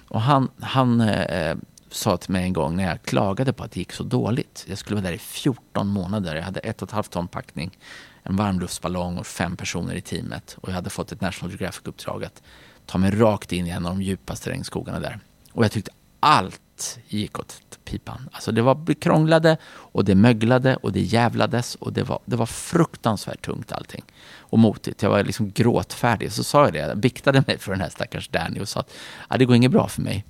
Och 0.07 0.21
han, 0.21 0.49
han 0.61 1.01
eh, 1.01 1.57
sa 1.89 2.17
till 2.17 2.31
mig 2.31 2.43
en 2.43 2.53
gång 2.53 2.75
när 2.75 2.87
jag 2.87 3.01
klagade 3.01 3.53
på 3.53 3.63
att 3.63 3.71
det 3.71 3.79
gick 3.79 3.91
så 3.91 4.03
dåligt. 4.03 4.65
Jag 4.67 4.77
skulle 4.77 4.95
vara 5.01 5.09
där 5.09 5.15
i 5.15 5.17
14 5.17 5.87
månader. 5.87 6.35
Jag 6.35 6.43
hade 6.43 6.59
ett 6.59 6.81
och 6.81 6.89
ett 6.89 6.93
halvt 6.93 7.11
ton 7.11 7.27
packning, 7.27 7.77
en 8.23 8.35
varmluftsballong 8.35 9.17
och 9.17 9.27
fem 9.27 9.57
personer 9.57 9.95
i 9.95 10.01
teamet. 10.01 10.57
Och 10.61 10.69
jag 10.69 10.73
hade 10.75 10.89
fått 10.89 11.11
ett 11.11 11.21
National 11.21 11.51
Geographic-uppdrag 11.51 12.23
att 12.23 12.41
ta 12.85 12.97
mig 12.97 13.11
rakt 13.11 13.51
in 13.51 13.67
i 13.67 13.69
en 13.69 13.85
av 13.85 13.95
de 13.95 14.01
djupaste 14.01 14.49
regnskogarna 14.49 14.99
där. 14.99 15.19
Och 15.51 15.63
jag 15.63 15.71
tyckte 15.71 15.91
allt 16.19 16.61
gick 17.07 17.39
åt 17.39 17.61
pipan. 17.85 18.29
Alltså 18.31 18.51
det 18.51 18.61
var 18.61 18.93
krånglade 18.93 19.57
och 19.67 20.05
det 20.05 20.15
möglade 20.15 20.75
och 20.75 20.91
det 20.91 21.01
jävlades 21.01 21.75
och 21.75 21.93
det 21.93 22.03
var, 22.03 22.19
det 22.25 22.35
var 22.35 22.45
fruktansvärt 22.45 23.45
tungt 23.45 23.71
allting. 23.71 24.03
Och 24.37 24.59
motigt. 24.59 25.03
Jag 25.03 25.09
var 25.09 25.23
liksom 25.23 25.51
gråtfärdig. 25.51 26.31
Så 26.31 26.43
sa 26.43 26.63
jag 26.63 26.73
det, 26.73 26.79
jag 26.79 26.97
biktade 26.97 27.43
mig 27.47 27.57
för 27.57 27.71
den 27.71 27.81
här 27.81 27.89
stackars 27.89 28.27
Danny 28.27 28.59
och 28.59 28.69
sa 28.69 28.79
att 28.79 28.93
ah, 29.27 29.37
det 29.37 29.45
går 29.45 29.55
inget 29.55 29.71
bra 29.71 29.87
för 29.87 30.01
mig. 30.01 30.25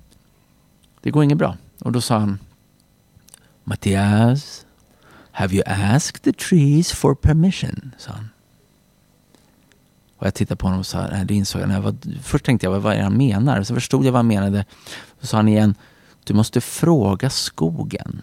Det 1.00 1.10
går 1.10 1.24
inget 1.24 1.38
bra. 1.38 1.56
Och 1.80 1.92
då 1.92 2.00
sa 2.00 2.18
han 2.18 2.38
Mattias, 3.64 4.66
have 5.32 5.54
you 5.54 5.62
asked 5.66 6.22
the 6.22 6.32
trees 6.32 6.92
for 6.92 7.14
permission? 7.14 7.94
sa 7.98 8.12
han. 8.12 8.28
Och 10.16 10.26
jag 10.26 10.34
tittade 10.34 10.56
på 10.56 10.66
honom 10.66 10.80
och 10.80 10.86
sa, 10.86 11.06
nej 11.06 11.24
det 11.24 11.34
insåg 11.34 11.62
jag. 11.62 11.80
Var, 11.80 11.94
först 12.22 12.44
tänkte 12.44 12.66
jag, 12.66 12.80
vad 12.80 12.92
är 12.92 12.96
det 12.96 13.02
han 13.02 13.16
menar? 13.16 13.62
Så 13.62 13.74
förstod 13.74 14.04
jag 14.04 14.12
vad 14.12 14.18
han 14.18 14.26
menade. 14.26 14.64
Så 15.20 15.26
sa 15.26 15.36
han 15.36 15.48
igen, 15.48 15.74
du 16.28 16.34
måste 16.34 16.60
fråga 16.60 17.30
skogen. 17.30 18.22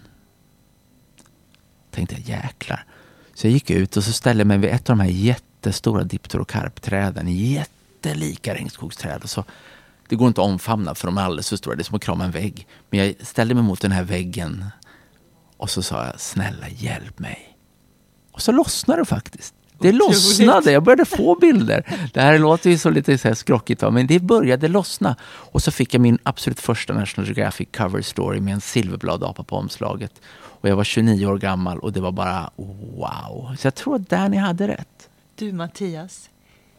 Tänkte 1.91 2.15
jag, 2.15 2.43
jäklar. 2.43 2.85
Så 3.33 3.47
jag 3.47 3.51
gick 3.51 3.69
ut 3.69 3.97
och 3.97 4.03
så 4.03 4.13
ställde 4.13 4.45
mig 4.45 4.57
vid 4.57 4.69
ett 4.69 4.89
av 4.89 4.97
de 4.97 5.03
här 5.03 5.09
jättestora 5.09 6.03
dipterokarpträden. 6.03 7.27
Jättelika 7.27 8.53
regnskogsträd. 8.53 9.23
Och 9.23 9.29
så, 9.29 9.43
det 10.07 10.15
går 10.15 10.27
inte 10.27 10.41
att 10.41 10.47
omfamna 10.47 10.95
för 10.95 11.07
de 11.07 11.17
är 11.17 11.21
alldeles 11.21 11.49
för 11.49 11.57
stora. 11.57 11.75
Det 11.75 11.81
är 11.81 11.83
som 11.83 11.95
att 11.95 12.03
krama 12.03 12.25
en 12.25 12.31
vägg. 12.31 12.67
Men 12.89 12.99
jag 12.99 13.15
ställde 13.27 13.53
mig 13.53 13.63
mot 13.63 13.81
den 13.81 13.91
här 13.91 14.03
väggen 14.03 14.65
och 15.57 15.69
så 15.69 15.81
sa 15.81 16.05
jag, 16.05 16.19
snälla 16.19 16.69
hjälp 16.69 17.19
mig. 17.19 17.57
Och 18.31 18.41
så 18.41 18.51
lossnade 18.51 19.01
det 19.01 19.05
faktiskt. 19.05 19.53
Det 19.79 19.91
lossnade, 19.91 20.71
jag 20.71 20.83
började 20.83 21.05
få 21.05 21.35
bilder. 21.35 22.09
Det 22.13 22.21
här 22.21 22.39
låter 22.39 22.69
ju 22.69 22.77
så 22.77 22.89
lite 22.89 23.17
så 23.17 23.27
här 23.27 23.35
skrockigt, 23.35 23.81
men 23.81 24.07
det 24.07 24.19
började 24.19 24.67
lossna. 24.67 25.15
Och 25.23 25.63
så 25.63 25.71
fick 25.71 25.93
jag 25.93 26.01
min 26.01 26.17
absolut 26.23 26.59
första 26.59 26.93
National 26.93 27.27
Geographic 27.27 27.67
cover 27.77 28.01
story 28.01 28.39
med 28.39 28.53
en 28.53 28.61
silverbladapa 28.61 29.43
på 29.43 29.55
omslaget. 29.55 30.11
Och 30.33 30.69
jag 30.69 30.75
var 30.75 30.83
29 30.83 31.25
år 31.25 31.37
gammal 31.37 31.79
och 31.79 31.93
det 31.93 32.01
var 32.01 32.11
bara 32.11 32.49
wow. 32.55 33.55
Så 33.59 33.67
jag 33.67 33.75
tror 33.75 33.95
att 33.95 34.09
Danny 34.09 34.37
hade 34.37 34.67
rätt. 34.67 35.09
Du 35.35 35.51
Mattias, 35.51 36.29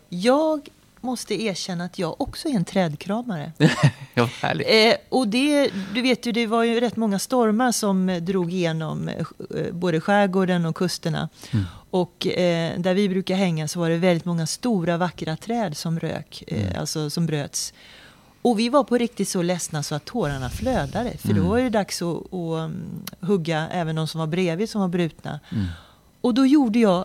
jag 0.08 0.68
måste 1.00 1.42
erkänna 1.42 1.84
att 1.84 1.98
jag 1.98 2.20
också 2.20 2.48
är 2.48 2.52
en 2.52 2.64
trädkramare. 2.64 3.52
ja, 4.14 4.28
härligt. 4.42 4.66
Eh, 4.68 5.06
och 5.08 5.28
det, 5.28 5.70
du 5.94 6.02
vet 6.02 6.26
ju, 6.26 6.32
det 6.32 6.46
var 6.46 6.62
ju 6.62 6.80
rätt 6.80 6.96
många 6.96 7.18
stormar 7.18 7.72
som 7.72 8.18
drog 8.22 8.52
igenom 8.52 9.08
eh, 9.08 9.26
både 9.72 10.00
skärgården 10.00 10.66
och 10.66 10.76
kusterna. 10.76 11.28
Mm. 11.50 11.64
Och 11.90 12.26
eh, 12.26 12.80
där 12.80 12.94
vi 12.94 13.08
brukar 13.08 13.34
hänga 13.34 13.68
så 13.68 13.80
var 13.80 13.90
det 13.90 13.96
väldigt 13.96 14.24
många 14.24 14.46
stora 14.46 14.96
vackra 14.96 15.36
träd 15.36 15.76
som 15.76 16.00
rök, 16.00 16.44
eh, 16.46 16.66
mm. 16.66 16.80
alltså 16.80 17.10
som 17.10 17.26
bröts. 17.26 17.72
Och 18.42 18.58
vi 18.58 18.68
var 18.68 18.84
på 18.84 18.98
riktigt 18.98 19.28
så 19.28 19.42
ledsna 19.42 19.82
så 19.82 19.94
att 19.94 20.04
tårarna 20.04 20.50
flödade. 20.50 21.18
För 21.18 21.30
mm. 21.30 21.42
då 21.42 21.50
var 21.50 21.58
det 21.58 21.70
dags 21.70 22.02
att, 22.02 22.16
att 22.16 22.32
um, 22.32 23.02
hugga 23.20 23.68
även 23.72 23.96
de 23.96 24.08
som 24.08 24.18
var 24.18 24.26
bredvid 24.26 24.70
som 24.70 24.80
var 24.80 24.88
brutna. 24.88 25.40
Mm. 25.52 25.66
Och 26.20 26.34
då 26.34 26.46
gjorde 26.46 26.78
jag 26.78 27.04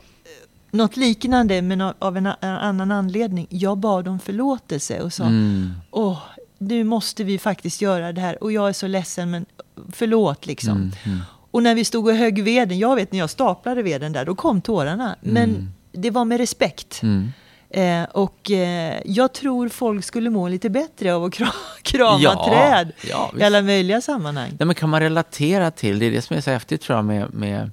något 0.71 0.97
liknande 0.97 1.62
men 1.62 1.81
av 1.81 2.17
en 2.17 2.27
annan 2.41 2.91
anledning. 2.91 3.47
Jag 3.49 3.77
bad 3.77 4.07
om 4.07 4.19
förlåtelse 4.19 5.01
och 5.01 5.13
sa 5.13 5.23
mm. 5.23 5.71
Åh, 5.91 6.19
nu 6.57 6.84
måste 6.84 7.23
vi 7.23 7.39
faktiskt 7.39 7.81
göra 7.81 8.12
det 8.12 8.21
här 8.21 8.43
och 8.43 8.51
jag 8.51 8.69
är 8.69 8.73
så 8.73 8.88
ledsen 8.88 9.31
men 9.31 9.45
förlåt 9.91 10.45
liksom. 10.45 10.77
Mm. 10.77 10.91
Mm. 11.03 11.19
Och 11.51 11.63
när 11.63 11.75
vi 11.75 11.86
stod 11.86 12.07
och 12.07 12.13
högg 12.13 12.43
veden, 12.43 12.79
jag 12.79 12.95
vet 12.95 13.12
när 13.12 13.19
jag 13.19 13.29
staplade 13.29 13.81
veden 13.81 14.13
där, 14.13 14.25
då 14.25 14.36
kom 14.36 14.62
tårarna. 14.62 15.15
Men 15.21 15.49
mm. 15.49 15.67
det 15.91 16.09
var 16.09 16.26
med 16.26 16.38
respekt. 16.38 17.03
Mm. 17.03 17.32
Eh, 17.69 18.03
och 18.03 18.51
eh, 18.51 19.01
jag 19.05 19.34
tror 19.34 19.69
folk 19.69 20.05
skulle 20.05 20.30
må 20.30 20.47
lite 20.47 20.69
bättre 20.69 21.13
av 21.13 21.24
att 21.24 21.34
krama 21.82 22.19
ja, 22.19 22.45
träd 22.49 22.91
ja, 23.09 23.32
i 23.39 23.43
alla 23.43 23.61
möjliga 23.61 24.01
sammanhang. 24.01 24.49
Nej, 24.59 24.65
men 24.65 24.76
kan 24.76 24.89
man 24.89 24.99
relatera 24.99 25.72
till, 25.72 25.99
det 25.99 26.05
är 26.05 26.11
det 26.11 26.22
som 26.22 26.38
är 26.38 26.41
så 26.41 26.51
häftigt 26.51 26.82
tror 26.82 26.97
jag 26.97 27.05
med, 27.05 27.34
med 27.34 27.72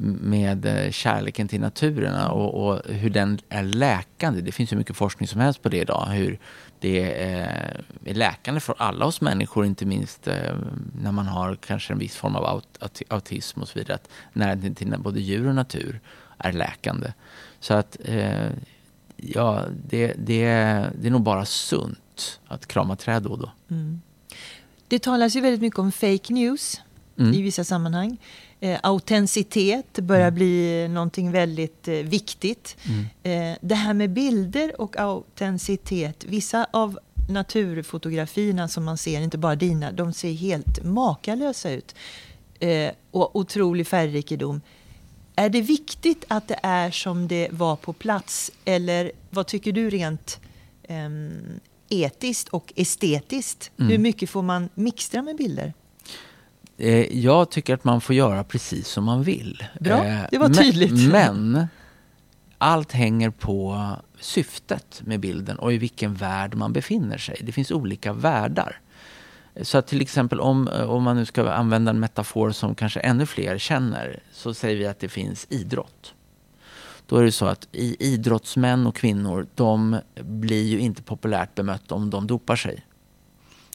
med 0.00 0.66
eh, 0.66 0.90
kärleken 0.90 1.48
till 1.48 1.60
naturen 1.60 2.26
och, 2.30 2.66
och, 2.66 2.82
hur 2.86 3.10
den 3.10 3.38
är 3.48 3.62
läkande. 3.62 4.40
Det 4.40 4.52
finns 4.52 4.72
ju 4.72 4.76
mycket 4.76 4.96
forskning 4.96 5.28
som 5.28 5.40
helst 5.40 5.62
på 5.62 5.68
det 5.68 5.78
idag. 5.78 6.06
Hur 6.06 6.38
det 6.80 7.22
är 7.22 8.14
läkande 8.14 8.60
för 8.60 8.74
alla 8.78 9.04
oss 9.04 9.20
människor, 9.20 9.66
inte 9.66 9.86
minst 9.86 10.28
eh, 10.28 10.54
när 11.02 11.12
man 11.12 11.26
har 11.26 11.56
kanske 11.56 11.92
en 11.92 11.98
viss 11.98 12.16
form 12.16 12.36
av 12.36 12.62
autism 13.08 13.60
och 13.60 13.68
så 13.68 13.78
vidare. 13.78 13.94
Att 13.94 14.08
närheten 14.32 14.74
till 14.74 14.94
både 14.98 15.20
djur 15.20 15.48
och 15.48 15.54
natur 15.54 16.00
är 16.38 16.52
läkande. 16.52 17.12
Så 17.60 17.74
att 17.74 17.96
eh, 18.04 18.50
ja, 19.16 19.64
det, 19.88 20.06
det, 20.06 20.44
det 21.00 21.06
är 21.06 21.10
nog 21.10 21.22
bara 21.22 21.44
sunt 21.44 22.40
att 22.48 22.66
krama 22.66 22.96
träd 22.96 23.22
då 23.22 23.30
och 23.30 23.38
då. 23.38 23.50
Mm. 23.70 24.00
Det 24.88 24.98
talas 24.98 25.36
ju 25.36 25.40
väldigt 25.40 25.60
mycket 25.60 25.78
om 25.78 25.92
fake 25.92 26.32
news 26.32 26.80
mm. 27.18 27.34
i 27.34 27.42
vissa 27.42 27.64
sammanhang. 27.64 28.18
Eh, 28.60 28.78
autenticitet 28.82 29.98
börjar 29.98 30.28
mm. 30.28 30.34
bli 30.34 30.88
någonting 30.88 31.32
väldigt 31.32 31.88
eh, 31.88 31.94
viktigt. 31.94 32.76
Mm. 32.86 33.52
Eh, 33.52 33.58
det 33.60 33.74
här 33.74 33.94
med 33.94 34.10
bilder 34.10 34.80
och 34.80 34.96
autenticitet. 34.96 36.24
Vissa 36.24 36.66
av 36.70 36.98
naturfotografierna 37.28 38.68
som 38.68 38.84
man 38.84 38.98
ser, 38.98 39.20
inte 39.20 39.38
bara 39.38 39.56
dina, 39.56 39.92
de 39.92 40.12
ser 40.12 40.32
helt 40.32 40.84
makalösa 40.84 41.70
ut. 41.70 41.94
Eh, 42.58 42.90
och 43.10 43.36
otrolig 43.36 43.86
färgrikedom. 43.86 44.60
Är 45.36 45.48
det 45.48 45.60
viktigt 45.60 46.24
att 46.28 46.48
det 46.48 46.58
är 46.62 46.90
som 46.90 47.28
det 47.28 47.48
var 47.50 47.76
på 47.76 47.92
plats? 47.92 48.52
Eller 48.64 49.12
vad 49.30 49.46
tycker 49.46 49.72
du 49.72 49.90
rent 49.90 50.40
eh, 50.82 51.08
etiskt 51.88 52.48
och 52.48 52.72
estetiskt? 52.76 53.70
Mm. 53.78 53.90
Hur 53.90 53.98
mycket 53.98 54.30
får 54.30 54.42
man 54.42 54.68
mixtra 54.74 55.22
med 55.22 55.36
bilder? 55.36 55.74
Eh, 56.78 57.18
jag 57.18 57.50
tycker 57.50 57.74
att 57.74 57.84
man 57.84 58.00
får 58.00 58.14
göra 58.14 58.44
precis 58.44 58.88
som 58.88 59.04
man 59.04 59.22
vill. 59.22 59.64
Bra, 59.80 60.04
eh, 60.04 60.20
det 60.30 60.38
var 60.38 60.48
tydligt. 60.48 61.12
Men, 61.12 61.52
men 61.52 61.66
allt 62.58 62.92
hänger 62.92 63.30
på 63.30 63.90
syftet 64.20 65.02
med 65.04 65.20
bilden 65.20 65.58
och 65.58 65.72
i 65.72 65.78
vilken 65.78 66.14
värld 66.14 66.54
man 66.54 66.72
befinner 66.72 67.18
sig. 67.18 67.40
Det 67.42 67.52
finns 67.52 67.70
olika 67.70 68.12
världar. 68.12 68.80
Så 69.62 69.78
att 69.78 69.86
till 69.86 70.00
exempel 70.00 70.40
om, 70.40 70.68
om 70.68 71.02
man 71.02 71.16
nu 71.16 71.26
ska 71.26 71.50
använda 71.50 71.90
en 71.90 72.00
metafor 72.00 72.50
som 72.50 72.74
kanske 72.74 73.00
ännu 73.00 73.26
fler 73.26 73.58
känner 73.58 74.22
så 74.32 74.54
säger 74.54 74.76
vi 74.76 74.86
att 74.86 75.00
det 75.00 75.08
finns 75.08 75.46
idrott. 75.50 76.14
Då 77.06 77.16
är 77.16 77.24
det 77.24 77.32
så 77.32 77.46
att 77.46 77.68
idrottsmän 77.72 78.86
och 78.86 78.96
kvinnor 78.96 79.46
de 79.54 80.00
blir 80.20 80.66
ju 80.66 80.78
inte 80.78 81.02
populärt 81.02 81.54
bemötta 81.54 81.94
om 81.94 82.10
de 82.10 82.26
dopar 82.26 82.56
sig. 82.56 82.84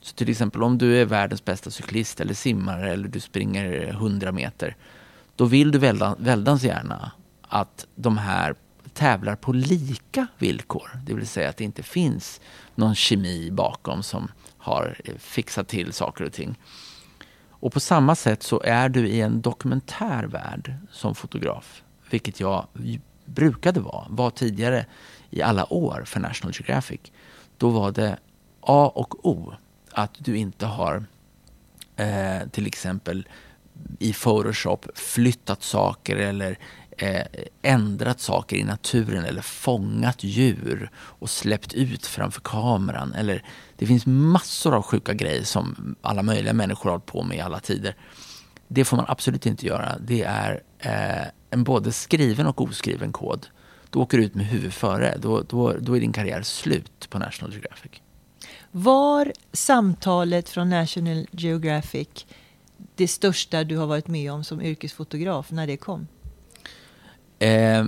Så 0.03 0.15
till 0.15 0.29
exempel 0.29 0.63
om 0.63 0.77
du 0.77 1.01
är 1.01 1.05
världens 1.05 1.45
bästa 1.45 1.71
cyklist 1.71 2.19
eller 2.19 2.33
simmare 2.33 2.91
eller 2.91 3.07
du 3.07 3.19
springer 3.19 3.87
100 3.87 4.31
meter. 4.31 4.75
Då 5.35 5.45
vill 5.45 5.71
du 5.71 5.79
väldans 6.17 6.63
gärna 6.63 7.11
att 7.41 7.87
de 7.95 8.17
här 8.17 8.55
tävlar 8.93 9.35
på 9.35 9.53
lika 9.53 10.27
villkor. 10.37 10.89
Det 11.05 11.13
vill 11.13 11.27
säga 11.27 11.49
att 11.49 11.57
det 11.57 11.63
inte 11.63 11.83
finns 11.83 12.41
någon 12.75 12.95
kemi 12.95 13.51
bakom 13.51 14.03
som 14.03 14.31
har 14.57 15.01
eh, 15.05 15.15
fixat 15.17 15.67
till 15.67 15.93
saker 15.93 16.25
och 16.25 16.33
ting. 16.33 16.59
Och 17.49 17.73
på 17.73 17.79
samma 17.79 18.15
sätt 18.15 18.43
så 18.43 18.61
är 18.61 18.89
du 18.89 19.07
i 19.07 19.21
en 19.21 19.41
dokumentär 19.41 20.23
värld 20.23 20.75
som 20.91 21.15
fotograf, 21.15 21.83
vilket 22.09 22.39
jag 22.39 22.67
brukade 23.25 23.79
vara, 23.79 24.05
var 24.09 24.29
tidigare 24.29 24.85
i 25.29 25.41
alla 25.41 25.73
år 25.73 26.03
för 26.05 26.19
National 26.19 26.53
Geographic. 26.53 27.01
Då 27.57 27.69
var 27.69 27.91
det 27.91 28.17
A 28.61 28.91
och 28.95 29.25
O 29.25 29.53
att 29.95 30.11
du 30.17 30.37
inte 30.37 30.65
har 30.65 31.05
eh, 31.95 32.47
till 32.51 32.67
exempel 32.67 33.27
i 33.99 34.13
Photoshop 34.13 34.87
flyttat 34.95 35.63
saker 35.63 36.15
eller 36.15 36.57
eh, 36.97 37.21
ändrat 37.61 38.19
saker 38.19 38.57
i 38.57 38.63
naturen 38.63 39.25
eller 39.25 39.41
fångat 39.41 40.23
djur 40.23 40.89
och 40.95 41.29
släppt 41.29 41.73
ut 41.73 42.05
framför 42.05 42.41
kameran. 42.41 43.13
Eller, 43.13 43.43
det 43.77 43.85
finns 43.85 44.05
massor 44.05 44.75
av 44.75 44.81
sjuka 44.81 45.13
grejer 45.13 45.43
som 45.43 45.95
alla 46.01 46.23
möjliga 46.23 46.53
människor 46.53 46.83
har 46.83 46.91
hållit 46.91 47.05
på 47.05 47.23
med 47.23 47.37
i 47.37 47.41
alla 47.41 47.59
tider. 47.59 47.95
Det 48.67 48.85
får 48.85 48.97
man 48.97 49.05
absolut 49.09 49.45
inte 49.45 49.65
göra. 49.65 49.95
Det 49.99 50.23
är 50.23 50.63
eh, 50.79 51.27
en 51.49 51.63
både 51.63 51.91
skriven 51.91 52.47
och 52.47 52.61
oskriven 52.61 53.11
kod. 53.11 53.47
Då 53.89 54.01
åker 54.01 54.17
du 54.17 54.23
ut 54.23 54.35
med 54.35 54.45
huvudet 54.45 54.73
före. 54.73 55.17
Då, 55.17 55.41
då, 55.41 55.73
då 55.79 55.95
är 55.95 55.99
din 55.99 56.13
karriär 56.13 56.41
slut 56.41 57.09
på 57.09 57.19
National 57.19 57.51
Geographic. 57.53 58.02
Var 58.75 59.33
samtalet 59.51 60.49
från 60.49 60.69
National 60.69 61.27
Geographic 61.31 62.25
det 62.95 63.07
största 63.07 63.63
du 63.63 63.77
har 63.77 63.87
varit 63.87 64.07
med 64.07 64.31
om 64.31 64.43
som 64.43 64.61
yrkesfotograf 64.61 65.51
när 65.51 65.67
det 65.67 65.77
kom? 65.77 66.07
Eh, 67.39 67.85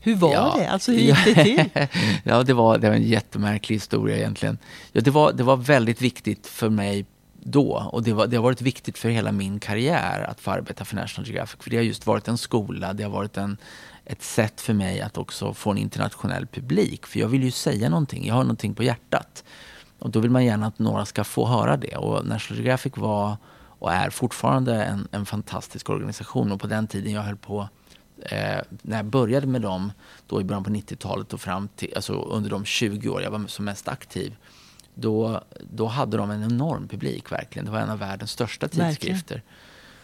hur 0.00 0.14
var 0.14 0.32
ja, 0.32 0.54
det? 0.58 0.68
Alltså, 0.68 0.92
hur 0.92 0.98
gick 1.00 1.24
det 1.24 1.44
till? 1.44 1.88
ja, 2.24 2.42
det 2.42 2.52
var, 2.52 2.78
det 2.78 2.88
var 2.88 2.96
en 2.96 3.02
jättemärklig 3.02 3.76
historia 3.76 4.16
egentligen. 4.16 4.58
Ja, 4.92 5.00
det, 5.00 5.10
var, 5.10 5.32
det 5.32 5.42
var 5.42 5.56
väldigt 5.56 6.02
viktigt 6.02 6.46
för 6.46 6.68
mig 6.68 7.06
då 7.42 7.88
och 7.92 8.02
det, 8.02 8.12
var, 8.12 8.26
det 8.26 8.36
har 8.36 8.44
varit 8.44 8.62
viktigt 8.62 8.98
för 8.98 9.08
hela 9.08 9.32
min 9.32 9.60
karriär 9.60 10.20
att 10.30 10.40
få 10.40 10.50
arbeta 10.50 10.84
för 10.84 10.96
National 10.96 11.28
Geographic. 11.28 11.62
För 11.62 11.70
det 11.70 11.76
har 11.76 11.84
just 11.84 12.06
varit 12.06 12.28
en 12.28 12.38
skola, 12.38 12.92
det 12.92 13.02
har 13.02 13.10
varit 13.10 13.36
en, 13.36 13.56
ett 14.04 14.22
sätt 14.22 14.60
för 14.60 14.72
mig 14.72 15.00
att 15.00 15.18
också 15.18 15.54
få 15.54 15.70
en 15.70 15.78
internationell 15.78 16.46
publik. 16.46 17.06
För 17.06 17.20
jag 17.20 17.28
vill 17.28 17.42
ju 17.42 17.50
säga 17.50 17.88
någonting, 17.88 18.26
jag 18.26 18.34
har 18.34 18.44
någonting 18.44 18.74
på 18.74 18.82
hjärtat. 18.82 19.44
Och 20.00 20.10
då 20.10 20.20
vill 20.20 20.30
man 20.30 20.44
gärna 20.44 20.66
att 20.66 20.78
några 20.78 21.04
ska 21.04 21.24
få 21.24 21.46
höra 21.46 21.76
det. 21.76 21.96
Och 21.96 22.26
National 22.26 22.58
Geographic 22.58 22.92
var 22.96 23.36
och 23.80 23.92
är 23.92 24.10
fortfarande 24.10 24.84
en, 24.84 25.08
en 25.10 25.26
fantastisk 25.26 25.90
organisation. 25.90 26.52
Och 26.52 26.60
på 26.60 26.66
den 26.66 26.86
tiden 26.86 27.12
jag 27.12 27.22
höll 27.22 27.36
på 27.36 27.68
eh, 28.22 28.60
när 28.82 28.96
jag 28.96 29.04
började 29.04 29.46
med 29.46 29.62
dem 29.62 29.92
då 30.26 30.40
i 30.40 30.44
början 30.44 30.64
på 30.64 30.70
90-talet 30.70 31.32
och 31.32 31.40
fram 31.40 31.68
till, 31.68 31.92
alltså 31.96 32.12
under 32.12 32.50
de 32.50 32.64
20 32.64 33.08
år 33.08 33.22
jag 33.22 33.30
var 33.30 33.46
som 33.46 33.64
mest 33.64 33.88
aktiv, 33.88 34.36
då, 34.94 35.42
då 35.60 35.86
hade 35.86 36.16
de 36.16 36.30
en 36.30 36.42
enorm 36.42 36.88
publik 36.88 37.32
verkligen. 37.32 37.66
Det 37.66 37.72
var 37.72 37.78
en 37.78 37.90
av 37.90 37.98
världens 37.98 38.30
största 38.30 38.68
tidskrifter. 38.68 39.34
Verkligen. 39.34 39.42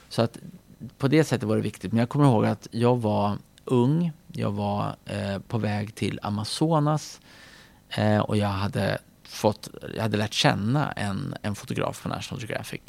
Så 0.08 0.22
att 0.22 0.38
på 0.98 1.08
det 1.08 1.24
sättet 1.24 1.48
var 1.48 1.56
det 1.56 1.62
viktigt. 1.62 1.92
Men 1.92 1.98
jag 1.98 2.08
kommer 2.08 2.24
ihåg 2.24 2.46
att 2.46 2.68
jag 2.70 2.96
var 2.96 3.36
ung, 3.64 4.12
jag 4.32 4.50
var 4.50 4.96
eh, 5.04 5.38
på 5.38 5.58
väg 5.58 5.94
till 5.94 6.20
Amazonas 6.22 7.20
eh, 7.88 8.18
och 8.18 8.36
jag 8.36 8.48
hade 8.48 8.98
fått, 9.36 9.68
jag 9.94 10.02
hade 10.02 10.16
lärt 10.16 10.32
känna 10.32 10.92
en, 10.92 11.34
en 11.42 11.54
fotograf 11.54 12.02
på 12.02 12.08
National 12.08 12.42
Geographic 12.42 12.80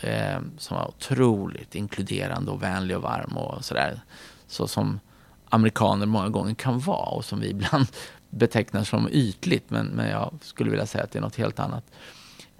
eh, 0.00 0.40
som 0.58 0.76
var 0.76 0.88
otroligt 0.88 1.74
inkluderande 1.74 2.50
och 2.50 2.62
vänlig 2.62 2.96
och 2.96 3.02
varm 3.02 3.36
och 3.36 3.64
sådär. 3.64 4.00
Så 4.46 4.68
som 4.68 5.00
amerikaner 5.48 6.06
många 6.06 6.28
gånger 6.28 6.54
kan 6.54 6.78
vara 6.78 7.08
och 7.08 7.24
som 7.24 7.40
vi 7.40 7.50
ibland 7.56 7.86
betecknar 8.30 8.84
som 8.84 9.08
ytligt. 9.10 9.70
Men, 9.70 9.86
men 9.86 10.10
jag 10.10 10.34
skulle 10.42 10.70
vilja 10.70 10.86
säga 10.86 11.04
att 11.04 11.10
det 11.10 11.18
är 11.18 11.22
något 11.22 11.36
helt 11.36 11.58
annat. 11.58 11.84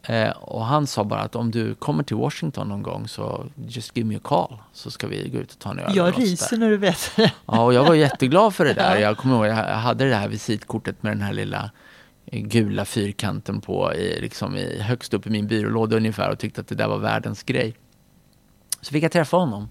Eh, 0.03 0.31
och 0.31 0.65
han 0.65 0.87
sa 0.87 1.05
bara 1.05 1.21
att 1.21 1.37
om 1.37 1.51
du 1.51 1.75
kommer 1.75 2.03
till 2.03 2.17
Washington 2.17 2.69
någon 2.69 2.83
gång 2.83 3.09
så 3.09 3.47
just 3.67 3.97
give 3.97 4.09
me 4.09 4.17
a 4.17 4.21
call 4.23 4.59
så 4.73 4.91
ska 4.91 5.07
vi 5.07 5.29
gå 5.29 5.39
ut 5.39 5.53
och 5.53 5.59
ta 5.59 5.71
en 5.71 5.79
öl. 5.79 5.97
Jag 5.97 6.19
ryser 6.19 6.57
när 6.57 6.71
du 6.71 6.79
det. 6.79 7.33
Ja, 7.47 7.65
och 7.65 7.75
jag 7.75 7.85
var 7.85 7.95
jätteglad 8.05 8.55
för 8.55 8.65
det 8.65 8.75
där. 8.75 8.97
Jag 8.97 9.17
kommer 9.17 9.35
ihåg, 9.37 9.47
jag 9.47 9.55
hade 9.55 10.09
det 10.09 10.15
här 10.15 10.29
visitkortet 10.29 11.03
med 11.03 11.13
den 11.13 11.23
här 11.23 11.33
lilla 11.33 11.71
gula 12.31 12.85
fyrkanten 12.85 13.61
på 13.61 13.95
i, 13.95 14.21
liksom 14.21 14.57
i, 14.57 14.81
högst 14.81 15.15
upp 15.15 15.27
i 15.27 15.31
min 15.31 15.47
byrålåda 15.47 15.97
ungefär 15.97 16.31
och 16.31 16.39
tyckte 16.39 16.61
att 16.61 16.69
det 16.69 16.75
där 16.75 16.89
var 16.89 16.99
världens 16.99 17.43
grej. 17.43 17.75
Så 18.81 18.93
fick 18.93 19.05
jag 19.05 19.13
träffa 19.13 19.37
honom. 19.37 19.69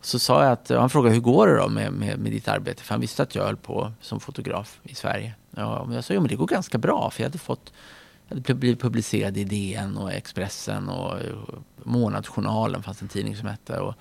Så 0.00 0.18
sa 0.18 0.42
jag 0.42 0.52
att, 0.52 0.68
han 0.68 0.90
frågade 0.90 1.14
hur 1.14 1.22
går 1.22 1.46
det 1.46 1.56
då 1.56 1.68
med, 1.68 1.92
med, 1.92 2.18
med 2.18 2.32
ditt 2.32 2.48
arbete? 2.48 2.82
För 2.82 2.94
han 2.94 3.00
visste 3.00 3.22
att 3.22 3.34
jag 3.34 3.44
höll 3.44 3.56
på 3.56 3.92
som 4.00 4.20
fotograf 4.20 4.80
i 4.82 4.94
Sverige. 4.94 5.34
Ja, 5.50 5.88
jag 5.92 6.04
sa, 6.04 6.14
jo 6.14 6.20
men 6.20 6.28
det 6.28 6.36
går 6.36 6.46
ganska 6.46 6.78
bra 6.78 7.10
för 7.10 7.22
jag 7.22 7.28
hade 7.28 7.38
fått 7.38 7.72
jag 8.28 8.36
hade 8.36 8.54
blivit 8.54 8.80
publicerad 8.80 9.36
i 9.36 9.44
DN 9.44 9.96
och 9.96 10.12
Expressen 10.12 10.88
och 10.88 11.18
Månadsjournalen 11.82 12.82
fanns 12.82 13.02
en 13.02 13.08
tidning 13.08 13.36
som 13.36 13.48
hette. 13.48 13.80
Och 13.80 13.94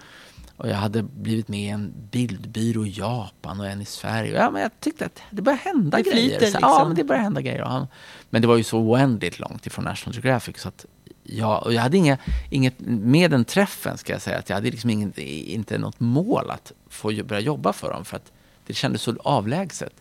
och 0.57 0.69
jag 0.69 0.75
hade 0.75 1.03
blivit 1.03 1.47
med 1.47 1.59
i 1.59 1.67
en 1.67 1.93
bildbyrå 2.11 2.85
i 2.85 2.89
Japan 2.89 3.59
och 3.59 3.67
en 3.67 3.81
i 3.81 3.85
Sverige. 3.85 4.35
Ja, 4.35 4.51
men 4.51 4.61
jag 4.61 4.71
tyckte 4.79 5.05
att 5.05 5.21
det 5.29 5.41
började 5.41 5.63
hända 5.63 5.97
det 5.97 6.03
grejer. 6.03 6.29
Flyter, 6.29 6.39
liksom. 6.39 6.59
Ja, 6.61 6.85
men 6.87 6.95
det 6.95 7.03
började 7.03 7.23
hända 7.23 7.41
grejer. 7.41 7.63
Han, 7.63 7.87
men 8.29 8.41
det 8.41 8.47
var 8.47 8.57
ju 8.57 8.63
så 8.63 8.79
oändligt 8.79 9.39
långt 9.39 9.67
ifrån 9.67 9.85
National 9.85 10.15
Geographic. 10.15 10.57
Så 10.57 10.67
att 10.67 10.85
jag, 11.23 11.63
och 11.63 11.73
jag 11.73 11.81
hade 11.81 11.97
inga, 11.97 12.17
inget, 12.49 12.73
med 12.79 13.31
den 13.31 13.45
träffen 13.45 13.97
ska 13.97 14.13
jag 14.13 14.21
säga, 14.21 14.37
att 14.37 14.49
jag 14.49 14.55
hade 14.55 14.71
liksom 14.71 14.89
ingen, 14.89 15.13
inte 15.19 15.77
något 15.77 15.99
mål 15.99 16.51
att 16.51 16.71
få 16.89 17.23
börja 17.23 17.41
jobba 17.41 17.73
för 17.73 17.91
dem. 17.91 18.05
För 18.05 18.17
att 18.17 18.31
det 18.67 18.73
kändes 18.73 19.01
så 19.01 19.15
avlägset. 19.23 19.93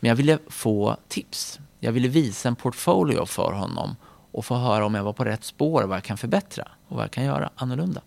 Men 0.00 0.08
jag 0.08 0.16
ville 0.16 0.38
få 0.48 0.96
tips. 1.08 1.58
Jag 1.80 1.92
ville 1.92 2.08
visa 2.08 2.48
en 2.48 2.56
portfolio 2.56 3.26
för 3.26 3.52
honom 3.52 3.96
och 4.32 4.44
få 4.44 4.54
höra 4.54 4.86
om 4.86 4.94
jag 4.94 5.04
var 5.04 5.12
på 5.12 5.24
rätt 5.24 5.44
spår, 5.44 5.82
vad 5.82 5.96
jag 5.96 6.04
kan 6.04 6.18
förbättra 6.18 6.68
och 6.88 6.96
vad 6.96 7.04
jag 7.04 7.10
kan 7.10 7.24
göra 7.24 7.50
annorlunda. 7.56 8.00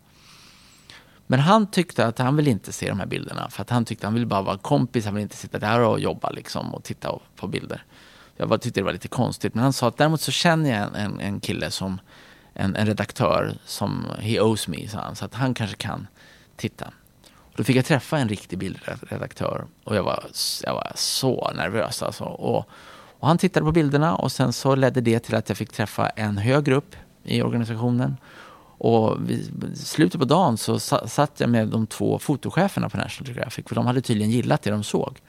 Men 1.32 1.40
han 1.40 1.68
tyckte 1.68 2.06
att 2.06 2.18
han 2.20 2.36
ville 2.36 2.50
inte 2.50 2.72
se 2.72 2.90
de 2.90 3.00
här 3.00 3.06
bilderna. 3.06 3.50
För 3.50 3.62
att 3.62 3.70
han 3.70 3.86
tyckte 3.86 4.02
att 4.02 4.08
han 4.08 4.14
ville 4.14 4.26
bara 4.26 4.42
vara 4.42 4.58
kompis. 4.58 5.06
Han 5.06 5.14
ville 5.14 5.24
inte 5.24 5.38
sitta 5.38 5.60
där 5.60 5.80
och 5.80 6.00
jobba 6.00 6.30
liksom 6.30 6.76
och 6.76 6.84
titta 6.84 7.20
på 7.36 7.48
bilder. 7.48 7.84
Jag 8.38 8.62
tyckte 8.62 8.80
det 8.80 8.84
var 8.84 8.94
lite 8.94 9.08
konstigt. 9.08 9.54
Men 9.54 9.64
han 9.64 9.74
sa 9.74 9.88
att 9.88 9.98
däremot 9.98 10.22
så 10.22 10.32
känner 10.32 10.80
jag 10.80 11.00
en, 11.00 11.20
en 11.20 11.40
kille 11.40 11.72
som 11.72 12.00
en, 12.54 12.76
en, 12.76 12.86
redaktör 12.86 13.54
som 13.66 14.06
he 14.20 14.40
owes 14.40 14.68
me, 14.68 14.88
sa 14.88 15.00
han. 15.00 15.16
Så 15.16 15.26
att 15.26 15.34
han 15.34 15.54
kanske 15.54 15.76
kan 15.78 16.08
titta. 16.56 16.86
Och 17.26 17.54
då 17.56 17.64
fick 17.64 17.76
jag 17.76 17.86
träffa 17.86 18.18
en 18.18 18.30
riktig 18.30 18.60
bildredaktör. 18.60 19.66
Och 19.84 19.96
jag 19.96 20.04
var, 20.04 20.24
jag 20.64 20.74
var 20.74 20.92
så 20.96 21.52
nervös 21.56 22.04
alltså. 22.04 22.24
Och, 22.24 22.70
och 23.20 23.28
han 23.28 23.38
tittade 23.38 23.66
på 23.66 23.72
bilderna 23.72 24.16
och 24.16 24.32
sen 24.32 24.54
så 24.54 24.76
ledde 24.76 25.02
det 25.02 25.20
till 25.20 25.36
att 25.36 25.50
jag 25.50 25.58
fick 25.58 25.72
träffa 25.72 26.10
en 26.10 26.38
högre 26.38 26.76
upp 26.76 26.96
i 27.24 27.42
organisationen. 27.42 28.18
Och 28.80 29.30
vid 29.30 29.78
slutet 29.78 30.20
på 30.20 30.26
dagen 30.26 30.58
så 30.58 30.80
satt 30.80 31.32
jag 31.38 31.50
med 31.50 31.68
de 31.68 31.88
två 31.88 32.20
fotocheferna 32.20 32.90
på 32.90 32.98
National 32.98 33.28
Geographic 33.28 33.66
för 33.68 33.76
de 33.76 33.86
hade 33.86 34.02
tydligen 34.02 34.32
gillat 34.32 34.62
det 34.62 34.72
de 34.72 34.84
såg. 34.84 35.20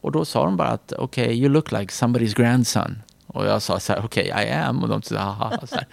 Och 0.00 0.12
då 0.12 0.24
sa 0.24 0.44
de 0.44 0.56
bara 0.56 0.68
att 0.68 0.92
okej, 0.92 1.24
okay, 1.24 1.36
you 1.36 1.48
look 1.48 1.72
like 1.72 1.92
somebody's 1.92 2.36
grandson. 2.36 2.98
Och 3.26 3.46
jag 3.46 3.62
sa 3.62 3.80
så 3.80 3.92
här, 3.92 4.04
okej, 4.04 4.32
okay, 4.32 4.46
I 4.46 4.50
am. 4.50 4.82
Och 4.82 4.88
de 4.88 5.02
sa, 5.02 5.18
haha. 5.18 5.66
Så 5.66 5.76
här. 5.76 5.86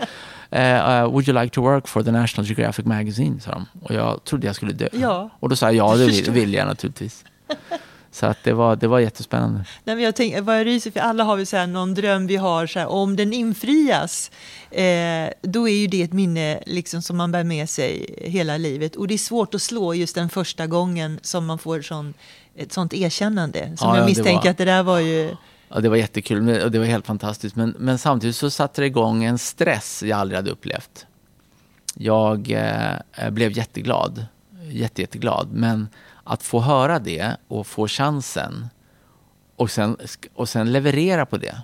Uh, 0.52 1.04
uh, 1.04 1.12
would 1.12 1.28
you 1.28 1.42
like 1.42 1.56
to 1.56 1.62
work 1.62 1.88
for 1.88 2.04
the 2.04 2.12
National 2.12 2.48
Geographic 2.48 2.86
Magazine? 2.86 3.40
sa 3.40 3.52
de. 3.52 3.66
Och 3.82 3.94
jag 3.94 4.24
trodde 4.24 4.48
jag 4.48 4.56
skulle 4.56 4.74
dö. 4.74 4.88
Ja. 4.94 5.30
Och 5.40 5.50
då 5.50 5.56
sa 5.56 5.66
jag, 5.66 5.76
ja 5.76 5.96
det 5.96 6.06
vill, 6.06 6.32
vill 6.32 6.54
jag 6.54 6.68
naturligtvis. 6.68 7.24
Så 8.12 8.26
att 8.26 8.44
det, 8.44 8.54
var, 8.54 8.76
det 8.76 8.88
var 8.88 9.00
jättespännande. 9.00 9.66
Nej, 9.84 9.96
men 9.96 10.06
jag 10.06 10.16
tänker, 10.16 10.42
vad 10.42 10.60
jag 10.60 10.66
ryser 10.66 10.92
för 10.92 11.00
alla 11.00 11.24
har 11.24 11.36
vi 11.36 11.46
så 11.46 11.58
här, 11.58 11.68
någon 11.68 11.94
dröm 11.94 12.28
vi 12.28 12.36
har, 12.36 12.68
så 12.68 12.80
här, 12.80 12.88
om 12.88 13.16
den 13.16 13.34
infrias, 13.34 14.32
eh, 14.72 15.30
då 15.42 15.70
är 15.70 15.76
ju 15.76 15.88
det 15.88 16.02
ett 16.02 16.14
minne 16.14 16.64
liksom, 16.66 17.02
som 17.02 17.18
man 17.18 17.32
bär 17.32 17.44
med 17.44 17.70
sig 17.70 18.16
hela 18.18 18.58
livet. 18.58 18.96
Och 18.96 19.08
det 19.08 19.14
är 19.14 19.18
svårt 19.18 19.56
att 19.56 19.62
slå 19.62 19.94
just 19.94 20.16
den 20.16 20.30
första 20.30 20.68
gången 20.68 21.20
som 21.22 21.46
man 21.46 21.60
får 21.60 21.82
sån, 21.82 22.14
ett 22.56 22.74
sånt 22.74 22.94
erkännande. 22.94 23.74
Som 23.78 23.90
ja, 23.90 23.98
jag 23.98 24.06
misstänker 24.06 24.44
var, 24.44 24.52
att 24.52 24.58
det 24.58 24.66
där 24.66 24.84
var 24.84 25.00
ju... 25.00 25.36
Ja, 25.70 25.80
det 25.80 25.90
var 25.90 25.98
jättekul 25.98 26.64
och 26.64 26.72
det 26.72 26.80
var 26.80 26.86
helt 26.86 27.08
fantastiskt. 27.08 27.56
Men, 27.56 27.76
men 27.80 27.98
samtidigt 27.98 28.36
så 28.36 28.50
satte 28.50 28.82
det 28.82 28.88
igång 28.88 29.24
en 29.24 29.38
stress 29.38 30.04
jag 30.04 30.20
aldrig 30.20 30.38
hade 30.38 30.52
upplevt. 30.52 31.06
Jag 31.96 32.52
eh, 32.52 33.30
blev 33.30 33.58
jätteglad, 33.58 34.26
jätte, 34.70 35.02
jätteglad. 35.02 35.48
Men 35.54 35.88
att 36.24 36.44
få 36.44 36.60
höra 36.60 37.00
det 37.00 37.38
och 37.48 37.68
få 37.68 37.88
chansen 37.88 38.68
och 39.56 39.72
sen, 39.72 39.98
och 40.34 40.50
sen 40.50 40.72
leverera 40.72 41.26
på 41.26 41.38
det. 41.38 41.62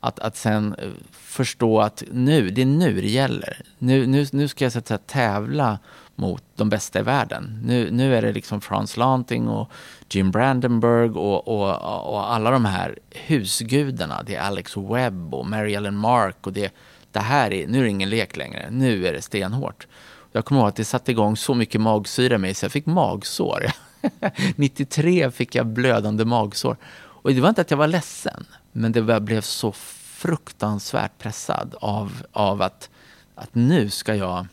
Att, 0.00 0.18
att 0.18 0.36
sen 0.36 0.74
eh, 0.78 0.90
förstå 1.12 1.80
att 1.80 2.02
nu, 2.12 2.50
det 2.50 2.62
är 2.62 2.66
nu 2.66 3.00
det 3.00 3.08
gäller. 3.08 3.62
Nu, 3.78 4.06
nu, 4.06 4.26
nu 4.32 4.48
ska 4.48 4.64
jag 4.64 4.72
så 4.72 4.78
att 4.78 4.88
säga, 4.88 4.98
tävla 4.98 5.78
mot 6.14 6.42
de 6.56 6.68
bästa 6.68 6.98
i 6.98 7.02
världen. 7.02 7.60
Nu, 7.64 7.90
nu 7.90 8.16
är 8.16 8.22
det 8.22 8.32
liksom 8.32 8.60
Frans 8.60 8.96
Lanting 8.96 9.48
och 9.48 9.70
Jim 10.10 10.30
Brandenburg 10.30 11.16
och, 11.16 11.48
och, 11.48 12.12
och 12.12 12.32
alla 12.32 12.50
de 12.50 12.64
här 12.64 12.98
husgudarna. 13.10 14.22
Det 14.22 14.34
är 14.34 14.40
Alex 14.40 14.76
Webb 14.76 15.34
och 15.34 15.46
Mary 15.46 15.74
Ellen 15.74 15.96
Mark 15.96 16.46
och 16.46 16.52
det, 16.52 16.74
det 17.12 17.20
här 17.20 17.52
är, 17.52 17.66
nu 17.66 17.78
är 17.78 17.82
det 17.82 17.90
ingen 17.90 18.10
lek 18.10 18.36
längre. 18.36 18.68
Nu 18.70 19.06
är 19.06 19.12
det 19.12 19.22
stenhårt. 19.22 19.86
Jag 20.32 20.44
kommer 20.44 20.60
ihåg 20.60 20.68
att 20.68 20.76
det 20.76 20.84
satte 20.84 21.10
igång 21.10 21.36
så 21.36 21.54
mycket 21.54 21.80
magsyra 21.80 22.34
i 22.34 22.38
mig 22.38 22.54
så 22.54 22.64
jag 22.64 22.72
fick 22.72 22.86
magsår. 22.86 23.66
93 24.56 25.30
fick 25.30 25.54
jag 25.54 25.66
blödande 25.66 26.24
magsår. 26.24 26.76
Och 26.92 27.34
det 27.34 27.40
var 27.40 27.48
inte 27.48 27.60
att 27.60 27.70
jag 27.70 27.78
var 27.78 27.86
ledsen, 27.86 28.46
men 28.72 28.92
det 28.92 29.20
blev 29.20 29.40
så 29.40 29.72
fruktansvärt 29.72 31.18
pressad 31.18 31.74
av, 31.80 32.22
av 32.32 32.62
att, 32.62 32.90
att 33.34 33.54
nu, 33.54 33.90
ska 33.90 34.14
jag, 34.14 34.46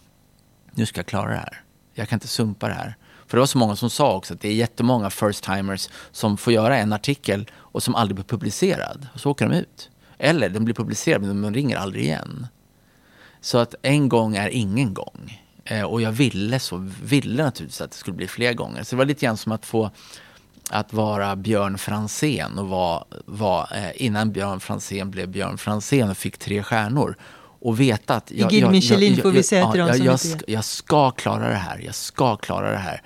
nu 0.72 0.86
ska 0.86 1.00
jag 1.00 1.06
klara 1.06 1.30
det 1.30 1.38
här. 1.38 1.62
Jag 1.94 2.10
kan 2.10 2.16
inte 2.16 2.28
sumpa 2.28 2.68
det 2.68 2.74
här. 2.74 2.96
För 3.28 3.38
det 3.38 3.40
var 3.40 3.48
så 3.48 3.58
många 3.58 3.76
som 3.76 3.90
sa 3.90 4.16
också 4.16 4.34
att 4.34 4.42
det 4.42 4.48
är 4.48 4.54
jättemånga 4.54 5.10
first 5.10 5.44
timers 5.44 5.90
som 6.12 6.38
får 6.38 6.54
göra 6.54 6.78
en 6.78 6.94
artikel 6.94 7.50
och 7.56 7.84
som 7.84 7.96
aldrig 7.96 8.16
blir 8.16 8.26
publicerad. 8.26 9.08
Och 9.14 9.20
så 9.20 9.32
åker 9.32 9.50
de 9.50 9.56
ut. 9.56 9.90
Eller 10.18 10.50
den 10.50 10.66
blir 10.66 10.76
publicerad 10.76 11.22
men 11.22 11.42
de 11.42 11.54
ringer 11.54 11.78
aldrig 11.78 12.04
igen. 12.04 12.48
Så 13.42 13.58
att 13.58 13.76
en 13.82 14.10
gång 14.10 14.36
är 14.36 14.50
ingen 14.50 14.94
gång. 14.94 15.47
Eh, 15.68 15.84
och 15.84 16.02
jag 16.02 16.12
ville 16.12 16.60
så, 16.60 16.92
ville 17.04 17.44
naturligtvis 17.44 17.82
att 17.82 17.92
det 17.92 17.98
skulle 17.98 18.18
bli 18.18 18.28
fler 18.28 18.54
gånger. 18.54 18.84
Så 18.84 18.96
det 18.96 18.98
var 18.98 19.06
lite 19.06 19.26
grann 19.26 19.38
som 19.38 19.52
att 19.52 19.66
få 19.66 19.92
att 20.70 20.94
vara 20.94 21.36
Björn 21.36 21.78
Fransén 21.78 22.58
och 22.58 22.68
var, 22.68 23.06
var 23.26 23.70
eh, 23.76 24.06
innan 24.06 24.32
Björn 24.32 24.60
Fransén 24.60 25.12
blev 25.12 25.30
Björn 25.30 25.58
Fransén 25.58 26.10
och 26.10 26.18
fick 26.18 26.38
tre 26.38 26.64
stjärnor. 26.64 27.18
Och 27.60 27.80
veta 27.80 28.16
att 28.16 28.32
jag, 28.32 28.54
I 28.54 28.60
jag, 28.60 28.72
Michelin 28.72 29.14
jag, 29.14 29.22
får 29.22 29.32
vi 29.32 29.44
säga 29.44 29.72
till 29.72 29.80
dem 29.80 29.94
som 29.94 30.06
jag, 30.06 30.20
ska, 30.20 30.40
jag 30.48 30.66
ska 30.66 31.12
klara 31.12 31.50
det 31.50 31.56
här, 31.56 31.80
jag 31.80 31.96
ska 31.96 32.36
klara 32.36 32.72
det 32.72 32.78
här. 32.78 33.02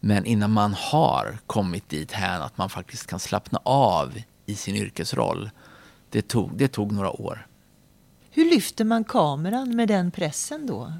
Men 0.00 0.24
innan 0.24 0.50
man 0.50 0.74
har 0.74 1.38
kommit 1.46 1.88
dit 1.88 2.12
här 2.12 2.40
att 2.40 2.58
man 2.58 2.70
faktiskt 2.70 3.06
kan 3.06 3.18
slappna 3.18 3.60
av 3.64 4.22
i 4.46 4.54
sin 4.54 4.76
yrkesroll. 4.76 5.50
Det 6.10 6.28
tog, 6.28 6.56
det 6.56 6.68
tog 6.68 6.92
några 6.92 7.10
år. 7.10 7.46
Hur 8.30 8.44
lyfter 8.50 8.84
man 8.84 9.04
kameran 9.04 9.76
med 9.76 9.88
den 9.88 10.10
pressen 10.10 10.66
då? 10.66 10.92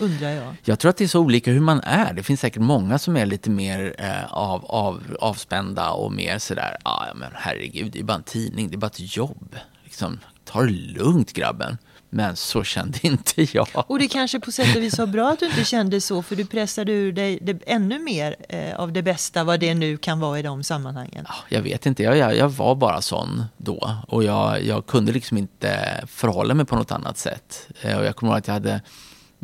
Undrar 0.00 0.30
jag. 0.30 0.56
Jag 0.62 0.78
tror 0.78 0.90
att 0.90 0.96
det 0.96 1.04
är 1.04 1.08
så 1.08 1.20
olika 1.20 1.50
hur 1.50 1.60
man 1.60 1.80
är. 1.80 2.12
Det 2.12 2.22
finns 2.22 2.40
säkert 2.40 2.62
många 2.62 2.98
som 2.98 3.16
är 3.16 3.26
lite 3.26 3.50
mer 3.50 3.94
eh, 3.98 4.32
av, 4.32 4.64
av, 4.64 5.02
avspända 5.20 5.90
och 5.90 6.12
mer 6.12 6.38
sådär, 6.38 6.76
ah, 6.82 7.06
ja 7.06 7.14
men 7.14 7.30
herregud, 7.34 7.92
det 7.92 7.98
är 7.98 8.04
bara 8.04 8.16
en 8.16 8.22
tidning, 8.22 8.68
det 8.70 8.76
är 8.76 8.78
bara 8.78 8.86
ett 8.86 9.16
jobb. 9.16 9.56
Liksom, 9.84 10.20
ta 10.44 10.62
det 10.62 10.70
lugnt 10.70 11.32
grabben. 11.32 11.78
Men 12.10 12.36
så 12.36 12.64
kände 12.64 12.98
inte 13.06 13.56
jag. 13.56 13.68
Och 13.74 13.98
det 13.98 14.08
kanske 14.08 14.40
på 14.40 14.52
sätt 14.52 14.76
och 14.76 14.82
vis 14.82 14.98
var 14.98 15.06
bra 15.06 15.30
att 15.30 15.38
du 15.38 15.46
inte 15.46 15.64
kände 15.64 16.00
så, 16.00 16.22
för 16.22 16.36
du 16.36 16.46
pressade 16.46 16.92
ur 16.92 17.12
dig 17.12 17.38
det, 17.42 17.62
ännu 17.66 17.98
mer 17.98 18.36
eh, 18.48 18.80
av 18.80 18.92
det 18.92 19.02
bästa, 19.02 19.44
vad 19.44 19.60
det 19.60 19.74
nu 19.74 19.96
kan 19.96 20.20
vara 20.20 20.38
i 20.38 20.42
de 20.42 20.62
sammanhangen. 20.62 21.26
Jag 21.48 21.62
vet 21.62 21.86
inte, 21.86 22.02
jag, 22.02 22.16
jag, 22.16 22.36
jag 22.36 22.48
var 22.48 22.74
bara 22.74 23.02
sån 23.02 23.44
då. 23.56 23.96
Och 24.08 24.24
jag, 24.24 24.62
jag 24.64 24.86
kunde 24.86 25.12
liksom 25.12 25.38
inte 25.38 26.04
förhålla 26.06 26.54
mig 26.54 26.66
på 26.66 26.76
något 26.76 26.92
annat 26.92 27.18
sätt. 27.18 27.68
Eh, 27.82 27.98
och 27.98 28.04
jag 28.04 28.16
kommer 28.16 28.32
ihåg 28.32 28.38
att 28.38 28.46
jag 28.46 28.54
hade 28.54 28.80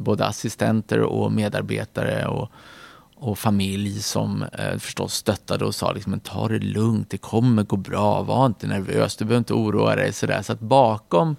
både 0.00 0.26
assistenter 0.26 1.00
och 1.00 1.32
medarbetare 1.32 2.26
och, 2.26 2.50
och 3.16 3.38
familj 3.38 4.02
som 4.02 4.42
eh, 4.42 4.78
förstås 4.78 5.14
stöttade 5.14 5.64
och 5.64 5.74
sa 5.74 5.92
liksom, 5.92 6.10
men 6.10 6.20
ta 6.20 6.48
det 6.48 6.58
lugnt, 6.58 7.10
det 7.10 7.18
kommer 7.18 7.62
gå 7.62 7.76
bra, 7.76 8.22
var 8.22 8.46
inte 8.46 8.66
nervös, 8.66 9.16
du 9.16 9.24
behöver 9.24 9.38
inte 9.38 9.54
oroa 9.54 9.96
dig. 9.96 10.12
Sådär. 10.12 10.42
Så 10.42 10.52
att 10.52 10.60
bakom, 10.60 11.36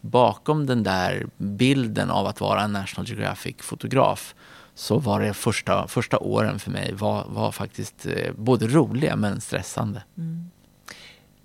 bakom 0.00 0.66
den 0.66 0.82
där 0.82 1.26
bilden 1.36 2.10
av 2.10 2.26
att 2.26 2.40
vara 2.40 2.62
en 2.62 2.72
National 2.72 3.08
Geographic-fotograf 3.08 4.34
så 4.74 4.98
var 4.98 5.20
det 5.20 5.34
första, 5.34 5.88
första 5.88 6.18
åren 6.18 6.58
för 6.58 6.70
mig 6.70 6.92
var, 6.94 7.24
var 7.28 7.52
faktiskt 7.52 8.06
eh, 8.06 8.32
både 8.36 8.66
roliga 8.66 9.16
men 9.16 9.40
stressande. 9.40 10.02
Mm. 10.18 10.50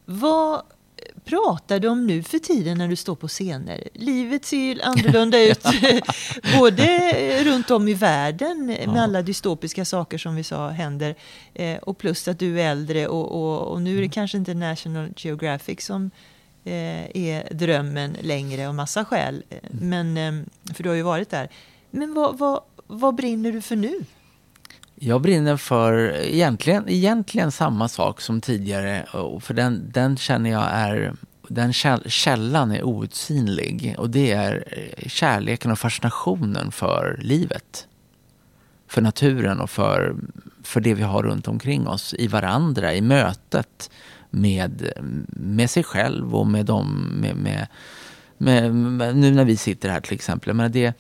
Vad 0.05 0.61
pratar 1.26 1.80
du 1.80 1.88
om 1.88 2.08
nu 2.08 2.24
för 2.24 2.39
tiden 2.39 2.78
när 2.78 2.88
du 2.88 2.95
står 2.95 3.16
på 3.16 3.28
scener? 3.28 3.88
Livet 3.93 4.45
ser 4.45 4.58
ju 4.58 4.82
annorlunda 4.82 5.43
ut, 5.43 5.64
både 6.60 7.43
runt 7.43 7.72
om 7.72 7.88
i 7.88 7.93
världen 7.93 8.66
med 8.66 8.84
ja. 8.86 9.01
alla 9.01 9.22
dystopiska 9.22 9.86
saker 9.86 10.18
som 10.18 10.36
vi 10.36 10.43
sa 10.43 10.70
händer, 10.70 11.16
eh, 11.53 11.78
och 11.78 11.97
plus 11.97 12.28
att 12.28 12.39
du 12.39 12.62
är 12.62 12.72
äldre 12.72 13.08
och, 13.08 13.32
och, 13.32 13.68
och 13.74 13.82
nu 13.82 13.89
är 13.89 13.95
det 13.95 13.99
mm. 13.99 14.10
kanske 14.10 14.38
inte 14.38 14.53
National 14.53 15.10
Geographic 15.18 15.86
som 15.86 16.12
eh, 16.64 17.18
är 17.18 17.53
drömmen 17.53 18.18
längre 18.22 18.68
av 18.68 18.76
massa 18.76 19.06
skäl, 19.06 19.43
mm. 19.49 19.89
men, 19.89 20.18
eh, 20.18 20.74
för 20.74 20.84
du 20.84 20.89
har 20.89 20.95
ju 20.95 21.01
varit 21.01 21.30
där. 21.30 21.49
Men 21.91 22.14
vad, 22.14 22.38
vad, 22.38 22.62
vad 22.88 23.16
brinner 23.16 23.51
du 23.51 23.62
för 23.62 23.76
nu? 23.76 23.93
Jag 24.96 25.22
brinner 25.22 25.58
för 25.58 26.16
egentligen, 26.16 26.89
egentligen 26.89 27.52
samma 27.52 27.88
sak 27.88 28.22
som 28.22 28.41
tidigare. 28.41 29.06
För 29.41 29.54
den, 29.54 29.91
den 29.91 30.18
känner 30.18 30.50
jag 30.50 30.68
är... 30.72 31.14
Den 31.48 31.74
källan 31.74 32.72
är 32.72 32.84
outsinlig. 32.84 33.96
Och 33.98 34.10
det 34.10 34.32
är 34.32 34.64
eh, 34.72 35.08
kärleken 35.08 35.72
och 35.72 35.80
fascinationen 35.80 36.72
för 36.72 37.20
livet. 37.22 37.88
För 38.88 39.02
naturen 39.02 39.60
och 39.60 39.70
för, 39.70 40.16
för 40.64 40.82
det 40.82 40.93
vi 40.93 41.04
har 41.04 41.24
runt 41.24 41.48
omkring 41.48 41.88
oss. 41.88 42.14
I 42.14 42.28
varandra, 42.28 42.93
i 42.93 43.02
mötet 43.02 43.89
med, 44.30 44.91
med 45.30 45.70
sig 45.70 45.84
själv 45.84 46.36
och 46.36 46.48
med 46.48 46.66
dem. 46.66 47.10
Med, 47.22 47.36
med, 47.36 47.68
med, 48.38 48.76
med 48.76 49.16
nu 49.16 49.32
när 49.32 49.46
vi 49.46 49.58
sitter 49.58 49.89
här 49.89 50.02
till 50.02 50.14
exempel. 50.14 50.54
Men 50.54 50.72
det, 50.72 50.93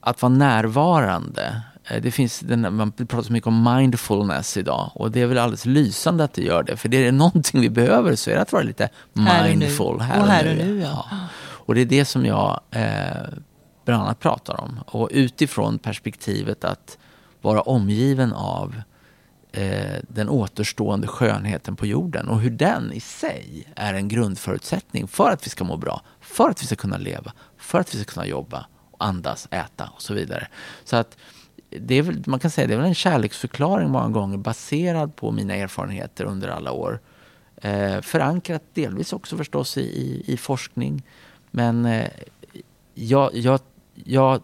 att 0.00 0.22
vara 0.22 0.32
närvarande 0.32 1.62
det 2.02 2.10
finns 2.10 2.40
den, 2.40 2.76
man 2.76 2.92
pratar 2.92 3.22
så 3.22 3.32
mycket 3.32 3.46
om 3.46 3.76
mindfulness 3.76 4.56
idag 4.56 4.90
och 4.94 5.10
det 5.10 5.20
är 5.20 5.26
väl 5.26 5.38
alldeles 5.38 5.66
lysande 5.66 6.24
att 6.24 6.34
det 6.34 6.42
gör 6.42 6.62
det. 6.62 6.76
För 6.76 6.88
det 6.88 7.06
är 7.06 7.12
någonting 7.12 7.60
vi 7.60 7.70
behöver 7.70 8.16
så 8.16 8.30
är 8.30 8.34
det 8.34 8.42
att 8.42 8.52
vara 8.52 8.62
lite 8.62 8.88
mindful 9.12 10.00
här 10.00 10.20
och, 10.20 10.26
här 10.26 10.50
och 10.50 10.56
nu. 10.56 10.62
Och, 10.62 10.66
nu 10.66 10.80
ja. 10.80 11.06
Ja. 11.10 11.16
och 11.42 11.74
det 11.74 11.80
är 11.80 11.86
det 11.86 12.04
som 12.04 12.26
jag 12.26 12.60
eh, 12.70 12.82
bland 13.84 14.02
annat 14.02 14.20
pratar 14.20 14.60
om. 14.60 14.80
Och 14.86 15.08
utifrån 15.12 15.78
perspektivet 15.78 16.64
att 16.64 16.98
vara 17.40 17.60
omgiven 17.60 18.32
av 18.32 18.82
eh, 19.52 19.98
den 20.08 20.28
återstående 20.28 21.06
skönheten 21.06 21.76
på 21.76 21.86
jorden 21.86 22.28
och 22.28 22.40
hur 22.40 22.50
den 22.50 22.92
i 22.92 23.00
sig 23.00 23.72
är 23.76 23.94
en 23.94 24.08
grundförutsättning 24.08 25.08
för 25.08 25.30
att 25.30 25.46
vi 25.46 25.50
ska 25.50 25.64
må 25.64 25.76
bra, 25.76 26.02
för 26.20 26.50
att 26.50 26.62
vi 26.62 26.66
ska 26.66 26.76
kunna 26.76 26.96
leva, 26.96 27.32
för 27.58 27.80
att 27.80 27.94
vi 27.94 28.02
ska 28.02 28.12
kunna 28.12 28.26
jobba, 28.26 28.66
andas, 28.98 29.48
äta 29.50 29.90
och 29.94 30.02
så 30.02 30.14
vidare. 30.14 30.48
Så 30.84 30.96
att 30.96 31.16
det 31.80 31.94
är 31.94 32.02
väl, 32.02 32.22
man 32.26 32.40
kan 32.40 32.50
säga 32.50 32.66
det 32.66 32.74
är 32.74 32.78
väl 32.78 32.86
en 32.86 32.94
kärleksförklaring 32.94 33.90
många 33.90 34.08
gånger 34.08 34.38
baserad 34.38 35.16
på 35.16 35.30
mina 35.30 35.54
erfarenheter 35.54 36.24
under 36.24 36.48
alla 36.48 36.72
år. 36.72 37.00
Eh, 37.56 38.00
förankrat 38.00 38.62
delvis 38.74 39.12
också 39.12 39.36
förstås 39.36 39.78
i, 39.78 39.80
i, 39.80 40.24
i 40.32 40.36
forskning. 40.36 41.02
Men 41.50 41.86
eh, 41.86 42.08
jag, 42.94 43.34
jag, 43.34 43.60
jag, 43.94 44.42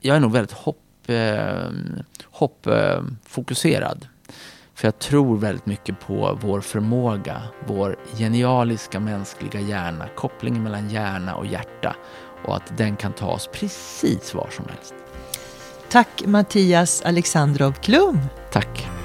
jag 0.00 0.16
är 0.16 0.20
nog 0.20 0.32
väldigt 0.32 0.52
hopp, 0.52 0.78
eh, 1.06 1.70
hoppfokuserad. 2.24 4.06
För 4.74 4.86
jag 4.86 4.98
tror 4.98 5.38
väldigt 5.38 5.66
mycket 5.66 6.00
på 6.00 6.38
vår 6.42 6.60
förmåga, 6.60 7.42
vår 7.66 7.96
genialiska 8.16 9.00
mänskliga 9.00 9.60
hjärna, 9.60 10.08
kopplingen 10.16 10.62
mellan 10.62 10.90
hjärna 10.90 11.36
och 11.36 11.46
hjärta 11.46 11.96
och 12.44 12.56
att 12.56 12.78
den 12.78 12.96
kan 12.96 13.12
ta 13.12 13.30
oss 13.30 13.48
precis 13.52 14.34
var 14.34 14.48
som 14.50 14.64
helst. 14.68 15.01
Tack 15.92 16.24
Mattias 16.26 17.02
Alexandrov 17.04 17.74
Klum. 17.82 18.16
Tack. 18.50 19.01